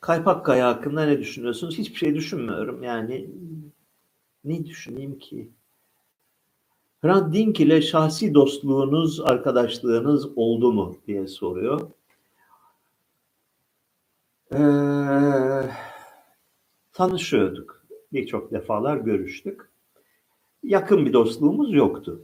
Kaypakkaya 0.00 0.68
hakkında 0.68 1.04
ne 1.04 1.18
düşünüyorsunuz? 1.18 1.78
Hiçbir 1.78 1.96
şey 1.96 2.14
düşünmüyorum. 2.14 2.82
Yani 2.82 3.30
ne 4.44 4.66
düşüneyim 4.66 5.18
ki? 5.18 5.50
Hrant 7.02 7.34
Dink 7.34 7.60
ile 7.60 7.82
şahsi 7.82 8.34
dostluğunuz, 8.34 9.20
arkadaşlığınız 9.20 10.38
oldu 10.38 10.72
mu 10.72 10.96
diye 11.06 11.26
soruyor. 11.26 11.90
Ee, 14.52 15.70
tanışıyorduk. 16.92 17.84
Birçok 18.12 18.52
defalar 18.52 18.96
görüştük. 18.96 19.70
Yakın 20.62 21.06
bir 21.06 21.12
dostluğumuz 21.12 21.74
yoktu. 21.74 22.22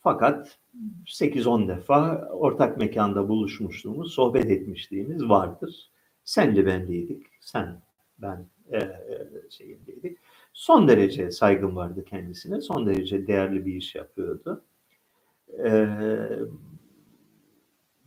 Fakat 0.00 0.58
8-10 1.06 1.68
defa 1.68 2.28
ortak 2.32 2.78
mekanda 2.78 3.28
buluşmuşluğumuz, 3.28 4.14
sohbet 4.14 4.50
etmişliğimiz 4.50 5.28
vardır. 5.28 5.90
Senli 6.24 6.66
benliydik, 6.66 7.26
sen, 7.40 7.82
ben 8.18 8.46
e, 8.72 8.78
e, 8.78 9.28
şeyindeydik. 9.50 10.18
Son 10.52 10.88
derece 10.88 11.30
saygım 11.30 11.76
vardı 11.76 12.04
kendisine, 12.04 12.60
son 12.60 12.86
derece 12.86 13.26
değerli 13.26 13.66
bir 13.66 13.74
iş 13.74 13.94
yapıyordu. 13.94 14.64
E, 15.64 15.88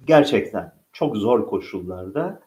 gerçekten 0.05 0.75
çok 0.93 1.17
zor 1.17 1.47
koşullarda 1.47 2.41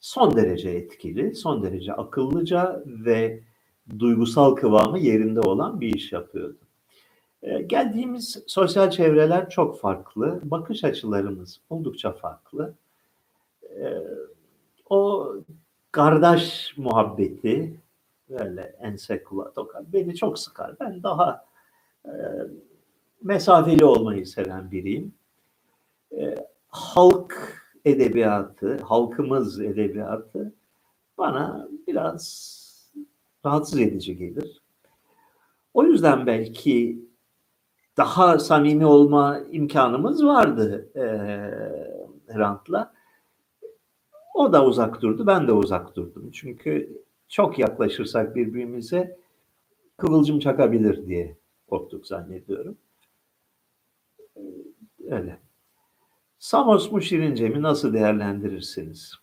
son 0.00 0.36
derece 0.36 0.70
etkili, 0.70 1.34
son 1.34 1.62
derece 1.62 1.92
akıllıca 1.92 2.82
ve 2.86 3.42
duygusal 3.98 4.54
kıvamı 4.54 4.98
yerinde 4.98 5.40
olan 5.40 5.80
bir 5.80 5.94
iş 5.94 6.12
yapıyordu. 6.12 6.58
E, 7.42 7.62
geldiğimiz 7.62 8.42
sosyal 8.46 8.90
çevreler 8.90 9.50
çok 9.50 9.80
farklı, 9.80 10.40
bakış 10.44 10.84
açılarımız 10.84 11.60
oldukça 11.70 12.12
farklı. 12.12 12.74
O 14.90 15.28
kardeş 15.92 16.74
muhabbeti 16.76 17.80
böyle 18.30 18.62
ense 18.62 19.24
kulağa 19.24 19.52
tokar 19.52 19.82
beni 19.92 20.14
çok 20.14 20.38
sıkar. 20.38 20.76
Ben 20.80 21.02
daha 21.02 21.44
e, 22.04 22.12
mesafeli 23.22 23.84
olmayı 23.84 24.26
seven 24.26 24.70
biriyim. 24.70 25.14
E, 26.12 26.34
halk 26.68 27.62
edebiyatı, 27.84 28.76
halkımız 28.76 29.60
edebiyatı 29.60 30.52
bana 31.18 31.68
biraz 31.86 32.60
rahatsız 33.46 33.80
edici 33.80 34.16
gelir. 34.18 34.62
O 35.74 35.84
yüzden 35.84 36.26
belki 36.26 37.04
daha 37.96 38.38
samimi 38.38 38.86
olma 38.86 39.40
imkanımız 39.50 40.24
vardı 40.24 40.88
e, 40.96 41.04
Hrant'la. 42.32 42.99
O 44.40 44.52
da 44.52 44.64
uzak 44.64 45.02
durdu, 45.02 45.26
ben 45.26 45.48
de 45.48 45.52
uzak 45.52 45.96
durdum. 45.96 46.30
Çünkü 46.30 47.02
çok 47.28 47.58
yaklaşırsak 47.58 48.36
birbirimize 48.36 49.18
kıvılcım 49.96 50.38
çakabilir 50.38 51.06
diye 51.06 51.36
korktuk 51.68 52.06
zannediyorum. 52.06 52.78
Öyle. 55.08 55.38
Samos 56.38 56.92
mu 56.92 57.02
Şirince 57.02 57.48
mi 57.48 57.62
nasıl 57.62 57.92
değerlendirirsiniz? 57.94 59.14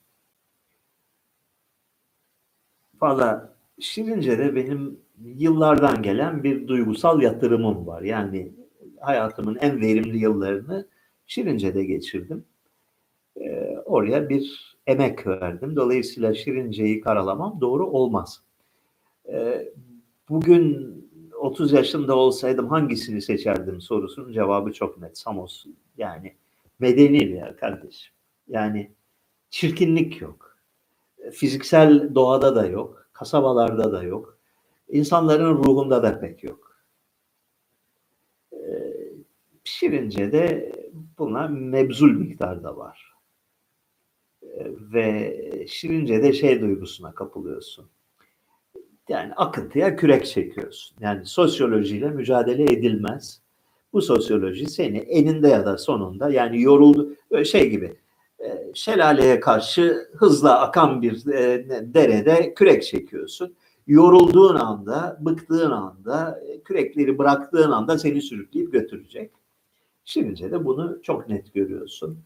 Valla 3.02 3.54
Şirince'de 3.80 4.56
benim 4.56 5.00
yıllardan 5.24 6.02
gelen 6.02 6.44
bir 6.44 6.68
duygusal 6.68 7.22
yatırımım 7.22 7.88
var. 7.88 8.02
Yani 8.02 8.52
hayatımın 9.00 9.56
en 9.56 9.82
verimli 9.82 10.18
yıllarını 10.18 10.88
Şirince'de 11.28 11.84
geçirdim. 11.84 12.46
Ee, 13.42 13.67
oraya 13.88 14.30
bir 14.30 14.76
emek 14.88 15.28
verdim. 15.28 15.76
Dolayısıyla 15.76 16.34
Şirince'yi 16.34 17.02
karalamam 17.02 17.62
doğru 17.62 17.88
olmaz. 17.88 18.44
Ee, 19.30 19.74
bugün 20.30 20.98
30 21.40 21.72
yaşında 21.72 22.16
olsaydım 22.16 22.68
hangisini 22.68 23.22
seçerdim 23.22 23.82
sorusunun 23.82 24.32
cevabı 24.34 24.74
çok 24.74 24.98
net. 25.02 25.18
Samos 25.18 25.66
yani 25.98 26.36
medeni 26.80 27.20
bir 27.20 27.36
yer 27.36 27.58
kardeşim. 27.58 28.14
Yani 28.48 28.92
çirkinlik 29.50 30.22
yok. 30.22 30.58
Fiziksel 31.32 32.16
doğada 32.16 32.56
da 32.56 32.66
yok. 32.66 33.10
Kasabalarda 33.14 33.92
da 33.92 34.04
yok. 34.04 34.38
İnsanların 34.90 35.58
ruhunda 35.58 36.04
da 36.04 36.20
pek 36.20 36.44
yok. 36.44 36.78
Ee, 38.54 38.58
Şirince'de 39.64 40.72
buna 41.20 41.48
mebzul 41.48 42.12
miktarda 42.12 42.78
var. 42.78 43.17
Ve 44.94 45.66
Şirince'de 45.68 46.34
şey 46.34 46.62
duygusuna 46.62 47.12
kapılıyorsun. 47.12 47.86
Yani 49.10 49.34
akıntıya 49.34 49.96
kürek 49.96 50.26
çekiyorsun. 50.26 50.98
Yani 51.00 51.26
sosyolojiyle 51.26 52.10
mücadele 52.10 52.64
edilmez. 52.64 53.42
Bu 53.94 54.02
sosyoloji 54.02 54.70
seni 54.70 54.98
eninde 54.98 55.48
ya 55.48 55.66
da 55.66 55.78
sonunda 55.78 56.30
yani 56.30 56.62
yoruldu 56.62 57.16
şey 57.46 57.70
gibi 57.70 57.96
e, 58.40 58.72
şelaleye 58.74 59.40
karşı 59.40 60.10
hızla 60.14 60.60
akan 60.62 61.02
bir 61.02 61.28
e, 61.28 61.66
derede 61.94 62.54
kürek 62.54 62.84
çekiyorsun. 62.84 63.56
Yorulduğun 63.88 64.56
anda, 64.56 65.18
bıktığın 65.22 65.72
anda, 65.72 66.42
e, 66.48 66.62
kürekleri 66.62 67.18
bıraktığın 67.18 67.72
anda 67.72 67.98
seni 67.98 68.22
sürükleyip 68.22 68.74
götürecek. 68.74 69.32
Şimdi 70.06 70.52
de 70.52 70.66
bunu 70.66 71.02
çok 71.02 71.30
net 71.30 71.54
görüyorsun. 71.54 72.20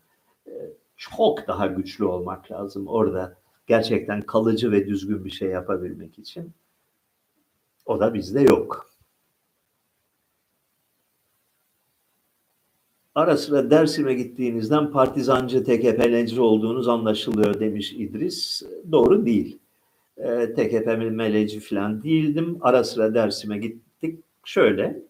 Çok 1.02 1.48
daha 1.48 1.68
güçlü 1.68 2.06
olmak 2.06 2.52
lazım 2.52 2.88
orada 2.88 3.38
gerçekten 3.68 4.22
kalıcı 4.22 4.72
ve 4.72 4.88
düzgün 4.88 5.26
bir 5.26 5.30
şey 5.30 5.50
yapabilmek 5.50 6.20
için. 6.20 6.52
O 7.86 8.00
da 8.00 8.14
bizde 8.14 8.42
yok. 8.42 8.92
Ara 13.16 13.38
sıra 13.38 13.70
Dersim'e 13.70 14.14
gittiğinizden 14.14 14.92
partizancı, 14.92 15.64
TKP'lenci 15.64 16.42
olduğunuz 16.42 16.88
anlaşılıyor 16.88 17.60
demiş 17.60 17.94
İdris. 17.94 18.64
Doğru 18.92 19.26
değil. 19.26 19.60
E, 20.18 20.54
TKP 20.54 20.88
meleci 21.12 21.60
falan 21.60 22.04
değildim. 22.04 22.58
Ara 22.62 22.84
sıra 22.84 23.14
Dersim'e 23.14 23.58
gittik. 23.58 24.24
Şöyle, 24.46 25.04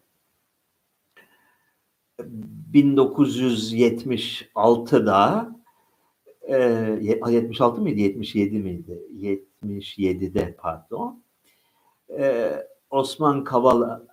1976'da 2.72 5.61
e, 6.42 6.56
76 7.00 7.80
mıydı 7.80 8.00
77 8.00 8.58
miydi 8.58 9.02
77'de 9.14 10.56
pardon 10.58 11.22
e, 12.18 12.52
Osman 12.90 13.44
Kavala 13.44 14.06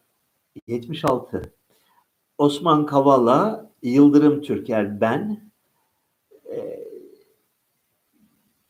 76 0.68 1.54
Osman 2.38 2.86
Kavala 2.86 3.70
Yıldırım 3.84 4.42
Türker 4.42 5.02
ben 5.02 5.52
e, 6.52 6.80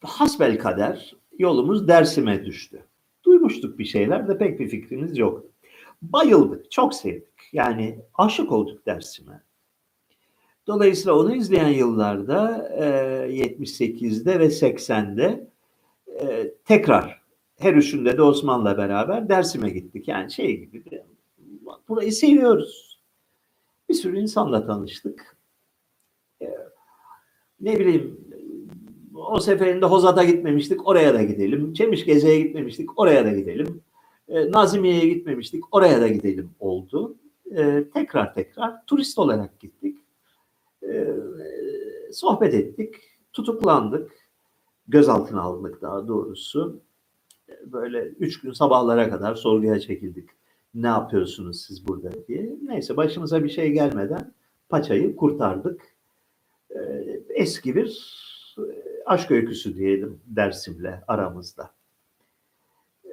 hasbel 0.02 0.60
kader 0.60 1.15
yolumuz 1.40 1.88
Dersim'e 1.88 2.45
düştü. 2.45 2.86
Duymuştuk 3.23 3.80
bir 3.80 3.86
şeyler 3.86 4.27
de 4.27 4.38
pek 4.38 4.60
bir 4.60 4.69
fikrimiz 4.69 5.18
yok. 5.18 5.45
Bayıldık, 6.02 6.72
çok 6.72 6.94
sevdik. 6.94 7.53
Yani 7.53 7.99
aşık 8.14 8.52
olduk 8.52 8.86
Dersim'e. 8.86 9.44
Dolayısıyla 10.70 11.20
onu 11.20 11.36
izleyen 11.36 11.70
yıllarda 11.70 12.70
e, 12.78 12.84
78'de 13.30 14.40
ve 14.40 14.46
80'de 14.46 15.48
e, 16.22 16.54
tekrar 16.66 17.22
her 17.60 17.74
üçünde 17.74 18.18
de 18.18 18.22
Osman'la 18.22 18.78
beraber 18.78 19.30
Dersim'e 19.30 19.70
gittik. 19.70 20.08
Yani 20.08 20.32
şey 20.32 20.60
gibi 20.60 20.84
burayı 21.90 22.14
seviyoruz. 22.14 23.00
Bir 23.90 23.94
sürü 23.94 24.20
insanla 24.20 24.66
tanıştık. 24.66 25.38
E, 26.41 26.46
ne 27.62 27.80
bileyim 27.80 28.28
o 29.16 29.40
seferinde 29.40 29.86
Hozat'a 29.86 30.24
gitmemiştik 30.24 30.88
oraya 30.88 31.14
da 31.14 31.24
gidelim. 31.24 31.74
Çemişgeze'ye 31.74 32.41
gitmemiştik 32.41 33.00
oraya 33.00 33.26
da 33.26 33.32
gidelim. 33.32 33.82
E, 34.28 34.52
Nazimiye'ye 34.52 35.10
gitmemiştik 35.10 35.76
oraya 35.76 36.02
da 36.02 36.08
gidelim 36.08 36.50
oldu. 36.60 37.16
E, 37.56 37.84
tekrar 37.94 38.34
tekrar 38.34 38.86
turist 38.86 39.20
olarak 39.20 39.60
gittik. 39.60 39.98
E, 40.94 41.18
sohbet 42.11 42.53
ettik. 42.53 42.95
Tutuklandık. 43.34 44.11
Gözaltına 44.88 45.41
alındık 45.41 45.82
daha 45.82 46.07
doğrusu 46.07 46.82
böyle 47.66 48.03
üç 48.03 48.41
gün 48.41 48.52
sabahlara 48.52 49.10
kadar 49.10 49.36
sorguya 49.36 49.80
çekildik. 49.80 50.30
Ne 50.74 50.88
yapıyorsunuz 50.88 51.61
siz 51.61 51.88
burada 51.88 52.28
diye. 52.28 52.56
Neyse 52.64 52.98
başımıza 52.98 53.44
bir 53.44 53.49
şey 53.49 53.72
gelmeden 53.72 54.34
paçayı 54.70 55.16
kurtardık. 55.16 55.82
Ee, 56.76 57.22
eski 57.30 57.76
bir 57.76 58.16
e, 58.57 58.64
aşk 59.06 59.32
öyküsü 59.32 59.76
diyelim 59.76 60.20
Dersim'le 60.26 60.94
aramızda. 61.07 61.72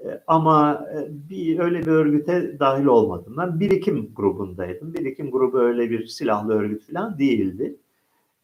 Ee, 0.07 0.20
ama 0.27 0.87
e, 0.95 1.09
bir 1.31 1.59
öyle 1.59 1.81
bir 1.81 1.87
örgüte 1.87 2.59
dahil 2.61 2.85
olmadım. 2.85 3.35
Ben 3.37 3.61
birikim 3.61 4.12
grubundaydım. 4.15 4.95
Birikim 4.95 5.31
grubu 5.31 5.59
öyle 5.59 5.91
bir 5.91 6.07
silahlı 6.07 6.55
örgüt 6.55 6.83
falan 6.83 7.19
değildi. 7.19 7.77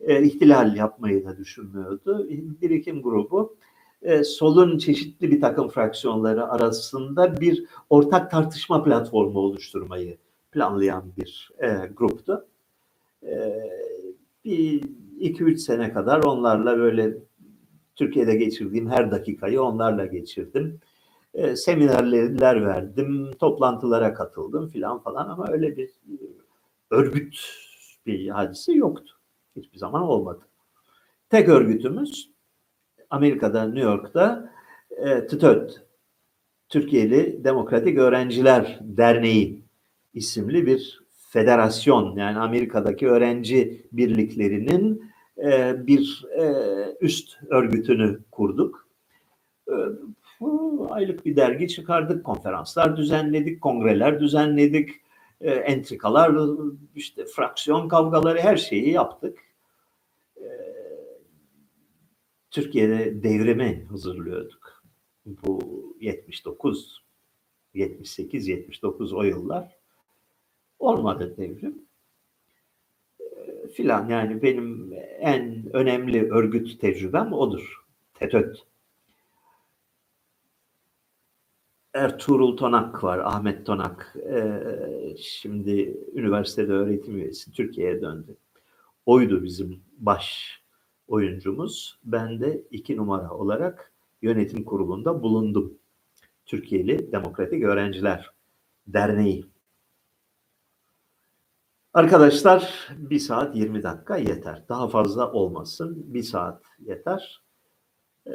E, 0.01 0.23
ihtilal 0.23 0.77
yapmayı 0.77 1.25
da 1.25 1.37
düşünmüyordu. 1.39 2.29
Birikim 2.63 3.03
grubu 3.03 3.57
e, 4.03 4.25
solun 4.25 4.79
çeşitli 4.79 5.31
bir 5.31 5.41
takım 5.41 5.69
fraksiyonları 5.69 6.49
arasında 6.49 7.41
bir 7.41 7.65
ortak 7.91 8.31
tartışma 8.31 8.85
platformu 8.85 9.39
oluşturmayı 9.39 10.17
planlayan 10.53 11.05
bir 11.17 11.51
e, 11.59 11.69
gruptu. 11.97 12.47
E, 13.27 13.63
bir 14.45 14.83
iki 15.21 15.45
üç 15.45 15.61
sene 15.61 15.93
kadar 15.93 16.23
onlarla 16.23 16.79
böyle 16.79 17.19
Türkiye'de 17.97 18.35
geçirdiğim 18.37 18.91
her 18.91 19.11
dakikayı 19.11 19.63
onlarla 19.63 20.07
geçirdim. 20.07 20.81
E, 21.35 21.57
seminerler 21.57 22.67
verdim, 22.67 23.31
toplantılara 23.33 24.15
katıldım 24.15 24.69
filan 24.69 24.99
falan 25.03 25.29
ama 25.29 25.47
öyle 25.49 25.77
bir 25.77 25.91
örgüt 26.91 27.37
bir 28.07 28.29
hadise 28.29 28.73
yoktu. 28.73 29.15
Hiçbir 29.57 29.79
zaman 29.79 30.03
olmadı. 30.03 30.49
Tek 31.31 31.49
örgütümüz 31.49 32.31
Amerika'da, 33.11 33.65
New 33.65 33.81
York'ta 33.81 34.53
e, 34.91 35.27
TÜTÖT, 35.27 35.83
Türkiye'li 36.69 37.45
Demokratik 37.45 37.99
Öğrenciler 37.99 38.79
Derneği 38.83 39.65
isimli 40.15 40.67
bir 40.67 41.03
federasyon 41.31 42.17
yani 42.17 42.39
Amerika'daki 42.39 43.09
öğrenci 43.09 43.87
birliklerinin 43.93 45.13
e, 45.39 45.75
bir 45.87 46.27
e, 46.39 46.47
üst 47.01 47.39
örgütünü 47.51 48.21
kurduk. 48.31 48.89
E, 49.69 49.75
aylık 50.91 51.27
bir 51.27 51.37
dergi 51.37 51.69
çıkardık, 51.69 52.25
konferanslar 52.25 52.97
düzenledik, 52.97 53.61
kongreler 53.61 54.21
düzenledik, 54.21 54.91
e, 55.41 55.51
entrikalar, 55.51 56.49
işte 56.95 57.25
fraksiyon 57.25 57.89
kavgaları 57.89 58.41
her 58.41 58.57
şeyi 58.57 58.91
yaptık. 58.91 59.39
Türkiye'de 62.53 63.23
devrimi 63.23 63.87
hazırlıyorduk. 63.91 64.83
Bu 65.27 65.61
79, 66.01 67.03
78, 67.75 68.49
79 68.49 69.13
o 69.13 69.23
yıllar. 69.23 69.77
Olmadı 70.79 71.35
devrim. 71.37 71.83
filan 73.75 74.09
yani 74.09 74.43
benim 74.43 74.93
en 75.21 75.65
önemli 75.73 76.33
örgüt 76.33 76.81
tecrübem 76.81 77.33
odur. 77.33 77.85
TETÖT. 78.15 78.72
Ertuğrul 81.95 82.57
Tonak 82.57 83.05
var, 83.05 83.19
Ahmet 83.19 83.67
Tonak. 83.67 84.17
Ee, 84.31 85.17
şimdi 85.19 85.97
üniversitede 86.15 86.73
öğretim 86.73 87.17
üyesi 87.17 87.53
Türkiye'ye 87.53 88.03
döndü. 88.03 88.37
Oydu 89.07 89.45
bizim 89.45 89.81
baş 89.99 90.59
oyuncumuz. 91.09 91.99
Ben 92.05 92.41
de 92.41 92.63
iki 92.71 92.97
numara 92.97 93.31
olarak 93.31 93.93
yönetim 94.23 94.65
kurulunda 94.65 95.23
bulundum. 95.23 95.79
Türkiye'li 96.47 97.13
Demokratik 97.13 97.65
Öğrenciler 97.65 98.31
Derneği. 98.87 99.47
Arkadaşlar 101.95 102.89
bir 102.97 103.19
saat 103.19 103.57
20 103.57 103.83
dakika 103.83 104.17
yeter. 104.17 104.65
Daha 104.69 104.89
fazla 104.89 105.33
olmasın. 105.33 106.15
Bir 106.15 106.23
saat 106.23 106.63
yeter. 106.79 107.43
Ee, 108.27 108.33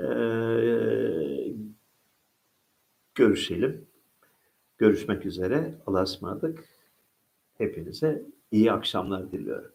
görüşelim. 3.18 3.88
Görüşmek 4.78 5.26
üzere. 5.26 5.76
Allah'a 5.86 6.04
ısmarladık. 6.04 6.64
Hepinize 7.58 8.24
iyi 8.52 8.72
akşamlar 8.72 9.32
diliyorum. 9.32 9.72